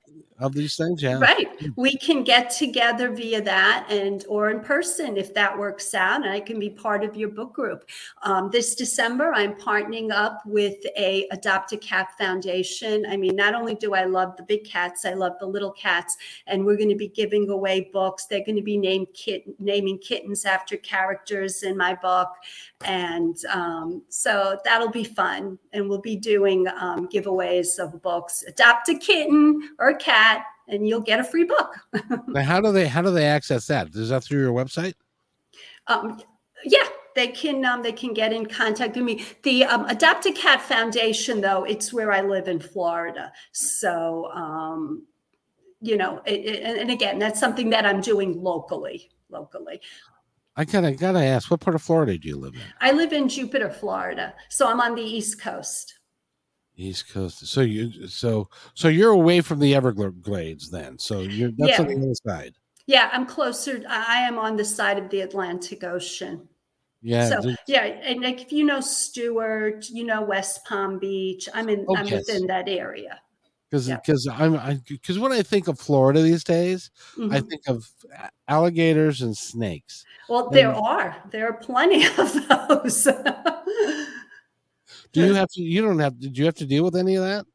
of 0.41 0.55
these 0.55 0.76
things? 0.76 1.03
Yeah. 1.03 1.18
Right. 1.18 1.49
We 1.76 1.97
can 1.97 2.22
get 2.22 2.51
together 2.51 3.11
via 3.11 3.41
that 3.43 3.86
and 3.91 4.24
or 4.28 4.51
in 4.51 4.61
person 4.61 5.16
if 5.16 5.34
that 5.34 5.57
works 5.57 5.95
out, 5.95 6.22
and 6.22 6.30
I 6.30 6.41
can 6.41 6.59
be 6.59 6.70
part 6.70 7.03
of 7.03 7.16
your 7.16 7.30
book 7.30 7.53
group. 7.55 7.89
Um, 8.22 8.51
this 8.51 8.74
December, 8.74 9.32
I'm 9.34 9.55
partnering 9.55 10.12
up 10.12 10.43
with 10.47 10.76
a 10.97 11.26
Adopt 11.32 11.72
a 11.72 11.76
Cat 11.76 12.09
Foundation. 12.18 13.05
I 13.09 13.16
mean, 13.16 13.34
not 13.34 13.55
only 13.55 13.74
do 13.74 13.95
I 13.95 14.05
love 14.05 14.36
the 14.36 14.43
big 14.43 14.64
cats, 14.64 15.05
I 15.05 15.14
love 15.14 15.32
the 15.41 15.47
little 15.47 15.72
cats, 15.72 16.16
and 16.47 16.64
we're 16.64 16.76
going 16.76 16.89
to 16.89 16.97
be 16.97 17.09
giving 17.09 17.49
away 17.51 17.89
books. 17.93 18.26
They're 18.26 18.45
going 18.45 18.57
to 18.57 18.62
be 18.62 18.76
named 18.76 19.09
kit, 19.14 19.45
naming 19.59 19.99
kittens 19.99 20.45
after 20.45 20.76
characters 20.76 21.62
in 21.62 21.76
my 21.76 21.95
book, 21.95 22.28
and 22.84 23.36
um, 23.53 24.03
so 24.09 24.59
that'll 24.64 24.91
be 24.91 25.05
fun. 25.05 25.59
And 25.72 25.89
we'll 25.89 26.01
be 26.01 26.16
doing 26.16 26.68
um, 26.68 27.09
giveaways 27.09 27.78
of 27.78 28.01
books. 28.03 28.45
Adopt 28.47 28.89
a 28.89 28.99
kitten 28.99 29.70
or 29.78 29.91
a 29.91 29.97
cat, 29.97 30.27
and 30.68 30.86
you'll 30.86 31.00
get 31.00 31.18
a 31.20 31.24
free 31.24 31.44
book. 31.44 31.74
Now, 32.28 32.42
how 32.42 32.60
do 32.60 32.72
they 32.72 32.86
how 32.86 33.02
do 33.02 33.10
they 33.10 33.24
access 33.26 33.66
that? 33.66 33.88
Is 33.94 34.10
that 34.10 34.22
through 34.24 34.40
your 34.40 34.52
website? 34.52 34.94
Um, 35.86 36.20
yeah, 36.64 36.84
they 37.16 37.28
can 37.28 37.64
um, 37.64 37.82
they 37.82 37.92
can 37.92 38.12
get 38.12 38.32
in 38.32 38.46
contact 38.46 38.94
with 38.96 39.04
me. 39.04 39.24
The 39.42 39.64
um, 39.64 39.86
Adopt 39.86 40.26
a 40.26 40.32
Cat 40.32 40.60
Foundation, 40.62 41.40
though, 41.40 41.64
it's 41.64 41.92
where 41.92 42.12
I 42.12 42.20
live 42.20 42.48
in 42.48 42.60
Florida, 42.60 43.32
so 43.52 44.30
um, 44.32 45.06
you 45.80 45.96
know, 45.96 46.20
it, 46.26 46.44
it- 46.44 46.78
and 46.78 46.90
again, 46.90 47.18
that's 47.18 47.40
something 47.40 47.70
that 47.70 47.86
I'm 47.86 48.00
doing 48.00 48.40
locally. 48.42 49.10
Locally, 49.30 49.80
I 50.56 50.64
gotta 50.64 50.92
gotta 50.92 51.22
ask, 51.22 51.50
what 51.50 51.60
part 51.60 51.74
of 51.76 51.82
Florida 51.82 52.16
do 52.18 52.28
you 52.28 52.36
live 52.36 52.54
in? 52.54 52.60
I 52.80 52.92
live 52.92 53.12
in 53.12 53.28
Jupiter, 53.28 53.70
Florida, 53.70 54.34
so 54.48 54.68
I'm 54.68 54.80
on 54.80 54.94
the 54.94 55.02
East 55.02 55.40
Coast. 55.40 55.97
East 56.78 57.12
Coast. 57.12 57.46
So 57.46 57.60
you 57.60 58.06
so 58.08 58.48
so 58.74 58.88
you're 58.88 59.10
away 59.12 59.40
from 59.40 59.58
the 59.58 59.74
Everglades 59.74 60.70
then. 60.70 60.98
So 60.98 61.20
you're 61.20 61.50
that's 61.58 61.72
Yeah. 61.72 61.80
on 61.82 61.88
the 61.88 61.96
other 61.96 62.14
side. 62.26 62.54
Yeah, 62.86 63.10
I'm 63.12 63.26
closer. 63.26 63.82
I 63.88 64.20
am 64.22 64.38
on 64.38 64.56
the 64.56 64.64
side 64.64 64.96
of 64.98 65.10
the 65.10 65.20
Atlantic 65.22 65.84
Ocean. 65.84 66.48
Yeah. 67.02 67.28
so 67.28 67.54
yeah, 67.66 67.84
and 67.84 68.22
like 68.22 68.40
if 68.40 68.52
you 68.52 68.64
know 68.64 68.80
Stuart, 68.80 69.88
you 69.90 70.04
know 70.04 70.22
West 70.22 70.64
Palm 70.64 70.98
Beach. 70.98 71.48
I'm 71.52 71.68
in. 71.68 71.84
Oh, 71.88 71.96
I'm 71.96 72.06
yes. 72.06 72.26
within 72.26 72.46
that 72.46 72.68
area. 72.68 73.20
because 73.70 73.86
Yeah. 73.88 73.96
because 73.96 74.26
I'm 74.32 74.80
because 74.88 75.18
when 75.18 75.32
I 75.32 75.42
think 75.42 75.68
of 75.68 75.78
Florida 75.78 76.22
these 76.22 76.42
days, 76.44 76.90
I 77.16 77.20
Mhm. 77.40 77.48
think 77.50 77.62
of 77.68 77.86
alligators 78.48 79.20
and 79.20 79.36
snakes. 79.36 80.04
Well, 80.28 80.48
there 80.50 80.72
are. 80.72 81.16
There 81.30 81.46
are 81.48 81.52
plenty 81.58 82.04
of 82.18 82.48
those. 82.48 83.06
Do 85.12 85.26
you 85.26 85.34
have 85.34 85.48
to? 85.50 85.62
You 85.62 85.82
don't 85.82 85.98
have. 85.98 86.18
Did 86.18 86.36
you 86.36 86.44
have 86.44 86.54
to 86.56 86.66
deal 86.66 86.84
with 86.84 86.96
any 86.96 87.16
of 87.16 87.24
that? 87.24 87.46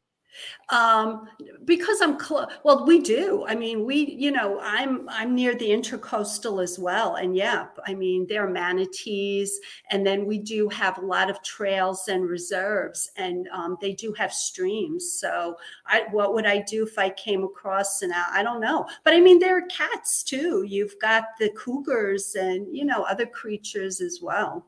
um, 0.70 1.28
because 1.64 2.00
I'm 2.00 2.16
close. 2.18 2.46
Well, 2.64 2.86
we 2.86 3.00
do. 3.00 3.44
I 3.46 3.54
mean, 3.54 3.84
we. 3.84 4.16
You 4.18 4.32
know, 4.32 4.58
I'm 4.60 5.08
I'm 5.08 5.34
near 5.34 5.54
the 5.54 5.68
intercoastal 5.68 6.62
as 6.62 6.78
well, 6.78 7.16
and 7.16 7.36
yeah, 7.36 7.66
I 7.86 7.94
mean, 7.94 8.26
there 8.28 8.46
are 8.46 8.50
manatees, 8.50 9.58
and 9.90 10.06
then 10.06 10.26
we 10.26 10.38
do 10.38 10.68
have 10.70 10.98
a 10.98 11.04
lot 11.04 11.30
of 11.30 11.42
trails 11.42 12.08
and 12.08 12.28
reserves, 12.28 13.10
and 13.16 13.48
um, 13.52 13.76
they 13.80 13.92
do 13.92 14.12
have 14.14 14.32
streams. 14.32 15.12
So, 15.12 15.56
I 15.86 16.04
what 16.10 16.34
would 16.34 16.46
I 16.46 16.62
do 16.62 16.84
if 16.84 16.98
I 16.98 17.10
came 17.10 17.44
across 17.44 18.02
an? 18.02 18.12
I 18.12 18.42
don't 18.42 18.60
know, 18.60 18.86
but 19.04 19.14
I 19.14 19.20
mean, 19.20 19.38
there 19.38 19.56
are 19.58 19.66
cats 19.68 20.22
too. 20.22 20.64
You've 20.66 20.98
got 21.00 21.24
the 21.38 21.50
cougars, 21.50 22.34
and 22.34 22.74
you 22.74 22.84
know, 22.84 23.02
other 23.02 23.26
creatures 23.26 24.00
as 24.00 24.20
well. 24.22 24.66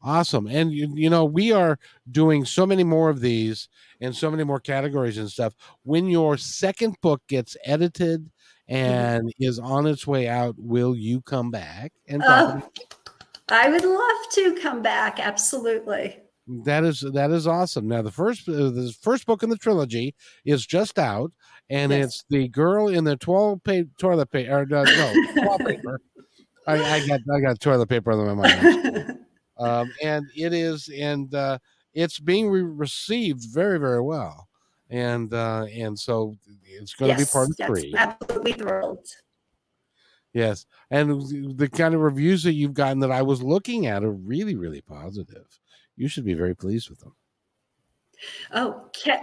Awesome. 0.02 0.46
And 0.46 0.72
you, 0.72 0.92
you 0.94 1.08
know, 1.08 1.24
we 1.24 1.52
are 1.52 1.78
doing 2.10 2.44
so 2.44 2.66
many 2.66 2.84
more 2.84 3.08
of 3.08 3.20
these 3.20 3.68
and 4.00 4.14
so 4.14 4.30
many 4.30 4.44
more 4.44 4.60
categories 4.60 5.16
and 5.16 5.30
stuff. 5.30 5.54
When 5.84 6.06
your 6.06 6.36
second 6.36 6.96
book 7.00 7.22
gets 7.26 7.56
edited 7.64 8.30
mm-hmm. 8.70 8.74
and 8.74 9.34
is 9.40 9.58
on 9.58 9.86
its 9.86 10.06
way 10.06 10.28
out, 10.28 10.54
will 10.58 10.94
you 10.94 11.22
come 11.22 11.50
back 11.50 11.92
and 12.06 12.22
Oh, 12.24 12.62
I 13.48 13.70
would 13.70 13.84
love 13.84 14.32
to 14.34 14.60
come 14.60 14.82
back. 14.82 15.18
Absolutely. 15.18 16.20
That 16.64 16.84
is 16.84 17.00
that 17.12 17.30
is 17.30 17.46
awesome. 17.46 17.86
Now 17.88 18.00
the 18.02 18.10
first 18.10 18.48
uh, 18.48 18.70
the 18.70 18.94
first 19.02 19.26
book 19.26 19.42
in 19.42 19.50
the 19.50 19.56
trilogy 19.56 20.14
is 20.46 20.64
just 20.64 20.98
out, 20.98 21.30
and 21.68 21.92
Yes. 21.92 22.04
it's 22.06 22.24
the 22.30 22.48
girl 22.48 22.88
in 22.88 23.04
the 23.04 23.16
twelve 23.16 23.62
pa- 23.64 23.82
toilet 23.98 24.30
paper. 24.30 24.60
Uh, 24.74 24.84
no, 24.84 25.12
wallpaper. 25.44 26.00
I, 26.66 26.74
I 26.96 27.06
got 27.06 27.20
I 27.34 27.40
got 27.40 27.60
toilet 27.60 27.88
paper 27.88 28.12
on 28.12 28.36
my 28.36 28.48
mind, 28.48 29.18
um, 29.58 29.92
and 30.02 30.24
it 30.36 30.54
is 30.54 30.88
and 30.98 31.34
uh, 31.34 31.58
it's 31.92 32.18
being 32.18 32.48
re- 32.48 32.62
received 32.62 33.44
very 33.52 33.78
very 33.78 34.00
well, 34.00 34.48
and 34.88 35.32
uh, 35.34 35.66
and 35.74 35.98
so 35.98 36.34
it's 36.64 36.94
going 36.94 37.12
to 37.12 37.18
be 37.18 37.26
part 37.30 37.50
of 37.50 37.56
yes, 37.58 37.68
three. 37.68 37.94
absolutely 37.96 38.52
thrilled. 38.52 39.06
Yes, 40.34 40.66
and 40.90 41.58
the 41.58 41.68
kind 41.68 41.94
of 41.94 42.00
reviews 42.00 42.42
that 42.44 42.52
you've 42.52 42.74
gotten 42.74 43.00
that 43.00 43.10
I 43.10 43.22
was 43.22 43.42
looking 43.42 43.86
at 43.86 44.04
are 44.04 44.12
really 44.12 44.54
really 44.56 44.80
positive. 44.82 45.46
You 45.98 46.06
should 46.06 46.24
be 46.24 46.34
very 46.34 46.54
pleased 46.54 46.88
with 46.88 47.00
them. 47.00 47.12
Oh, 48.52 48.88
Ke- 48.94 49.20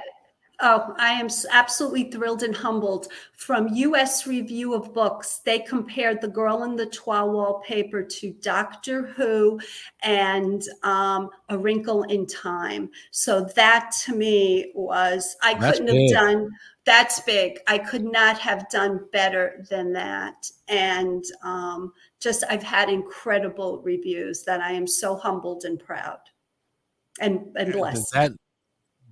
oh, 0.60 0.94
I 0.98 1.12
am 1.12 1.30
absolutely 1.50 2.12
thrilled 2.12 2.44
and 2.44 2.54
humbled. 2.54 3.08
From 3.34 3.70
U.S. 3.70 4.28
Review 4.28 4.74
of 4.74 4.94
Books, 4.94 5.40
they 5.46 5.60
compared 5.60 6.20
The 6.20 6.28
Girl 6.28 6.64
in 6.64 6.76
the 6.76 6.88
Toile 6.88 7.32
wallpaper 7.32 8.04
to 8.04 8.34
Doctor 8.42 9.04
Who 9.04 9.58
and 10.04 10.64
um, 10.84 11.30
A 11.48 11.58
Wrinkle 11.58 12.04
in 12.04 12.28
Time. 12.28 12.90
So 13.12 13.46
that 13.56 13.94
to 14.04 14.14
me 14.14 14.74
was 14.76 15.38
I 15.42 15.54
That's 15.54 15.80
couldn't 15.80 15.96
big. 15.96 16.14
have 16.14 16.26
done. 16.26 16.50
That's 16.84 17.22
big. 17.22 17.60
I 17.68 17.78
could 17.78 18.04
not 18.04 18.38
have 18.40 18.70
done 18.70 19.08
better 19.14 19.66
than 19.70 19.94
that. 19.94 20.52
And 20.68 21.24
um, 21.42 21.94
just 22.20 22.44
I've 22.50 22.64
had 22.64 22.90
incredible 22.90 23.82
reviews 23.82 24.44
that 24.44 24.60
I 24.60 24.74
am 24.74 24.88
so 24.88 25.16
humbled 25.16 25.64
and 25.64 25.80
proud. 25.80 26.20
And 27.20 27.40
and 27.56 27.74
blessed. 27.74 28.12
That 28.14 28.32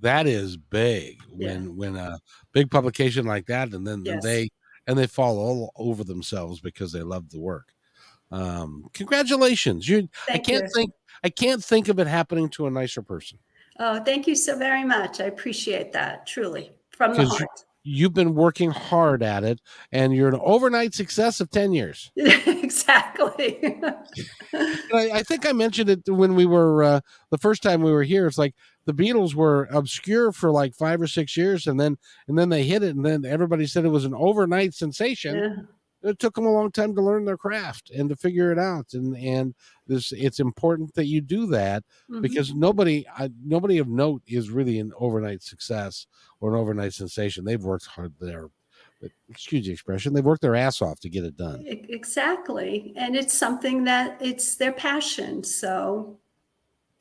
that 0.01 0.27
is 0.27 0.57
big 0.57 1.21
when 1.31 1.63
yeah. 1.63 1.69
when 1.69 1.95
a 1.95 2.19
big 2.51 2.69
publication 2.69 3.25
like 3.25 3.45
that, 3.47 3.73
and 3.73 3.85
then 3.85 4.03
yes. 4.05 4.23
they 4.23 4.49
and 4.87 4.97
they 4.97 5.07
fall 5.07 5.37
all 5.37 5.71
over 5.77 6.03
themselves 6.03 6.59
because 6.59 6.91
they 6.91 7.01
love 7.03 7.29
the 7.29 7.39
work. 7.39 7.73
Um, 8.31 8.85
congratulations! 8.93 9.87
You, 9.87 10.09
Thank 10.27 10.41
I 10.41 10.43
can't 10.43 10.63
you. 10.63 10.69
think 10.75 10.91
I 11.23 11.29
can't 11.29 11.63
think 11.63 11.87
of 11.87 11.99
it 11.99 12.07
happening 12.07 12.49
to 12.49 12.67
a 12.67 12.71
nicer 12.71 13.01
person. 13.01 13.39
Oh, 13.79 14.03
thank 14.03 14.27
you 14.27 14.35
so 14.35 14.57
very 14.57 14.83
much. 14.83 15.19
I 15.19 15.25
appreciate 15.25 15.91
that 15.93 16.27
truly 16.27 16.71
from 16.91 17.15
the 17.15 17.25
heart 17.25 17.65
you've 17.83 18.13
been 18.13 18.33
working 18.33 18.71
hard 18.71 19.21
at 19.21 19.43
it 19.43 19.59
and 19.91 20.15
you're 20.15 20.29
an 20.29 20.39
overnight 20.41 20.93
success 20.93 21.39
of 21.39 21.49
10 21.51 21.73
years. 21.73 22.11
Exactly. 22.63 23.59
I, 24.53 25.09
I, 25.13 25.23
think 25.23 25.45
i 25.45 25.51
mentioned 25.51 25.89
it 25.89 26.01
when 26.07 26.33
we 26.33 26.45
were 26.45 26.81
uh, 26.83 27.01
the 27.29 27.37
first 27.37 27.61
time 27.61 27.81
we 27.81 27.91
were 27.91 28.03
here 28.03 28.25
it's 28.25 28.37
like 28.37 28.55
the 28.85 28.93
beatles 28.93 29.35
were 29.35 29.67
obscure 29.71 30.31
for 30.31 30.49
like 30.49 30.73
five 30.73 30.99
or 30.99 31.05
six 31.07 31.37
years 31.37 31.67
and 31.67 31.79
then 31.79 31.97
and 32.27 32.37
then 32.37 32.49
they 32.49 32.63
hit 32.63 32.81
it 32.81 32.95
and 32.95 33.05
then 33.05 33.25
everybody 33.25 33.67
said 33.67 33.85
it 33.85 33.89
was 33.89 34.05
an 34.05 34.15
overnight 34.15 34.73
sensation. 34.73 35.35
Yeah 35.35 35.63
it 36.03 36.19
took 36.19 36.35
them 36.35 36.45
a 36.45 36.51
long 36.51 36.71
time 36.71 36.93
to 36.95 37.01
learn 37.01 37.25
their 37.25 37.37
craft 37.37 37.89
and 37.91 38.09
to 38.09 38.15
figure 38.15 38.51
it 38.51 38.59
out 38.59 38.93
and 38.93 39.15
and 39.17 39.55
this 39.87 40.11
it's 40.11 40.39
important 40.39 40.93
that 40.95 41.07
you 41.07 41.21
do 41.21 41.45
that 41.47 41.83
mm-hmm. 42.09 42.21
because 42.21 42.53
nobody 42.53 43.05
I, 43.17 43.29
nobody 43.43 43.77
of 43.77 43.87
note 43.87 44.21
is 44.27 44.49
really 44.49 44.79
an 44.79 44.91
overnight 44.97 45.41
success 45.41 46.07
or 46.39 46.53
an 46.53 46.59
overnight 46.59 46.93
sensation 46.93 47.45
they've 47.45 47.63
worked 47.63 47.85
hard 47.85 48.13
there 48.19 48.49
excuse 49.29 49.65
the 49.65 49.71
expression 49.71 50.13
they've 50.13 50.23
worked 50.23 50.41
their 50.41 50.55
ass 50.55 50.81
off 50.81 50.99
to 51.01 51.09
get 51.09 51.25
it 51.25 51.35
done 51.35 51.63
exactly 51.67 52.93
and 52.95 53.15
it's 53.15 53.37
something 53.37 53.83
that 53.83 54.17
it's 54.21 54.55
their 54.55 54.71
passion 54.71 55.43
so 55.43 56.19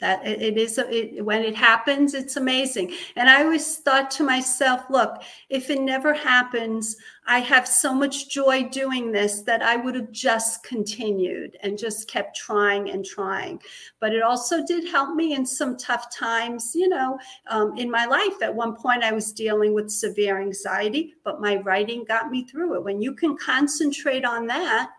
that 0.02 0.26
it 0.26 0.58
is 0.58 0.78
it, 0.78 1.24
when 1.24 1.42
it 1.42 1.54
happens 1.54 2.12
it's 2.12 2.36
amazing. 2.36 2.92
And 3.16 3.30
i 3.30 3.42
always 3.44 3.76
thought 3.78 4.10
to 4.12 4.24
myself 4.24 4.82
look 4.90 5.22
if 5.48 5.70
it 5.70 5.80
never 5.80 6.12
happens 6.12 6.96
i 7.26 7.38
have 7.38 7.68
so 7.68 7.94
much 7.94 8.28
joy 8.28 8.68
doing 8.68 9.12
this 9.12 9.42
that 9.42 9.62
i 9.62 9.76
would 9.76 9.94
have 9.94 10.10
just 10.10 10.64
continued 10.64 11.56
and 11.62 11.78
just 11.78 12.08
kept 12.08 12.36
trying 12.36 12.90
and 12.90 13.04
trying. 13.04 13.60
But 14.00 14.12
it 14.12 14.22
also 14.22 14.66
did 14.66 14.90
help 14.90 15.14
me 15.14 15.34
in 15.34 15.46
some 15.46 15.76
tough 15.76 16.14
times 16.14 16.72
you 16.74 16.88
know 16.88 17.18
um, 17.46 17.76
in 17.78 17.90
my 17.90 18.04
life. 18.04 18.42
At 18.42 18.54
one 18.54 18.74
point 18.74 19.04
i 19.04 19.12
was 19.12 19.32
dealing 19.32 19.72
with 19.72 19.88
severe 19.90 20.42
anxiety 20.42 21.14
but 21.24 21.40
my 21.40 21.56
writing 21.58 22.04
got 22.04 22.30
me 22.30 22.44
through 22.44 22.74
it. 22.74 22.84
When 22.84 23.00
you 23.00 23.14
can 23.14 23.36
concentrate 23.36 24.24
on 24.24 24.48
that 24.48 24.90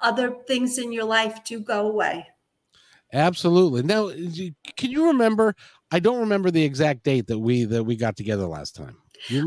other 0.00 0.30
things 0.46 0.78
in 0.78 0.92
your 0.92 1.04
life 1.04 1.42
do 1.44 1.58
go 1.60 1.88
away 1.88 2.26
Absolutely. 3.12 3.82
Now, 3.82 4.08
can 4.76 4.90
you 4.90 5.08
remember? 5.08 5.54
I 5.90 6.00
don't 6.00 6.20
remember 6.20 6.50
the 6.50 6.64
exact 6.64 7.02
date 7.02 7.26
that 7.26 7.38
we 7.38 7.64
that 7.64 7.84
we 7.84 7.96
got 7.96 8.16
together 8.16 8.46
last 8.46 8.74
time. 8.74 8.96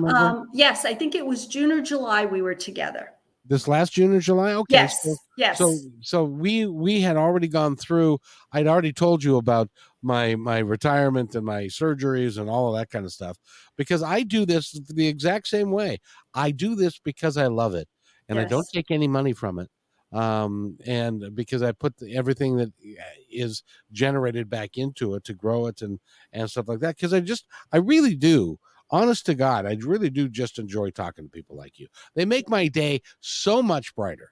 Um, 0.07 0.49
yes, 0.53 0.86
I 0.86 0.93
think 0.93 1.16
it 1.16 1.26
was 1.26 1.47
June 1.47 1.72
or 1.72 1.82
July 1.82 2.26
we 2.26 2.41
were 2.41 2.55
together. 2.55 3.11
This 3.47 3.68
last 3.68 3.93
June 3.93 4.16
or 4.16 4.20
July? 4.20 4.53
Okay. 4.53 4.76
Yes. 4.76 5.03
So, 5.03 5.16
yes. 5.38 5.57
So 5.57 5.78
so 6.01 6.24
we 6.24 6.66
we 6.66 7.01
had 7.01 7.18
already 7.18 7.47
gone 7.47 7.76
through. 7.76 8.20
I'd 8.51 8.68
already 8.68 8.93
told 8.93 9.24
you 9.24 9.38
about 9.38 9.70
my 10.01 10.36
my 10.36 10.59
retirement 10.59 11.36
and 11.36 11.45
my 11.45 11.63
surgeries 11.63 12.39
and 12.39 12.49
all 12.49 12.74
of 12.74 12.80
that 12.80 12.89
kind 12.89 13.05
of 13.05 13.11
stuff 13.11 13.38
because 13.78 14.03
I 14.03 14.22
do 14.24 14.45
this 14.45 14.72
the 14.89 15.07
exact 15.07 15.47
same 15.47 15.72
way. 15.72 15.99
I 16.34 16.51
do 16.51 16.76
this 16.76 16.99
because 16.99 17.38
I 17.38 17.47
love 17.47 17.74
it 17.74 17.88
and 18.30 18.38
yes. 18.38 18.45
I 18.45 18.49
don't 18.49 18.68
take 18.74 18.91
any 18.91 19.07
money 19.07 19.34
from 19.34 19.59
it 19.59 19.70
um, 20.16 20.78
and 20.86 21.36
because 21.36 21.61
I 21.61 21.74
put 21.74 21.97
the, 21.97 22.16
everything 22.16 22.55
that 22.55 22.72
eh, 22.84 23.47
generated 23.91 24.49
back 24.49 24.78
into 24.78 25.16
it 25.16 25.26
to 25.26 25.34
grow 25.34 25.68
it 25.68 25.82
and 25.82 25.99
and 26.32 26.49
stuff 26.49 26.70
like 26.70 26.80
that. 26.80 26.95
Because 26.95 27.13
I 27.13 27.20
just 27.20 27.45
I 27.74 27.78
really 27.78 28.16
do, 28.16 28.57
honest 28.89 29.26
to 29.26 29.36
God, 29.36 29.66
I 29.66 29.78
really 29.82 30.09
do 30.09 30.30
just 30.30 30.57
enjoy 30.57 30.91
talking 30.91 31.26
to 31.26 31.30
people 31.30 31.57
like 31.57 31.78
you. 31.80 31.88
They 32.16 32.24
make 32.24 32.47
my 32.47 32.70
day 32.70 33.01
so 33.20 33.61
much 33.61 33.93
brighter. 33.93 34.32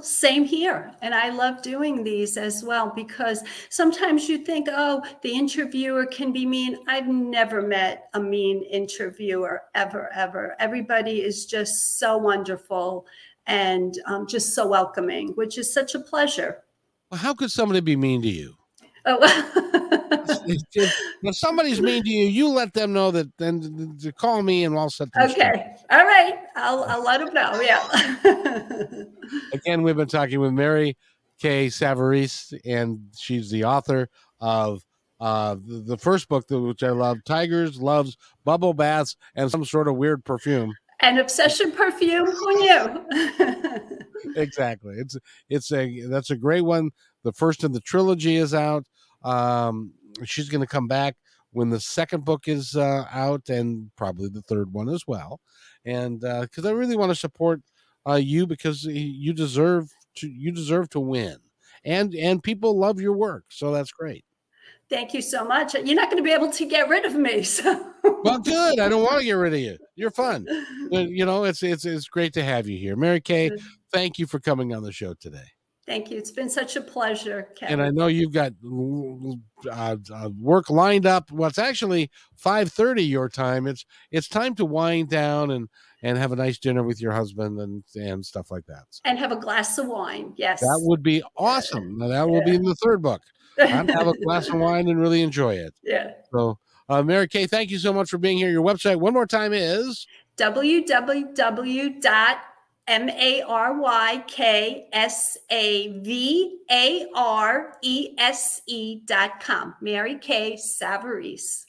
Same 0.00 0.44
here. 0.44 0.92
And 1.00 1.14
I 1.14 1.28
love 1.28 1.62
doing 1.62 2.02
these 2.02 2.36
as 2.36 2.64
well 2.64 2.92
because 2.96 3.44
sometimes 3.68 4.28
you 4.28 4.38
think, 4.38 4.68
oh, 4.72 5.02
the 5.22 5.30
interviewer 5.30 6.06
can 6.06 6.32
be 6.32 6.44
mean. 6.44 6.78
I've 6.88 7.06
never 7.06 7.62
met 7.62 8.08
a 8.14 8.20
mean 8.20 8.62
interviewer 8.62 9.62
ever, 9.74 10.10
ever. 10.12 10.56
Everybody 10.58 11.22
is 11.22 11.46
just 11.46 11.98
so 11.98 12.16
wonderful 12.18 13.06
and 13.46 13.98
um, 14.06 14.26
just 14.26 14.54
so 14.54 14.66
welcoming, 14.66 15.28
which 15.30 15.58
is 15.58 15.72
such 15.72 15.94
a 15.94 16.00
pleasure. 16.00 16.62
Well, 17.10 17.20
how 17.20 17.34
could 17.34 17.50
somebody 17.50 17.80
be 17.80 17.96
mean 17.96 18.22
to 18.22 18.28
you? 18.28 18.54
Oh, 19.08 19.18
if 20.48 21.36
somebody's 21.36 21.80
mean 21.80 22.02
to 22.02 22.10
you, 22.10 22.26
you 22.26 22.48
let 22.48 22.74
them 22.74 22.92
know 22.92 23.12
that. 23.12 23.28
Then 23.38 23.96
to 24.02 24.12
call 24.12 24.42
me 24.42 24.64
and 24.64 24.76
I'll 24.76 24.90
set. 24.90 25.12
Them 25.12 25.30
okay, 25.30 25.32
straight. 25.32 25.60
all 25.90 26.04
right. 26.04 26.34
I'll 26.56 26.84
I'll 26.84 27.04
let 27.04 27.20
them 27.20 27.32
know. 27.32 27.60
Yeah. 27.60 29.04
Again, 29.52 29.82
we've 29.82 29.96
been 29.96 30.08
talking 30.08 30.40
with 30.40 30.52
Mary 30.52 30.96
Kay 31.40 31.68
Savarese, 31.68 32.58
and 32.64 33.00
she's 33.16 33.48
the 33.50 33.62
author 33.62 34.08
of 34.40 34.82
uh, 35.20 35.54
the, 35.54 35.82
the 35.86 35.98
first 35.98 36.28
book, 36.28 36.46
which 36.50 36.82
I 36.82 36.90
love, 36.90 37.18
Tigers 37.24 37.80
Loves 37.80 38.16
Bubble 38.44 38.74
Baths 38.74 39.16
and 39.34 39.50
Some 39.50 39.64
Sort 39.64 39.88
of 39.88 39.96
Weird 39.96 40.24
Perfume. 40.24 40.74
An 41.00 41.18
obsession 41.18 41.72
perfume. 41.72 42.26
Who 42.26 42.58
knew? 42.58 43.06
exactly. 44.36 44.94
It's 44.96 45.16
it's 45.48 45.72
a 45.72 46.06
that's 46.08 46.30
a 46.30 46.36
great 46.36 46.62
one. 46.62 46.90
The 47.22 47.32
first 47.32 47.64
in 47.64 47.72
the 47.72 47.80
trilogy 47.80 48.36
is 48.36 48.54
out. 48.54 48.86
Um, 49.22 49.92
she's 50.24 50.48
going 50.48 50.62
to 50.62 50.66
come 50.66 50.88
back 50.88 51.16
when 51.52 51.70
the 51.70 51.80
second 51.80 52.24
book 52.24 52.48
is 52.48 52.76
uh, 52.76 53.04
out, 53.12 53.48
and 53.48 53.90
probably 53.96 54.28
the 54.28 54.42
third 54.42 54.72
one 54.72 54.88
as 54.88 55.04
well. 55.06 55.40
And 55.84 56.20
because 56.20 56.64
uh, 56.64 56.68
I 56.68 56.72
really 56.72 56.96
want 56.96 57.10
to 57.10 57.16
support 57.16 57.60
uh, 58.08 58.14
you 58.14 58.46
because 58.46 58.84
you 58.84 59.32
deserve 59.32 59.90
to 60.16 60.28
you 60.28 60.50
deserve 60.50 60.88
to 60.90 61.00
win, 61.00 61.36
and 61.84 62.14
and 62.14 62.42
people 62.42 62.78
love 62.78 63.00
your 63.00 63.14
work, 63.14 63.44
so 63.48 63.70
that's 63.70 63.92
great. 63.92 64.24
Thank 64.88 65.14
you 65.14 65.22
so 65.22 65.44
much. 65.44 65.74
You're 65.74 65.96
not 65.96 66.10
going 66.10 66.18
to 66.18 66.22
be 66.22 66.32
able 66.32 66.50
to 66.52 66.64
get 66.64 66.88
rid 66.88 67.04
of 67.04 67.14
me. 67.14 67.44
So. 67.56 67.92
well, 68.22 68.38
good. 68.38 68.78
I 68.78 68.88
don't 68.88 69.02
want 69.02 69.18
to 69.20 69.24
get 69.24 69.32
rid 69.32 69.54
of 69.54 69.58
you. 69.58 69.76
You're 69.94 70.10
fun. 70.10 70.46
You 70.90 71.24
know, 71.24 71.44
it's 71.44 71.62
it's 71.62 71.84
it's 71.84 72.06
great 72.06 72.32
to 72.34 72.44
have 72.44 72.68
you 72.68 72.78
here, 72.78 72.94
Mary 72.94 73.20
Kay. 73.20 73.50
Thank 73.92 74.18
you 74.18 74.26
for 74.26 74.38
coming 74.38 74.74
on 74.74 74.82
the 74.82 74.92
show 74.92 75.14
today. 75.14 75.46
Thank 75.86 76.10
you. 76.10 76.18
It's 76.18 76.32
been 76.32 76.50
such 76.50 76.74
a 76.76 76.80
pleasure, 76.80 77.48
Kevin. 77.56 77.80
And 77.80 77.82
I 77.82 77.90
know 77.90 78.08
you've 78.08 78.32
got 78.32 78.52
uh, 79.70 79.96
uh, 80.12 80.30
work 80.40 80.68
lined 80.68 81.06
up. 81.06 81.30
Well, 81.30 81.48
it's 81.48 81.58
actually 81.58 82.10
five 82.36 82.72
thirty 82.72 83.04
your 83.04 83.28
time. 83.28 83.66
It's 83.66 83.86
it's 84.10 84.28
time 84.28 84.54
to 84.56 84.64
wind 84.64 85.08
down 85.08 85.52
and 85.52 85.68
and 86.02 86.18
have 86.18 86.32
a 86.32 86.36
nice 86.36 86.58
dinner 86.58 86.82
with 86.82 87.00
your 87.00 87.12
husband 87.12 87.60
and 87.60 87.84
and 87.94 88.24
stuff 88.24 88.50
like 88.50 88.66
that. 88.66 88.84
And 89.04 89.18
have 89.18 89.32
a 89.32 89.36
glass 89.36 89.78
of 89.78 89.86
wine. 89.86 90.34
Yes, 90.36 90.60
that 90.60 90.80
would 90.82 91.02
be 91.02 91.22
awesome. 91.36 91.98
Now, 91.98 92.08
that 92.08 92.28
will 92.28 92.44
be 92.44 92.56
in 92.56 92.64
the 92.64 92.76
third 92.76 93.00
book. 93.00 93.22
I'm 93.58 93.88
have 93.88 94.06
a 94.06 94.18
glass 94.24 94.48
of 94.48 94.56
wine 94.56 94.88
and 94.88 95.00
really 95.00 95.22
enjoy 95.22 95.54
it. 95.54 95.74
Yeah. 95.82 96.12
So, 96.32 96.58
uh, 96.88 97.02
Mary 97.02 97.28
Kay, 97.28 97.46
thank 97.46 97.70
you 97.70 97.78
so 97.78 97.92
much 97.92 98.10
for 98.10 98.18
being 98.18 98.38
here. 98.38 98.50
Your 98.50 98.62
website, 98.62 98.96
one 98.96 99.12
more 99.12 99.26
time, 99.26 99.52
is 99.52 100.06
www 100.36 102.00
dot 102.00 102.38
M 102.88 103.08
A 103.08 103.42
R 103.42 103.80
Y 103.80 104.24
K 104.26 104.88
S 104.92 105.36
A 105.50 105.98
V 106.00 106.58
A 106.70 107.06
R 107.14 107.76
E 107.82 108.14
S 108.18 108.60
E 108.66 109.00
dot 109.04 109.40
com. 109.40 109.74
Mary 109.80 110.18
Kay 110.18 110.54
Savarese. 110.54 111.64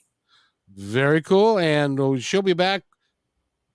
Very 0.76 1.22
cool. 1.22 1.58
And 1.58 2.22
she'll 2.22 2.42
be 2.42 2.52
back 2.52 2.84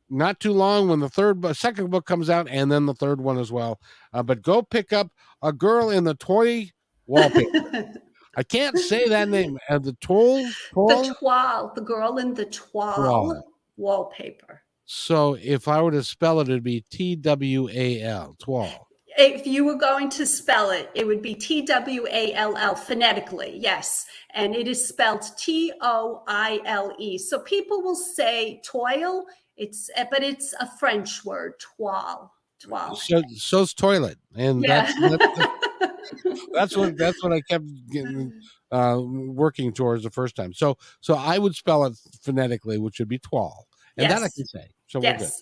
not 0.09 0.39
too 0.39 0.53
long 0.53 0.87
when 0.87 0.99
the 0.99 1.09
third 1.09 1.43
second 1.55 1.89
book 1.89 2.05
comes 2.05 2.29
out 2.29 2.47
and 2.49 2.71
then 2.71 2.85
the 2.85 2.93
third 2.93 3.19
one 3.19 3.37
as 3.37 3.51
well. 3.51 3.79
Uh, 4.13 4.23
but 4.23 4.41
go 4.41 4.61
pick 4.61 4.93
up 4.93 5.11
A 5.41 5.51
Girl 5.51 5.89
in 5.89 6.03
the 6.03 6.15
Toy 6.15 6.71
Wallpaper. 7.07 7.93
I 8.35 8.43
can't 8.43 8.77
say 8.79 9.07
that 9.09 9.29
name. 9.29 9.59
Uh, 9.69 9.77
the 9.77 9.93
toll, 10.01 10.43
The 10.73 11.15
toile. 11.19 11.71
The 11.75 11.81
girl 11.81 12.17
in 12.17 12.33
the 12.33 12.45
toile 12.45 13.43
wallpaper. 13.77 14.61
So 14.85 15.37
if 15.41 15.67
I 15.67 15.81
were 15.81 15.91
to 15.91 16.03
spell 16.03 16.39
it, 16.39 16.49
it'd 16.49 16.63
be 16.63 16.83
T 16.89 17.15
W 17.15 17.69
A 17.71 18.01
L, 18.01 18.35
toile. 18.39 18.87
If 19.15 19.45
you 19.45 19.63
were 19.63 19.77
going 19.77 20.09
to 20.09 20.25
spell 20.25 20.71
it, 20.71 20.89
it 20.95 21.05
would 21.05 21.21
be 21.21 21.35
T 21.35 21.61
W 21.61 22.05
A 22.09 22.33
L 22.33 22.57
L 22.57 22.75
phonetically, 22.75 23.57
yes. 23.57 24.05
And 24.33 24.55
it 24.55 24.67
is 24.67 24.87
spelled 24.87 25.23
T 25.37 25.71
O 25.81 26.23
I 26.27 26.59
L 26.65 26.93
E. 26.99 27.17
So 27.17 27.39
people 27.39 27.81
will 27.81 27.95
say 27.95 28.61
toil, 28.65 29.25
it's 29.55 29.89
but 30.09 30.23
it's 30.23 30.53
a 30.59 30.67
French 30.77 31.23
word, 31.23 31.53
toile. 31.77 32.33
Toile. 32.59 32.95
So 32.95 33.21
so's 33.35 33.73
toilet. 33.73 34.17
And 34.35 34.63
yeah. 34.63 34.91
that's, 34.99 35.17
that's 35.17 35.47
that's 36.53 36.75
what 36.75 36.97
that's 36.97 37.23
what 37.23 37.33
I 37.33 37.41
kept 37.41 37.65
getting 37.91 38.33
uh, 38.71 38.99
working 39.01 39.73
towards 39.73 40.03
the 40.03 40.09
first 40.11 40.35
time. 40.35 40.53
So 40.53 40.77
so 41.01 41.15
I 41.15 41.37
would 41.37 41.55
spell 41.55 41.85
it 41.85 41.97
phonetically, 42.21 42.77
which 42.77 42.99
would 42.99 43.07
be 43.09 43.19
twal, 43.19 43.67
and 43.97 44.09
yes. 44.09 44.19
that 44.19 44.25
I 44.25 44.29
can 44.29 44.45
say. 44.45 44.67
So 44.87 45.01
yes. 45.01 45.19
we're 45.19 45.25
good. 45.27 45.33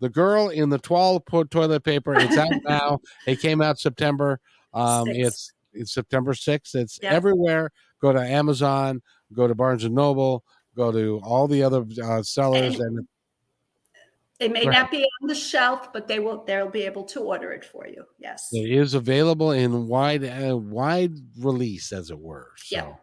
The 0.00 0.08
girl 0.08 0.48
in 0.48 0.70
the 0.70 0.78
twal 0.78 1.20
toilet 1.20 1.84
paper. 1.84 2.14
It's 2.14 2.36
out 2.36 2.50
now. 2.64 3.00
it 3.26 3.40
came 3.40 3.60
out 3.60 3.78
September. 3.78 4.40
Um, 4.72 5.08
it's 5.08 5.52
It's 5.72 5.92
September 5.92 6.32
6th. 6.32 6.74
It's 6.74 6.98
Yeah. 7.02 7.12
everywhere. 7.12 7.70
Go 8.00 8.12
to 8.12 8.20
Amazon, 8.20 9.02
go 9.34 9.46
to 9.46 9.54
Barnes 9.54 9.84
and 9.84 9.94
Noble, 9.94 10.42
go 10.74 10.90
to 10.90 11.20
all 11.22 11.46
the 11.46 11.62
other 11.62 11.84
uh, 12.02 12.22
sellers, 12.22 12.80
And- 12.80 12.98
and 12.98 13.08
It 14.40 14.52
may 14.52 14.64
Right. 14.66 14.72
not 14.72 14.90
be 14.90 15.04
on 15.20 15.28
the 15.28 15.34
shelf, 15.34 15.92
but 15.92 16.08
they 16.08 16.18
will. 16.18 16.42
They'll 16.44 16.70
be 16.70 16.82
able 16.82 17.04
to 17.04 17.20
order 17.20 17.52
it 17.52 17.62
for 17.64 17.86
you. 17.86 18.04
Yes. 18.18 18.48
it 18.52 18.70
is 18.70 18.94
available 18.94 19.50
in 19.52 19.86
wide 19.86 20.24
uh, 20.24 20.56
wide 20.56 21.12
release, 21.38 21.92
as 21.92 22.10
it 22.10 22.18
were. 22.18 22.48
So, 22.56 22.74
Yeah. 22.76 22.94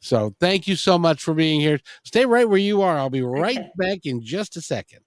so 0.00 0.34
thank 0.38 0.68
you 0.68 0.76
so 0.76 0.96
much 0.96 1.20
for 1.20 1.34
being 1.34 1.60
here. 1.60 1.80
Stay 2.04 2.24
right 2.26 2.48
where 2.48 2.58
you 2.58 2.80
are. 2.82 2.96
I'll 2.96 3.10
be 3.10 3.22
right 3.22 3.58
Okay. 3.58 3.70
back 3.76 3.98
in 4.06 4.22
just 4.22 4.56
a 4.56 4.60
second. 4.60 5.00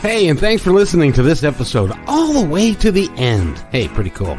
Hey, 0.00 0.28
and 0.28 0.38
thanks 0.38 0.62
for 0.62 0.70
listening 0.70 1.12
to 1.14 1.22
this 1.22 1.42
episode 1.42 1.90
all 2.06 2.32
the 2.32 2.46
way 2.48 2.74
to 2.74 2.92
the 2.92 3.10
end. 3.16 3.58
Hey, 3.72 3.88
pretty 3.88 4.10
cool. 4.10 4.38